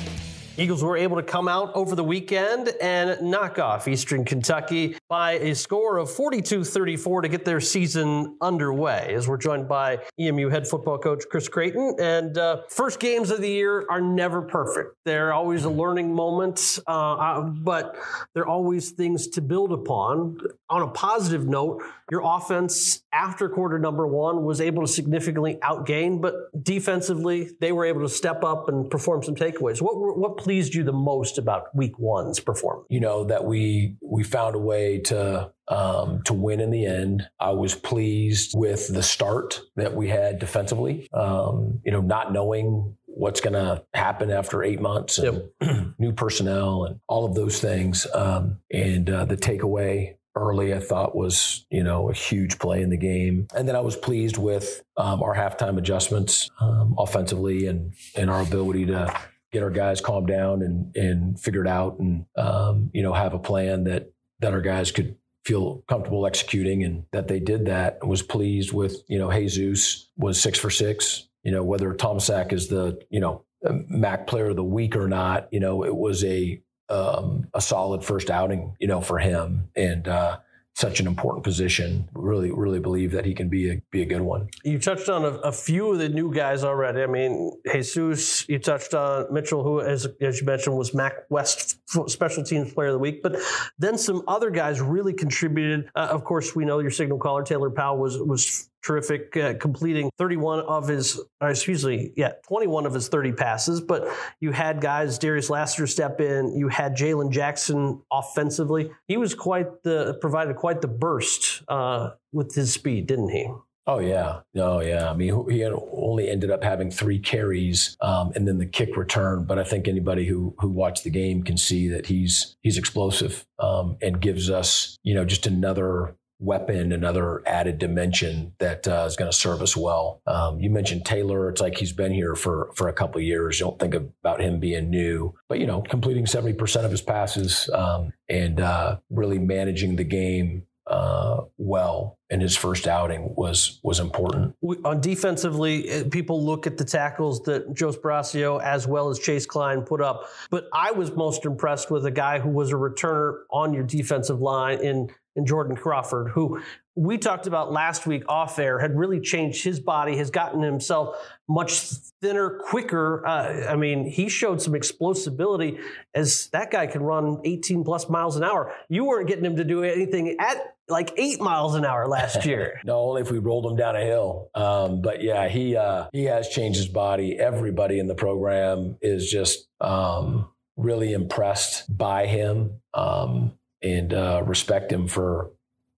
Eagles 0.58 0.82
were 0.82 0.96
able 0.96 1.16
to 1.16 1.22
come 1.22 1.48
out 1.48 1.70
over 1.74 1.94
the 1.94 2.04
weekend 2.04 2.68
and 2.80 3.20
knock 3.20 3.58
off 3.58 3.86
Eastern 3.86 4.24
Kentucky 4.24 4.96
by 5.06 5.32
a 5.32 5.54
score 5.54 5.98
of 5.98 6.10
42 6.10 6.64
34 6.64 7.22
to 7.22 7.28
get 7.28 7.44
their 7.44 7.60
season 7.60 8.38
underway. 8.40 9.12
As 9.14 9.28
we're 9.28 9.36
joined 9.36 9.68
by 9.68 9.98
EMU 10.18 10.48
head 10.48 10.66
football 10.66 10.96
coach 10.96 11.24
Chris 11.30 11.46
Creighton. 11.48 11.96
And 12.00 12.38
uh, 12.38 12.62
first 12.70 13.00
games 13.00 13.30
of 13.30 13.42
the 13.42 13.50
year 13.50 13.84
are 13.90 14.00
never 14.00 14.40
perfect, 14.40 14.96
they're 15.04 15.34
always 15.34 15.64
a 15.64 15.70
learning 15.70 16.14
moment, 16.14 16.78
uh, 16.86 17.14
uh 17.14 17.40
but 17.42 17.96
they're 18.34 18.46
always 18.46 18.92
things 18.92 19.28
to 19.28 19.42
build 19.42 19.72
upon. 19.72 20.38
On 20.70 20.80
a 20.80 20.88
positive 20.88 21.46
note, 21.46 21.82
your 22.10 22.22
offense 22.24 23.02
after 23.12 23.48
quarter 23.48 23.78
number 23.78 24.06
one 24.06 24.44
was 24.44 24.60
able 24.60 24.82
to 24.82 24.88
significantly 24.88 25.56
outgain, 25.62 26.20
but 26.20 26.34
defensively, 26.62 27.50
they 27.60 27.72
were 27.72 27.84
able 27.84 28.00
to 28.02 28.08
step 28.08 28.44
up 28.44 28.68
and 28.68 28.90
perform 28.90 29.22
some 29.22 29.34
takeaways. 29.34 29.82
What, 29.82 29.96
what 30.16 30.36
pleased 30.46 30.76
you 30.76 30.84
the 30.84 30.92
most 30.92 31.38
about 31.38 31.74
week 31.74 31.98
one's 31.98 32.38
performance? 32.38 32.86
You 32.88 33.00
know, 33.00 33.24
that 33.24 33.44
we, 33.44 33.96
we 34.00 34.22
found 34.22 34.54
a 34.54 34.60
way 34.60 35.00
to 35.00 35.50
um, 35.66 36.22
to 36.22 36.32
win 36.32 36.60
in 36.60 36.70
the 36.70 36.86
end. 36.86 37.28
I 37.40 37.50
was 37.50 37.74
pleased 37.74 38.52
with 38.56 38.94
the 38.94 39.02
start 39.02 39.60
that 39.74 39.96
we 39.96 40.06
had 40.08 40.38
defensively. 40.38 41.08
Um, 41.12 41.80
you 41.84 41.90
know, 41.90 42.00
not 42.00 42.32
knowing 42.32 42.96
what's 43.06 43.40
going 43.40 43.54
to 43.54 43.82
happen 43.92 44.30
after 44.30 44.62
eight 44.62 44.80
months 44.80 45.18
and 45.18 45.42
yep. 45.60 45.78
new 45.98 46.12
personnel 46.12 46.84
and 46.84 47.00
all 47.08 47.24
of 47.24 47.34
those 47.34 47.60
things. 47.60 48.06
Um, 48.14 48.60
and 48.72 49.10
uh, 49.10 49.24
the 49.24 49.36
takeaway 49.36 50.14
early, 50.36 50.74
I 50.74 50.78
thought 50.78 51.16
was, 51.16 51.66
you 51.70 51.82
know, 51.82 52.08
a 52.08 52.12
huge 52.12 52.60
play 52.60 52.82
in 52.82 52.90
the 52.90 52.96
game. 52.96 53.48
And 53.52 53.66
then 53.66 53.74
I 53.74 53.80
was 53.80 53.96
pleased 53.96 54.36
with 54.36 54.84
um, 54.96 55.24
our 55.24 55.34
halftime 55.34 55.76
adjustments 55.76 56.50
um, 56.60 56.94
offensively 56.98 57.66
and, 57.66 57.94
and 58.14 58.30
our 58.30 58.42
ability 58.42 58.86
to 58.86 59.12
get 59.52 59.62
our 59.62 59.70
guys 59.70 60.00
calmed 60.00 60.28
down 60.28 60.62
and, 60.62 60.94
and 60.96 61.40
figure 61.40 61.62
it 61.62 61.68
out 61.68 61.98
and, 61.98 62.26
um, 62.36 62.90
you 62.92 63.02
know, 63.02 63.12
have 63.12 63.34
a 63.34 63.38
plan 63.38 63.84
that, 63.84 64.10
that 64.40 64.52
our 64.52 64.60
guys 64.60 64.90
could 64.90 65.16
feel 65.44 65.84
comfortable 65.88 66.26
executing 66.26 66.82
and 66.82 67.04
that 67.12 67.28
they 67.28 67.38
did 67.38 67.66
that. 67.66 68.04
Was 68.06 68.22
pleased 68.22 68.72
with, 68.72 69.02
you 69.08 69.18
know, 69.18 69.30
Jesus 69.30 70.10
was 70.16 70.40
six 70.40 70.58
for 70.58 70.70
six, 70.70 71.28
you 71.42 71.52
know, 71.52 71.62
whether 71.62 71.94
Thomasak 71.94 72.52
is 72.52 72.68
the, 72.68 72.98
you 73.10 73.20
know, 73.20 73.44
MAC 73.88 74.26
player 74.26 74.48
of 74.50 74.56
the 74.56 74.64
week 74.64 74.96
or 74.96 75.08
not, 75.08 75.48
you 75.52 75.60
know, 75.60 75.84
it 75.84 75.94
was 75.94 76.24
a 76.24 76.60
um, 76.88 77.48
a 77.52 77.60
solid 77.60 78.04
first 78.04 78.30
outing, 78.30 78.76
you 78.78 78.86
know, 78.86 79.00
for 79.00 79.18
him. 79.18 79.68
And 79.74 80.06
uh, 80.06 80.38
such 80.76 81.00
an 81.00 81.06
important 81.06 81.42
position. 81.42 82.06
Really, 82.12 82.52
really 82.52 82.78
believe 82.78 83.10
that 83.12 83.24
he 83.24 83.34
can 83.34 83.48
be 83.48 83.70
a 83.70 83.82
be 83.90 84.02
a 84.02 84.04
good 84.04 84.20
one. 84.20 84.48
You 84.62 84.78
touched 84.78 85.08
on 85.08 85.24
a, 85.24 85.28
a, 85.38 85.50
few 85.50 85.90
of 85.90 85.98
the 85.98 86.08
new 86.08 86.32
guys 86.32 86.64
already. 86.64 87.02
I 87.02 87.06
mean, 87.06 87.52
Jesus. 87.72 88.46
You 88.46 88.58
touched 88.58 88.92
on 88.92 89.32
Mitchell, 89.32 89.62
who, 89.62 89.80
as 89.80 90.06
as 90.20 90.40
you 90.40 90.46
mentioned, 90.46 90.76
was 90.76 90.94
MAC 90.94 91.14
West 91.30 91.78
Special 92.08 92.44
Teams 92.44 92.72
Player 92.74 92.88
of 92.88 92.92
the 92.92 92.98
Week. 92.98 93.22
But 93.22 93.36
then 93.78 93.96
some 93.96 94.22
other 94.28 94.50
guys 94.50 94.80
really 94.80 95.14
contributed. 95.14 95.90
Uh, 95.96 96.08
of 96.10 96.24
course, 96.24 96.54
we 96.54 96.66
know 96.66 96.78
your 96.80 96.90
signal 96.90 97.18
caller 97.18 97.42
Taylor 97.42 97.70
Powell 97.70 97.96
was 97.96 98.18
was 98.18 98.68
terrific, 98.86 99.36
uh, 99.36 99.54
completing 99.54 100.10
31 100.16 100.60
of 100.60 100.86
his, 100.86 101.20
excuse 101.42 101.84
me, 101.84 102.12
yeah, 102.16 102.32
21 102.46 102.86
of 102.86 102.94
his 102.94 103.08
30 103.08 103.32
passes. 103.32 103.80
But 103.80 104.08
you 104.40 104.52
had 104.52 104.80
guys, 104.80 105.18
Darius 105.18 105.50
Lassiter 105.50 105.86
step 105.86 106.20
in. 106.20 106.56
You 106.56 106.68
had 106.68 106.96
Jalen 106.96 107.32
Jackson 107.32 108.02
offensively. 108.12 108.90
He 109.08 109.16
was 109.16 109.34
quite 109.34 109.82
the, 109.82 110.16
provided 110.20 110.56
quite 110.56 110.80
the 110.80 110.88
burst 110.88 111.62
uh, 111.68 112.10
with 112.32 112.54
his 112.54 112.72
speed, 112.72 113.06
didn't 113.08 113.30
he? 113.30 113.50
Oh 113.88 114.00
yeah, 114.00 114.40
oh 114.56 114.80
yeah. 114.80 115.08
I 115.08 115.14
mean, 115.14 115.48
he 115.48 115.64
only 115.64 116.28
ended 116.28 116.50
up 116.50 116.64
having 116.64 116.90
three 116.90 117.20
carries 117.20 117.96
um, 118.00 118.32
and 118.34 118.46
then 118.46 118.58
the 118.58 118.66
kick 118.66 118.96
return. 118.96 119.44
But 119.44 119.60
I 119.60 119.64
think 119.64 119.86
anybody 119.86 120.26
who 120.26 120.56
who 120.58 120.70
watched 120.70 121.04
the 121.04 121.10
game 121.10 121.44
can 121.44 121.56
see 121.56 121.86
that 121.88 122.06
he's 122.06 122.56
he's 122.62 122.78
explosive 122.78 123.46
um, 123.60 123.96
and 124.02 124.20
gives 124.20 124.50
us 124.50 124.98
you 125.04 125.14
know 125.14 125.24
just 125.24 125.46
another 125.46 126.16
weapon, 126.38 126.92
another 126.92 127.42
added 127.46 127.78
dimension 127.78 128.52
that 128.58 128.86
uh, 128.86 129.04
is 129.06 129.16
going 129.16 129.30
to 129.30 129.36
serve 129.36 129.62
us 129.62 129.76
well. 129.76 130.20
Um, 130.26 130.60
you 130.60 130.70
mentioned 130.70 131.04
Taylor; 131.04 131.48
it's 131.48 131.60
like 131.60 131.76
he's 131.76 131.92
been 131.92 132.12
here 132.12 132.34
for 132.34 132.70
for 132.74 132.88
a 132.88 132.92
couple 132.92 133.20
years. 133.20 133.58
You 133.58 133.66
don't 133.66 133.78
think 133.78 133.94
about 133.94 134.40
him 134.40 134.60
being 134.60 134.90
new, 134.90 135.34
but 135.48 135.58
you 135.58 135.66
know, 135.66 135.82
completing 135.82 136.26
seventy 136.26 136.54
percent 136.54 136.84
of 136.84 136.90
his 136.90 137.02
passes 137.02 137.70
um, 137.72 138.12
and 138.28 138.60
uh, 138.60 138.98
really 139.10 139.38
managing 139.38 139.96
the 139.96 140.04
game 140.04 140.66
uh, 140.86 141.42
well 141.58 142.18
in 142.30 142.40
his 142.40 142.56
first 142.56 142.86
outing 142.86 143.34
was 143.36 143.80
was 143.82 144.00
important. 144.00 144.54
We, 144.60 144.76
on 144.84 145.00
defensively, 145.00 145.88
eh, 145.88 146.04
people 146.10 146.44
look 146.44 146.66
at 146.66 146.76
the 146.76 146.84
tackles 146.84 147.42
that 147.42 147.74
Joe 147.74 147.90
Sparacio 147.90 148.62
as 148.62 148.86
well 148.86 149.08
as 149.08 149.18
Chase 149.18 149.46
Klein 149.46 149.82
put 149.82 150.00
up, 150.00 150.28
but 150.50 150.68
I 150.72 150.92
was 150.92 151.12
most 151.12 151.44
impressed 151.44 151.90
with 151.90 152.06
a 152.06 152.10
guy 152.10 152.38
who 152.38 152.50
was 152.50 152.72
a 152.72 152.76
returner 152.76 153.42
on 153.50 153.74
your 153.74 153.82
defensive 153.82 154.40
line 154.40 154.80
in 154.80 155.10
and 155.36 155.46
Jordan 155.46 155.76
Crawford, 155.76 156.30
who 156.30 156.60
we 156.94 157.18
talked 157.18 157.46
about 157.46 157.70
last 157.70 158.06
week 158.06 158.24
off 158.28 158.58
air, 158.58 158.78
had 158.78 158.96
really 158.96 159.20
changed 159.20 159.62
his 159.62 159.78
body, 159.78 160.16
has 160.16 160.30
gotten 160.30 160.62
himself 160.62 161.16
much 161.48 161.78
thinner, 162.22 162.58
quicker. 162.64 163.24
Uh, 163.26 163.66
I 163.68 163.76
mean, 163.76 164.06
he 164.06 164.28
showed 164.28 164.62
some 164.62 164.74
explosibility 164.74 165.78
as 166.14 166.48
that 166.48 166.70
guy 166.70 166.86
can 166.86 167.02
run 167.02 167.40
18 167.44 167.84
plus 167.84 168.08
miles 168.08 168.36
an 168.36 168.44
hour. 168.44 168.74
You 168.88 169.04
weren't 169.04 169.28
getting 169.28 169.44
him 169.44 169.56
to 169.56 169.64
do 169.64 169.84
anything 169.84 170.36
at 170.40 170.56
like 170.88 171.12
eight 171.16 171.40
miles 171.40 171.74
an 171.74 171.84
hour 171.84 172.06
last 172.06 172.44
year. 172.46 172.80
no, 172.84 172.98
only 173.00 173.22
if 173.22 173.30
we 173.30 173.38
rolled 173.38 173.66
him 173.66 173.76
down 173.76 173.96
a 173.96 174.00
hill. 174.00 174.50
Um, 174.54 175.02
but 175.02 175.22
yeah, 175.22 175.48
he 175.48 175.76
uh, 175.76 176.08
he 176.12 176.24
has 176.24 176.48
changed 176.48 176.78
his 176.78 176.88
body. 176.88 177.38
Everybody 177.38 177.98
in 177.98 178.06
the 178.06 178.14
program 178.14 178.96
is 179.02 179.30
just 179.30 179.68
um, 179.80 180.48
really 180.76 181.12
impressed 181.12 181.94
by 181.94 182.26
him. 182.26 182.80
Um, 182.94 183.58
and 183.82 184.12
uh, 184.12 184.42
respect 184.44 184.90
him 184.92 185.08
for, 185.08 185.50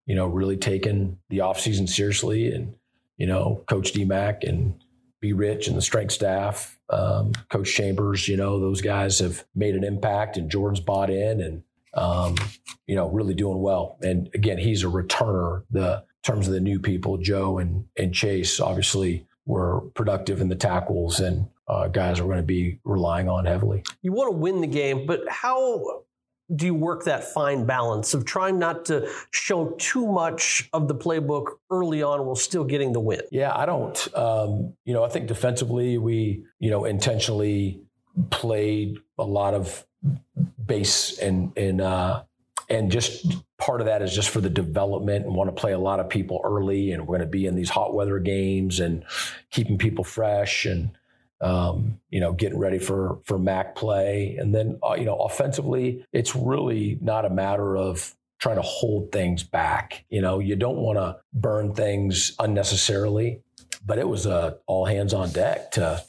you 0.06 0.14
know, 0.14 0.26
really 0.26 0.56
taking 0.56 1.18
the 1.28 1.38
offseason 1.38 1.88
seriously 1.88 2.52
and, 2.52 2.74
you 3.16 3.26
know, 3.26 3.62
Coach 3.68 3.92
DMAC 3.92 4.48
and 4.48 4.74
B 5.20 5.32
Rich 5.32 5.68
and 5.68 5.76
the 5.76 5.82
strength 5.82 6.12
staff, 6.12 6.78
um, 6.90 7.32
Coach 7.50 7.74
Chambers, 7.74 8.28
you 8.28 8.36
know, 8.36 8.60
those 8.60 8.80
guys 8.80 9.18
have 9.18 9.44
made 9.54 9.74
an 9.74 9.84
impact 9.84 10.36
and 10.36 10.50
Jordan's 10.50 10.80
bought 10.80 11.10
in 11.10 11.40
and, 11.40 11.62
um, 11.94 12.36
you 12.86 12.94
know, 12.94 13.08
really 13.08 13.34
doing 13.34 13.60
well. 13.60 13.98
And 14.02 14.30
again, 14.34 14.58
he's 14.58 14.84
a 14.84 14.88
returner. 14.88 15.64
The 15.70 16.04
terms 16.22 16.46
of 16.46 16.54
the 16.54 16.60
new 16.60 16.78
people, 16.78 17.18
Joe 17.18 17.58
and 17.58 17.86
and 17.96 18.14
Chase 18.14 18.60
obviously 18.60 19.26
were 19.46 19.80
productive 19.94 20.40
in 20.40 20.48
the 20.48 20.54
tackles 20.54 21.20
and 21.20 21.48
uh, 21.66 21.88
guys 21.88 22.20
are 22.20 22.24
going 22.24 22.36
to 22.38 22.42
be 22.42 22.80
relying 22.84 23.28
on 23.28 23.44
heavily. 23.44 23.82
You 24.02 24.12
want 24.12 24.32
to 24.32 24.36
win 24.36 24.60
the 24.60 24.66
game, 24.66 25.06
but 25.06 25.20
how 25.28 26.02
do 26.54 26.66
you 26.66 26.74
work 26.74 27.04
that 27.04 27.24
fine 27.24 27.66
balance 27.66 28.14
of 28.14 28.24
trying 28.24 28.58
not 28.58 28.84
to 28.86 29.10
show 29.32 29.74
too 29.78 30.06
much 30.06 30.68
of 30.72 30.88
the 30.88 30.94
playbook 30.94 31.46
early 31.70 32.02
on 32.02 32.24
while 32.24 32.36
still 32.36 32.64
getting 32.64 32.92
the 32.92 33.00
win? 33.00 33.20
Yeah, 33.30 33.54
I 33.54 33.66
don't. 33.66 34.16
Um, 34.16 34.74
you 34.84 34.94
know, 34.94 35.04
I 35.04 35.08
think 35.08 35.26
defensively 35.28 35.98
we, 35.98 36.44
you 36.58 36.70
know, 36.70 36.84
intentionally 36.84 37.82
played 38.30 38.98
a 39.18 39.24
lot 39.24 39.54
of 39.54 39.84
base 40.64 41.18
and 41.18 41.52
and 41.56 41.80
uh, 41.80 42.22
and 42.70 42.90
just 42.90 43.26
part 43.58 43.80
of 43.80 43.86
that 43.86 44.02
is 44.02 44.14
just 44.14 44.30
for 44.30 44.40
the 44.40 44.50
development 44.50 45.26
and 45.26 45.34
want 45.34 45.54
to 45.54 45.60
play 45.60 45.72
a 45.72 45.78
lot 45.78 46.00
of 46.00 46.08
people 46.08 46.40
early 46.44 46.92
and 46.92 47.02
we're 47.02 47.18
going 47.18 47.20
to 47.20 47.26
be 47.26 47.46
in 47.46 47.56
these 47.56 47.70
hot 47.70 47.92
weather 47.92 48.18
games 48.18 48.80
and 48.80 49.04
keeping 49.50 49.76
people 49.76 50.04
fresh 50.04 50.64
and 50.64 50.90
um, 51.40 52.00
you 52.10 52.20
know, 52.20 52.32
getting 52.32 52.58
ready 52.58 52.78
for 52.78 53.20
for 53.24 53.38
MAC 53.38 53.74
play, 53.76 54.36
and 54.38 54.54
then 54.54 54.78
uh, 54.88 54.94
you 54.94 55.04
know, 55.04 55.16
offensively, 55.16 56.04
it's 56.12 56.34
really 56.34 56.98
not 57.00 57.24
a 57.24 57.30
matter 57.30 57.76
of 57.76 58.14
trying 58.38 58.56
to 58.56 58.62
hold 58.62 59.10
things 59.12 59.42
back. 59.42 60.04
You 60.08 60.20
know, 60.20 60.38
you 60.38 60.56
don't 60.56 60.78
want 60.78 60.98
to 60.98 61.16
burn 61.32 61.74
things 61.74 62.34
unnecessarily, 62.38 63.42
but 63.84 63.98
it 63.98 64.08
was 64.08 64.26
uh, 64.26 64.54
all 64.66 64.84
hands 64.84 65.12
on 65.12 65.30
deck 65.30 65.72
to, 65.72 66.02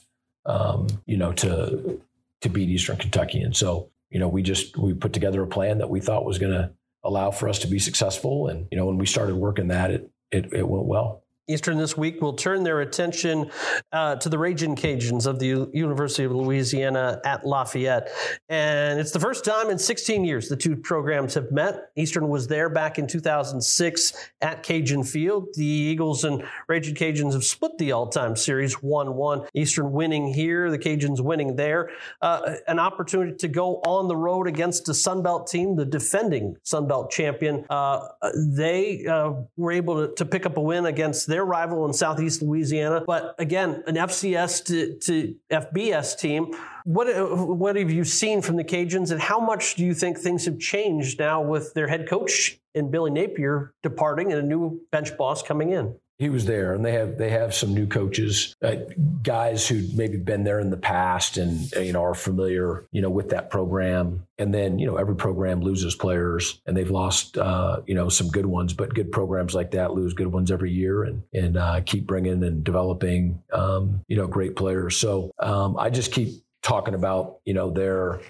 um, 0.46 0.88
you 1.06 1.16
know, 1.16 1.32
to 1.32 2.00
to 2.40 2.48
beat 2.48 2.68
Eastern 2.68 2.96
Kentucky, 2.96 3.40
and 3.40 3.56
so 3.56 3.90
you 4.10 4.18
know, 4.18 4.28
we 4.28 4.42
just 4.42 4.76
we 4.76 4.92
put 4.94 5.12
together 5.12 5.42
a 5.42 5.46
plan 5.46 5.78
that 5.78 5.88
we 5.88 6.00
thought 6.00 6.24
was 6.24 6.38
going 6.38 6.52
to 6.52 6.72
allow 7.04 7.30
for 7.30 7.48
us 7.48 7.60
to 7.60 7.66
be 7.68 7.78
successful, 7.78 8.48
and 8.48 8.66
you 8.70 8.76
know, 8.76 8.86
when 8.86 8.98
we 8.98 9.06
started 9.06 9.36
working 9.36 9.68
that, 9.68 9.90
it 9.90 10.10
it, 10.30 10.52
it 10.52 10.68
went 10.68 10.86
well. 10.86 11.19
Eastern 11.48 11.78
this 11.78 11.96
week 11.96 12.20
will 12.20 12.34
turn 12.34 12.62
their 12.62 12.80
attention 12.80 13.50
uh, 13.92 14.16
to 14.16 14.28
the 14.28 14.38
Raging 14.38 14.76
Cajuns 14.76 15.26
of 15.26 15.38
the 15.38 15.46
U- 15.46 15.70
University 15.72 16.24
of 16.24 16.32
Louisiana 16.32 17.20
at 17.24 17.44
Lafayette. 17.44 18.10
And 18.48 19.00
it's 19.00 19.10
the 19.10 19.20
first 19.20 19.44
time 19.44 19.68
in 19.70 19.78
16 19.78 20.24
years 20.24 20.48
the 20.48 20.56
two 20.56 20.76
programs 20.76 21.34
have 21.34 21.50
met. 21.50 21.90
Eastern 21.96 22.28
was 22.28 22.46
there 22.46 22.68
back 22.68 22.98
in 22.98 23.06
2006 23.06 24.30
at 24.40 24.62
Cajun 24.62 25.02
Field. 25.02 25.48
The 25.54 25.64
Eagles 25.64 26.24
and 26.24 26.44
Raging 26.68 26.94
Cajuns 26.94 27.32
have 27.32 27.44
split 27.44 27.76
the 27.78 27.92
all 27.92 28.08
time 28.08 28.36
series 28.36 28.74
1 28.74 29.14
1. 29.14 29.48
Eastern 29.54 29.92
winning 29.92 30.32
here, 30.32 30.70
the 30.70 30.78
Cajuns 30.78 31.20
winning 31.20 31.56
there. 31.56 31.90
Uh, 32.22 32.56
an 32.68 32.78
opportunity 32.78 33.36
to 33.36 33.48
go 33.48 33.76
on 33.78 34.08
the 34.08 34.16
road 34.16 34.46
against 34.46 34.88
a 34.88 34.92
Sunbelt 34.92 35.48
team, 35.48 35.76
the 35.76 35.84
defending 35.84 36.56
Sunbelt 36.64 37.10
champion. 37.10 37.64
Uh, 37.68 38.06
they 38.36 39.06
uh, 39.06 39.32
were 39.56 39.72
able 39.72 40.06
to, 40.06 40.14
to 40.14 40.24
pick 40.24 40.46
up 40.46 40.56
a 40.56 40.60
win 40.60 40.86
against 40.86 41.26
their 41.30 41.44
rival 41.44 41.86
in 41.86 41.92
Southeast 41.92 42.42
Louisiana. 42.42 43.02
But 43.06 43.34
again, 43.38 43.82
an 43.86 43.94
FCS 43.94 44.64
to, 44.66 44.98
to 44.98 45.34
FBS 45.50 46.18
team. 46.18 46.54
What, 46.84 47.06
what 47.48 47.76
have 47.76 47.90
you 47.90 48.04
seen 48.04 48.42
from 48.42 48.56
the 48.56 48.64
Cajuns, 48.64 49.10
and 49.10 49.20
how 49.20 49.38
much 49.38 49.76
do 49.76 49.84
you 49.84 49.94
think 49.94 50.18
things 50.18 50.44
have 50.46 50.58
changed 50.58 51.18
now 51.18 51.40
with 51.40 51.72
their 51.74 51.88
head 51.88 52.08
coach 52.08 52.58
in 52.74 52.90
Billy 52.90 53.10
Napier 53.10 53.72
departing 53.82 54.32
and 54.32 54.42
a 54.42 54.46
new 54.46 54.80
bench 54.90 55.16
boss 55.16 55.42
coming 55.42 55.70
in? 55.70 55.94
He 56.20 56.28
was 56.28 56.44
there 56.44 56.74
and 56.74 56.84
they 56.84 56.92
have 56.92 57.16
they 57.16 57.30
have 57.30 57.54
some 57.54 57.72
new 57.72 57.86
coaches 57.86 58.54
uh, 58.62 58.76
guys 59.22 59.66
who 59.66 59.82
maybe 59.94 60.18
been 60.18 60.44
there 60.44 60.60
in 60.60 60.68
the 60.68 60.76
past 60.76 61.38
and 61.38 61.74
uh, 61.74 61.80
you 61.80 61.94
know 61.94 62.04
are 62.04 62.14
familiar 62.14 62.86
you 62.92 63.00
know 63.00 63.10
with 63.10 63.30
that 63.30 63.50
program. 63.50 64.26
And 64.38 64.54
then 64.54 64.78
you 64.78 64.86
know 64.86 64.96
every 64.96 65.16
program 65.16 65.60
loses 65.60 65.94
players 65.94 66.60
and 66.66 66.76
they've 66.76 66.90
lost 66.90 67.36
uh, 67.38 67.80
you 67.86 67.94
know 67.94 68.08
some 68.08 68.28
good 68.28 68.46
ones 68.46 68.74
but 68.74 68.94
good 68.94 69.10
programs 69.12 69.54
like 69.54 69.70
that 69.72 69.92
lose 69.92 70.12
good 70.12 70.28
ones 70.28 70.50
every 70.50 70.72
year 70.72 71.04
and 71.04 71.22
and 71.32 71.56
uh, 71.56 71.80
keep 71.84 72.06
bringing 72.06 72.44
and 72.44 72.64
developing 72.64 73.42
um, 73.52 74.02
you 74.06 74.16
know 74.16 74.26
great 74.26 74.56
players. 74.56 74.96
So 74.96 75.32
um, 75.38 75.78
i 75.78 75.88
just 75.88 76.12
keep 76.12 76.42
talking 76.62 76.94
about 76.94 77.38
you 77.44 77.54
know 77.54 77.70
their 77.70 78.20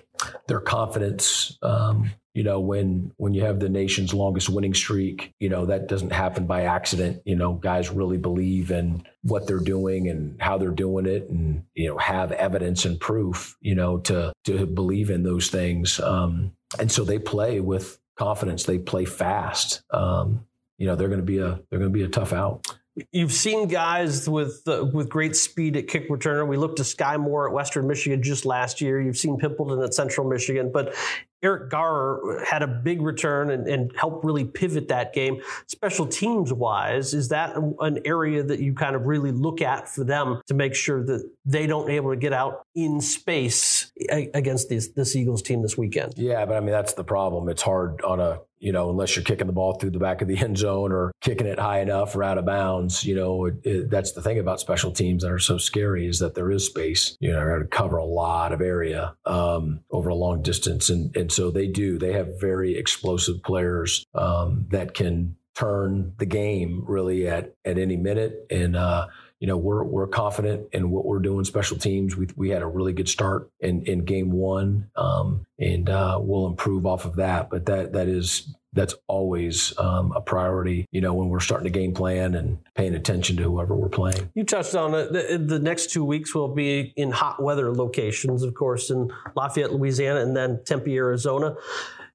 their 0.47 0.61
confidence. 0.61 1.59
Um, 1.63 2.11
you 2.35 2.45
know, 2.45 2.61
when 2.61 3.13
when 3.17 3.35
you 3.35 3.45
have 3.45 3.59
the 3.59 3.69
nation's 3.69 4.15
longest 4.15 4.49
winning 4.49 4.75
streak, 4.75 5.35
you 5.41 5.49
know 5.49 5.67
that 5.67 5.89
doesn't 5.89 6.13
happen 6.13 6.47
by 6.47 6.63
accident. 6.63 7.23
You 7.25 7.35
know, 7.35 7.55
guys 7.55 7.91
really 7.91 8.19
believe 8.19 8.71
in 8.71 9.05
what 9.23 9.47
they're 9.47 9.59
doing 9.59 10.09
and 10.09 10.41
how 10.41 10.57
they're 10.57 10.71
doing 10.71 11.07
it, 11.07 11.29
and 11.29 11.65
you 11.75 11.89
know 11.89 11.99
have 11.99 12.31
evidence 12.33 12.85
and 12.85 13.01
proof. 13.01 13.57
You 13.61 13.75
know, 13.75 13.99
to 14.01 14.33
to 14.45 14.67
believe 14.67 15.11
in 15.11 15.25
those 15.25 15.49
things, 15.49 15.99
um, 15.99 16.53
and 16.79 16.91
so 16.91 17.05
they 17.05 17.19
play 17.19 17.59
with 17.61 17.99
confidence. 18.17 18.65
They 18.65 18.79
play 18.79 19.07
fast. 19.07 19.83
Um, 19.91 20.47
you 20.79 20.87
know, 20.87 20.97
they're 20.97 21.09
going 21.09 21.21
to 21.21 21.27
be 21.27 21.39
a 21.39 21.61
they're 21.69 21.79
going 21.79 21.93
to 21.93 21.99
be 21.99 22.05
a 22.05 22.09
tough 22.09 22.33
out. 22.33 22.67
You've 23.13 23.33
seen 23.33 23.69
guys 23.69 24.29
with 24.29 24.63
uh, 24.67 24.85
with 24.93 25.09
great 25.09 25.37
speed 25.37 25.77
at 25.77 25.87
kick 25.87 26.11
returner. 26.11 26.47
We 26.47 26.57
looked 26.57 26.79
to 26.79 26.83
Skyy 26.83 27.21
Moore 27.21 27.49
at 27.49 27.55
Western 27.55 27.87
Michigan 27.87 28.23
just 28.23 28.45
last 28.45 28.81
year. 28.81 29.01
You've 29.01 29.17
seen 29.17 29.39
Pimpleton 29.39 29.85
at 29.85 29.95
Central 29.95 30.29
Michigan, 30.29 30.73
but 30.73 30.95
Eric 31.43 31.71
Garror 31.71 32.45
had 32.45 32.63
a 32.63 32.67
big 32.67 33.01
return 33.01 33.51
and, 33.51 33.67
and 33.67 33.93
helped 33.97 34.25
really 34.25 34.45
pivot 34.45 34.89
that 34.89 35.13
game. 35.13 35.41
Special 35.69 36.07
teams 36.07 36.53
wise, 36.53 37.15
is 37.15 37.29
that 37.29 37.57
an 37.81 38.01
area 38.05 38.43
that 38.43 38.61
you 38.61 38.75
kind 38.75 38.95
of 38.95 39.07
really 39.07 39.33
look 39.33 39.63
at 39.63 39.89
for 39.89 40.05
them 40.05 40.43
to 40.49 40.55
make 40.55 40.75
sure 40.75 41.03
that 41.05 41.31
they 41.45 41.67
don't 41.67 41.87
be 41.87 41.97
able 41.97 42.11
to 42.11 42.17
get 42.17 42.33
out 42.33 42.67
in 42.75 43.01
space 43.01 43.90
against 44.09 44.69
this, 44.69 44.89
this 44.89 45.15
Eagles 45.15 45.43
team 45.43 45.63
this 45.63 45.77
weekend? 45.77 46.15
Yeah, 46.17 46.45
but 46.47 46.57
I 46.57 46.61
mean 46.61 46.71
that's 46.71 46.95
the 46.95 47.05
problem. 47.05 47.49
It's 47.49 47.63
hard 47.63 48.01
on 48.03 48.21
a 48.21 48.41
you 48.61 48.73
know, 48.73 48.91
unless 48.91 49.17
you're 49.17 49.25
kicking 49.25 49.47
the 49.47 49.55
ball 49.55 49.75
through 49.75 49.91
the 49.91 49.99
back 49.99 50.21
of 50.23 50.29
the 50.29 50.37
end 50.45 50.59
zone 50.59 50.93
or 50.93 51.11
kicking 51.21 51.47
it 51.47 51.59
high 51.59 51.81
enough 51.81 52.15
or 52.15 52.23
out 52.23 52.39
of 52.39 52.45
bounds, 52.45 53.05
you 53.05 53.15
know, 53.15 53.47
it, 53.47 53.55
it, 53.65 53.91
that's 53.91 54.13
the 54.13 54.23
thing 54.23 54.39
about 54.39 54.61
special 54.61 54.93
teams 54.93 55.23
that 55.23 55.33
are 55.33 55.39
so 55.39 55.59
scary 55.59 56.07
is 56.07 56.19
that 56.21 56.35
there 56.35 56.51
is 56.51 56.67
space. 56.67 57.17
You 57.21 57.33
know, 57.33 57.59
to 57.59 57.65
cover 57.65 57.97
a 57.97 58.05
lot 58.05 58.53
of 58.53 58.61
area 58.61 59.17
um, 59.25 59.81
over 59.91 60.11
a 60.11 60.15
long 60.15 60.43
distance, 60.43 60.91
and 60.91 61.15
and 61.17 61.33
so 61.33 61.51
they 61.51 61.67
do. 61.67 61.99
They 61.99 62.13
have 62.13 62.39
very 62.39 62.77
explosive 62.77 63.43
players 63.43 64.05
um, 64.15 64.67
that 64.71 64.95
can 64.95 65.37
turn 65.55 66.13
the 66.19 66.27
game 66.27 66.85
really 66.87 67.27
at 67.27 67.55
at 67.65 67.79
any 67.79 67.97
minute, 67.97 68.47
and 68.51 68.77
uh, 68.77 69.07
you 69.41 69.47
know, 69.47 69.57
we're 69.57 69.83
we're 69.83 70.07
confident 70.07 70.69
in 70.73 70.91
what 70.91 71.07
we're 71.07 71.19
doing. 71.19 71.45
Special 71.45 71.79
teams, 71.79 72.15
we 72.15 72.29
we 72.37 72.51
had 72.51 72.63
a 72.63 72.67
really 72.67 72.93
good 72.93 73.09
start 73.09 73.51
in 73.61 73.83
in 73.85 74.05
game 74.05 74.31
one, 74.31 74.91
um, 74.97 75.47
and 75.59 75.89
uh, 75.89 76.19
we'll 76.21 76.47
improve 76.47 76.85
off 76.85 77.07
of 77.07 77.17
that. 77.17 77.49
But 77.49 77.65
that 77.67 77.95
that 77.95 78.07
is 78.07 78.55
that's 78.73 78.95
always 79.09 79.77
um, 79.79 80.13
a 80.13 80.21
priority, 80.21 80.87
you 80.93 81.01
know, 81.01 81.15
when 81.15 81.29
we're 81.29 81.41
starting 81.41 81.65
to 81.65 81.77
game 81.77 81.93
plan 81.93 82.35
and 82.35 82.59
paying 82.77 82.95
attention 82.95 83.37
to 83.39 83.43
whoever 83.43 83.75
we're 83.75 83.89
playing. 83.89 84.31
You 84.35 84.45
touched 84.45 84.77
on 84.77 84.95
it. 84.95 85.13
The, 85.13 85.39
the, 85.39 85.59
next 85.59 85.91
two 85.91 86.05
weeks 86.05 86.37
will 86.37 86.55
be 86.55 86.93
in 86.97 87.11
hot 87.11 87.43
weather 87.43 87.75
locations, 87.75 88.45
of 88.45 88.55
course, 88.55 88.91
in 88.91 89.11
Lafayette, 89.35 89.73
Louisiana, 89.73 90.21
and 90.21 90.37
then 90.37 90.61
Tempe, 90.65 90.97
Arizona 90.97 91.57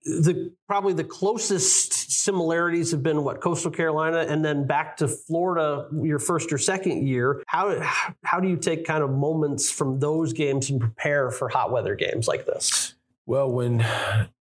the 0.05 0.51
probably 0.67 0.93
the 0.93 1.03
closest 1.03 1.93
similarities 2.11 2.91
have 2.91 3.01
been 3.01 3.23
what 3.23 3.41
coastal 3.41 3.71
carolina 3.71 4.19
and 4.29 4.45
then 4.45 4.65
back 4.65 4.95
to 4.97 5.07
florida 5.07 5.87
your 6.01 6.19
first 6.19 6.53
or 6.53 6.57
second 6.57 7.07
year. 7.07 7.43
How 7.47 7.81
how 8.23 8.39
do 8.39 8.47
you 8.47 8.57
take 8.57 8.85
kind 8.85 9.03
of 9.03 9.09
moments 9.09 9.71
from 9.71 9.99
those 9.99 10.31
games 10.31 10.69
and 10.69 10.79
prepare 10.79 11.31
for 11.31 11.49
hot 11.49 11.71
weather 11.71 11.95
games 11.95 12.27
like 12.27 12.45
this? 12.45 12.95
Well 13.25 13.51
when 13.51 13.85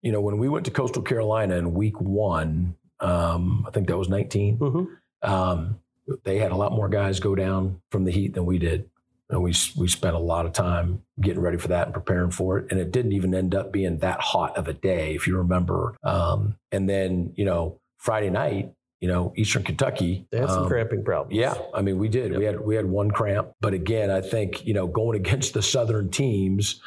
you 0.03 0.12
know 0.12 0.21
when 0.21 0.39
we 0.39 0.49
went 0.49 0.67
to 0.67 0.71
coastal 0.71 1.03
carolina 1.03 1.57
in 1.57 1.73
week 1.73 2.01
one 2.01 2.77
um, 3.01 3.65
i 3.67 3.71
think 3.71 3.89
that 3.89 3.97
was 3.97 4.09
19 4.09 4.59
mm-hmm. 4.59 5.31
um, 5.31 5.81
they 6.25 6.39
had 6.39 6.53
a 6.53 6.57
lot 6.57 6.73
more 6.73 6.89
guys 6.89 7.19
go 7.21 7.35
down 7.35 7.81
from 7.91 8.05
the 8.05 8.12
heat 8.12 8.35
than 8.35 8.45
we 8.45 8.59
did 8.59 8.89
and 9.31 9.43
we 9.43 9.55
we 9.77 9.89
spent 9.89 10.14
a 10.14 10.18
lot 10.18 10.47
of 10.47 10.53
time 10.53 11.03
getting 11.20 11.41
ready 11.41 11.57
for 11.57 11.68
that 11.68 11.87
and 11.87 11.95
preparing 11.95 12.31
for 12.31 12.59
it. 12.59 12.70
And 12.70 12.79
it 12.79 12.93
didn't 12.93 13.12
even 13.12 13.35
end 13.35 13.55
up 13.55 13.72
being 13.72 13.99
that 13.99 14.20
hot 14.20 14.57
of 14.57 14.68
a 14.68 14.72
day, 14.72 15.14
if 15.14 15.27
you 15.27 15.37
remember. 15.39 15.97
Um, 16.03 16.57
and 16.72 16.89
then 16.89 17.33
you 17.37 17.45
know 17.45 17.81
Friday 17.99 18.31
night, 18.31 18.72
you 19.01 19.09
know 19.09 19.33
Eastern 19.37 19.62
Kentucky, 19.62 20.27
they 20.31 20.39
had 20.39 20.51
some 20.51 20.64
um, 20.64 20.68
cramping 20.68 21.05
problems. 21.05 21.39
Yeah, 21.39 21.55
I 21.75 21.83
mean 21.83 21.99
we 21.99 22.09
did. 22.09 22.33
Yep. 22.33 22.39
We 22.39 22.45
had 22.45 22.61
we 22.61 22.77
had 22.77 22.87
one 22.87 23.11
cramp, 23.11 23.53
but 23.61 23.75
again, 23.75 24.11
I 24.11 24.20
think 24.20 24.66
you 24.66 24.75
know 24.75 24.87
going 24.87 25.16
against 25.20 25.55
the 25.55 25.62
Southern 25.62 26.11
teams, 26.11 26.81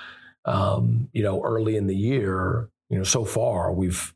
um, 0.46 1.10
you 1.14 1.24
know 1.24 1.44
early 1.44 1.76
in 1.76 1.88
the 1.88 1.96
year, 1.96 2.70
you 2.90 2.98
know 2.98 3.04
so 3.04 3.26
far 3.26 3.74
we've 3.74 4.14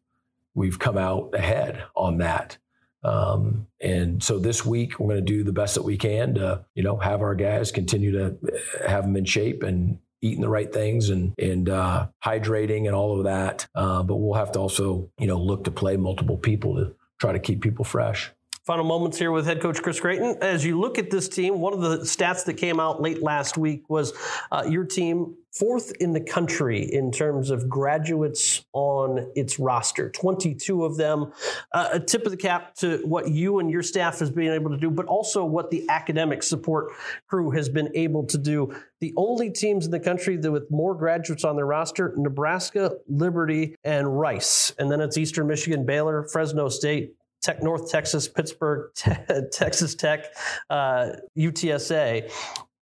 we've 0.54 0.78
come 0.78 0.98
out 0.98 1.34
ahead 1.34 1.84
on 1.96 2.20
that. 2.20 2.58
Um, 3.04 3.68
and 3.82 4.22
so 4.22 4.38
this 4.40 4.66
week 4.66 5.00
we're 5.00 5.08
going 5.08 5.26
to 5.26 5.34
do 5.34 5.44
the 5.44 5.52
best 5.52 5.76
that 5.76 5.84
we 5.84 5.98
can 5.98 6.36
to, 6.36 6.66
you 6.76 6.84
know, 6.84 6.98
have 6.98 7.22
our 7.22 7.36
guys 7.36 7.72
continue 7.72 8.12
to 8.12 8.26
uh, 8.26 8.88
have 8.88 9.04
them 9.04 9.16
in 9.16 9.26
shape 9.26 9.64
and 9.64 10.00
eating 10.22 10.42
the 10.42 10.50
right 10.50 10.72
things 10.72 11.10
and 11.10 11.34
and 11.40 11.68
uh, 11.68 12.08
hydrating 12.24 12.86
and 12.86 12.96
all 12.96 13.18
of 13.18 13.24
that. 13.26 13.68
Uh, 13.74 14.04
but 14.04 14.18
we'll 14.18 14.38
have 14.38 14.52
to 14.52 14.60
also, 14.60 15.10
you 15.20 15.28
know, 15.28 15.38
look 15.38 15.64
to 15.64 15.72
play 15.72 15.98
multiple 15.98 16.38
people 16.38 16.76
to 16.76 16.96
try 17.20 17.32
to 17.32 17.40
keep 17.40 17.62
people 17.62 17.86
fresh. 17.86 18.32
Final 18.66 18.86
moments 18.86 19.18
here 19.18 19.32
with 19.32 19.48
head 19.48 19.60
coach 19.60 19.82
Chris 19.82 20.00
Creighton. 20.00 20.38
As 20.40 20.64
you 20.64 20.80
look 20.80 21.00
at 21.00 21.10
this 21.10 21.28
team, 21.28 21.60
one 21.60 21.74
of 21.74 21.82
the 21.82 21.98
stats 22.00 22.46
that 22.46 22.58
came 22.58 22.80
out 22.80 23.02
late 23.02 23.24
last 23.24 23.58
week 23.58 23.90
was 23.90 24.14
uh, 24.52 24.64
your 24.70 24.86
team 24.86 25.36
fourth 25.52 25.92
in 26.00 26.14
the 26.14 26.22
country 26.22 26.84
in 26.94 27.12
terms 27.12 27.50
of 27.50 27.68
graduates 27.68 28.64
on 28.74 29.32
its 29.36 29.58
roster. 29.58 30.12
22 30.12 30.86
of 30.86 30.96
them. 30.96 31.34
Uh, 31.74 31.90
a 31.94 32.00
tip 32.00 32.24
of 32.26 32.32
the 32.32 32.38
cap 32.38 32.76
to 32.76 33.00
what 33.04 33.32
you 33.32 33.58
and 33.58 33.72
your 33.72 33.82
staff 33.82 34.20
has 34.20 34.30
been 34.30 34.52
able 34.52 34.70
to 34.70 34.78
do, 34.78 34.92
but 34.92 35.08
also 35.08 35.44
what 35.44 35.72
the 35.72 35.84
academic 35.90 36.44
support 36.44 36.92
crew 37.28 37.50
has 37.50 37.68
been 37.68 37.90
able 37.96 38.28
to 38.28 38.38
do. 38.38 38.74
The 39.00 39.12
only 39.18 39.50
teams 39.50 39.86
in 39.86 39.92
the 39.92 40.00
country 40.00 40.38
that 40.38 40.52
with 40.52 40.70
more 40.70 40.94
graduates 40.94 41.44
on 41.44 41.56
their 41.56 41.66
roster, 41.66 42.14
Nebraska, 42.16 42.98
Liberty, 43.08 43.76
and 43.84 44.20
Rice. 44.20 44.72
And 44.78 44.92
then 44.92 45.02
it's 45.02 45.18
Eastern 45.18 45.48
Michigan, 45.48 45.84
Baylor, 45.84 46.28
Fresno 46.32 46.70
State, 46.70 47.16
Tech, 47.42 47.62
North 47.64 47.90
Texas, 47.90 48.28
Pittsburgh, 48.28 48.92
te- 48.96 49.12
Texas 49.52 49.96
Tech, 49.96 50.26
uh, 50.70 51.12
UTSA, 51.38 52.32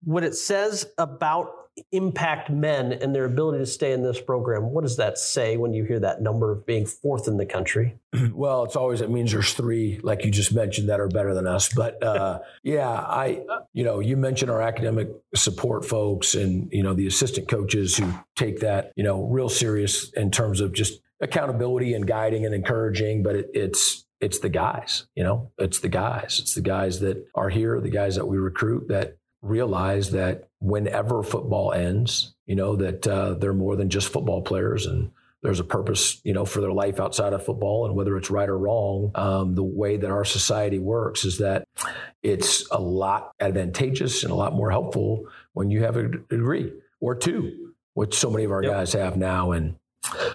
what 0.05 0.25
it 0.25 0.35
says 0.35 0.87
about 0.99 1.69
impact 1.93 2.51
men 2.51 2.93
and 2.93 3.15
their 3.15 3.25
ability 3.25 3.59
to 3.59 3.67
stay 3.67 3.93
in 3.93 4.03
this 4.03 4.21
program, 4.21 4.71
what 4.71 4.83
does 4.83 4.97
that 4.97 5.19
say 5.19 5.57
when 5.57 5.73
you 5.73 5.85
hear 5.85 6.01
that 6.01 6.21
number 6.21 6.51
of 6.51 6.67
being 6.67 6.87
fourth 6.87 7.29
in 7.29 7.37
the 7.37 7.47
country? 7.47 7.99
Well, 8.33 8.65
it's 8.65 8.77
always 8.77 9.01
it 9.01 9.11
means 9.11 9.33
there's 9.33 9.53
three, 9.53 10.01
like 10.03 10.25
you 10.25 10.31
just 10.31 10.55
mentioned, 10.55 10.89
that 10.89 11.01
are 11.01 11.09
better 11.09 11.35
than 11.35 11.47
us. 11.47 11.73
But 11.73 12.03
uh, 12.03 12.41
yeah, 12.63 12.89
I, 12.89 13.43
you 13.73 13.85
know, 13.85 14.01
you 14.01 14.17
mentioned 14.17 14.51
our 14.51 14.63
academic 14.63 15.09
support 15.35 15.85
folks 15.85 16.35
and 16.35 16.69
you 16.73 16.83
know 16.83 16.95
the 16.95 17.07
assistant 17.07 17.49
coaches 17.49 17.97
who 17.97 18.13
take 18.37 18.61
that 18.61 18.93
you 18.97 19.03
know 19.03 19.25
real 19.25 19.49
serious 19.49 20.11
in 20.13 20.31
terms 20.31 20.61
of 20.61 20.73
just 20.73 21.01
accountability 21.21 21.95
and 21.95 22.07
guiding 22.07 22.47
and 22.47 22.55
encouraging. 22.55 23.23
But 23.23 23.37
it, 23.37 23.51
it's 23.55 24.07
it's 24.21 24.41
the 24.41 24.49
guys, 24.49 25.07
you 25.15 25.23
know, 25.23 25.51
it's 25.59 25.81
the 25.81 25.89
guys. 25.89 26.39
It's 26.41 26.55
the 26.55 26.61
guys 26.61 27.01
that 27.01 27.27
are 27.35 27.49
here, 27.49 27.81
the 27.81 27.91
guys 27.91 28.17
that 28.17 28.27
we 28.27 28.39
recruit 28.39 28.89
that 28.89 29.17
realize 29.43 30.11
that 30.11 30.49
whenever 30.61 31.23
football 31.23 31.73
ends, 31.73 32.35
you 32.47 32.57
know, 32.57 32.77
that 32.77 33.07
uh, 33.07 33.35
they're 33.35 33.53
more 33.53 33.77
than 33.77 33.89
just 33.89 34.09
football 34.09 34.43
players 34.43 34.87
and 34.87 35.11
there's 35.43 35.61
a 35.61 35.65
purpose, 35.65 36.21
you 36.25 36.33
know, 36.33 36.45
for 36.45 36.61
their 36.61 36.73
life 36.73 36.99
outside 36.99 37.33
of 37.33 37.45
football. 37.45 37.87
And 37.87 37.95
whether 37.95 38.17
it's 38.17 38.31
right 38.31 38.49
or 38.49 38.59
wrong, 38.59 39.13
um, 39.15 39.55
the 39.55 39.63
way 39.63 39.97
that 39.97 40.11
our 40.11 40.25
society 40.25 40.81
works 40.81 41.25
is 41.25 41.39
that 41.39 41.69
it's 42.25 42.69
a 42.73 42.81
lot 42.81 43.33
advantageous 43.39 44.25
and 44.25 44.33
a 44.33 44.35
lot 44.35 44.53
more 44.53 44.71
helpful 44.71 45.29
when 45.53 45.71
you 45.71 45.85
have 45.85 45.97
a 45.97 46.09
degree 46.09 46.73
or 47.01 47.15
two, 47.15 47.73
which 47.95 48.15
so 48.15 48.31
many 48.31 48.45
of 48.45 48.51
our 48.51 48.65
yep. 48.65 48.73
guys 48.73 48.93
have 48.95 49.17
now. 49.17 49.53
And 49.53 49.77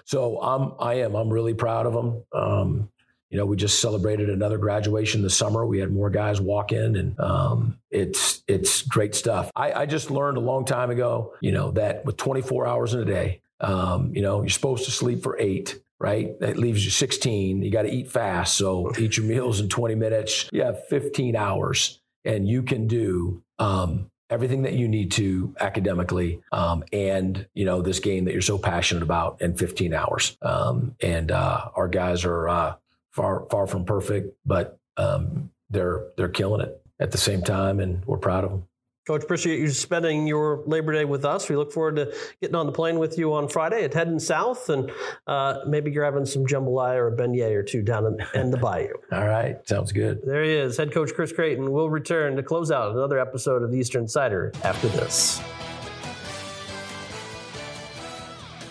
so 0.04 0.40
I'm, 0.40 0.72
I 0.80 0.94
am, 0.94 1.14
I'm 1.14 1.28
really 1.28 1.54
proud 1.54 1.84
of 1.84 1.92
them. 1.92 2.24
Um, 2.32 2.90
you 3.34 3.40
know, 3.40 3.46
we 3.46 3.56
just 3.56 3.80
celebrated 3.80 4.30
another 4.30 4.58
graduation 4.58 5.20
this 5.20 5.36
summer. 5.36 5.66
We 5.66 5.80
had 5.80 5.90
more 5.90 6.08
guys 6.08 6.40
walk 6.40 6.70
in, 6.70 6.94
and 6.94 7.18
um, 7.18 7.80
it's 7.90 8.44
it's 8.46 8.82
great 8.82 9.12
stuff. 9.12 9.50
I, 9.56 9.72
I, 9.72 9.86
just 9.86 10.08
learned 10.08 10.36
a 10.36 10.40
long 10.40 10.64
time 10.64 10.88
ago, 10.88 11.34
you 11.40 11.50
know, 11.50 11.72
that 11.72 12.04
with 12.04 12.16
24 12.16 12.64
hours 12.64 12.94
in 12.94 13.00
a 13.00 13.04
day, 13.04 13.40
um, 13.58 14.14
you 14.14 14.22
know, 14.22 14.42
you're 14.42 14.50
supposed 14.50 14.84
to 14.84 14.92
sleep 14.92 15.24
for 15.24 15.36
eight. 15.40 15.80
Right, 15.98 16.38
that 16.38 16.58
leaves 16.58 16.84
you 16.84 16.92
16. 16.92 17.62
You 17.62 17.70
got 17.72 17.82
to 17.82 17.90
eat 17.90 18.08
fast, 18.08 18.56
so 18.56 18.92
eat 18.98 19.16
your 19.16 19.26
meals 19.26 19.58
in 19.58 19.68
20 19.68 19.96
minutes. 19.96 20.48
You 20.52 20.62
have 20.62 20.86
15 20.86 21.34
hours, 21.34 22.00
and 22.24 22.46
you 22.46 22.62
can 22.62 22.86
do 22.86 23.42
um, 23.58 24.12
everything 24.30 24.62
that 24.62 24.74
you 24.74 24.86
need 24.86 25.10
to 25.12 25.56
academically 25.58 26.40
um, 26.52 26.84
and 26.92 27.48
you 27.52 27.64
know 27.64 27.82
this 27.82 27.98
game 27.98 28.26
that 28.26 28.32
you're 28.32 28.42
so 28.42 28.58
passionate 28.58 29.02
about 29.02 29.40
in 29.42 29.56
15 29.56 29.92
hours 29.92 30.36
um, 30.42 30.94
and 31.00 31.30
uh, 31.30 31.68
our 31.74 31.88
guys 31.88 32.24
are 32.24 32.48
uh, 32.48 32.74
far 33.14 33.46
far 33.50 33.66
from 33.66 33.84
perfect, 33.84 34.36
but 34.44 34.78
um, 34.96 35.50
they're 35.70 36.08
they're 36.16 36.28
killing 36.28 36.60
it 36.60 36.80
at 37.00 37.10
the 37.10 37.18
same 37.18 37.42
time, 37.42 37.80
and 37.80 38.04
we're 38.04 38.18
proud 38.18 38.44
of 38.44 38.50
them. 38.50 38.64
Coach, 39.06 39.22
appreciate 39.22 39.60
you 39.60 39.68
spending 39.68 40.26
your 40.26 40.62
Labor 40.66 40.94
Day 40.94 41.04
with 41.04 41.26
us. 41.26 41.50
We 41.50 41.56
look 41.56 41.72
forward 41.72 41.96
to 41.96 42.14
getting 42.40 42.56
on 42.56 42.64
the 42.64 42.72
plane 42.72 42.98
with 42.98 43.18
you 43.18 43.34
on 43.34 43.48
Friday 43.48 43.84
and 43.84 43.92
heading 43.92 44.18
south 44.18 44.70
and 44.70 44.90
uh, 45.26 45.58
maybe 45.66 45.90
grabbing 45.90 46.24
some 46.24 46.46
jambalaya 46.46 46.96
or 46.96 47.08
a 47.08 47.12
beignet 47.14 47.54
or 47.54 47.62
two 47.62 47.82
down 47.82 48.06
in, 48.06 48.40
in 48.40 48.50
the 48.50 48.56
bayou. 48.56 48.94
All 49.12 49.28
right, 49.28 49.56
sounds 49.68 49.92
good. 49.92 50.22
There 50.24 50.42
he 50.42 50.52
is, 50.52 50.78
head 50.78 50.90
coach 50.90 51.12
Chris 51.14 51.32
Creighton. 51.32 51.70
We'll 51.70 51.90
return 51.90 52.34
to 52.36 52.42
close 52.42 52.70
out 52.70 52.92
another 52.92 53.18
episode 53.18 53.62
of 53.62 53.70
the 53.70 53.76
Eastern 53.76 54.04
Insider 54.04 54.52
after 54.64 54.88
this. 54.88 55.38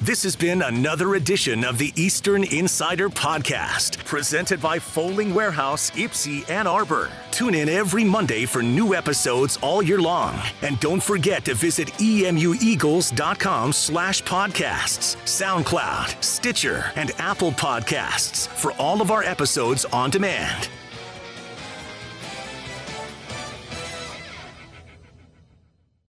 This 0.03 0.23
has 0.23 0.35
been 0.35 0.63
another 0.63 1.15
edition 1.15 1.63
of 1.63 1.77
the 1.77 1.93
Eastern 1.95 2.43
Insider 2.43 3.07
Podcast, 3.07 4.03
presented 4.03 4.61
by 4.61 4.77
Fowling 4.77 5.33
Warehouse, 5.33 5.91
Ypsi, 5.91 6.49
Ann 6.49 6.67
Arbor. 6.67 7.09
Tune 7.31 7.55
in 7.55 7.69
every 7.69 8.03
Monday 8.03 8.45
for 8.45 8.61
new 8.61 8.95
episodes 8.95 9.57
all 9.61 9.81
year 9.81 10.01
long. 10.01 10.37
And 10.61 10.77
don't 10.81 11.01
forget 11.01 11.45
to 11.45 11.53
visit 11.53 11.87
emueagles.com 11.99 13.71
slash 13.71 14.21
podcasts, 14.23 15.15
SoundCloud, 15.23 16.21
Stitcher, 16.21 16.91
and 16.97 17.11
Apple 17.17 17.53
Podcasts 17.53 18.49
for 18.49 18.73
all 18.73 19.01
of 19.01 19.09
our 19.09 19.23
episodes 19.23 19.85
on 19.85 20.09
demand. 20.09 20.67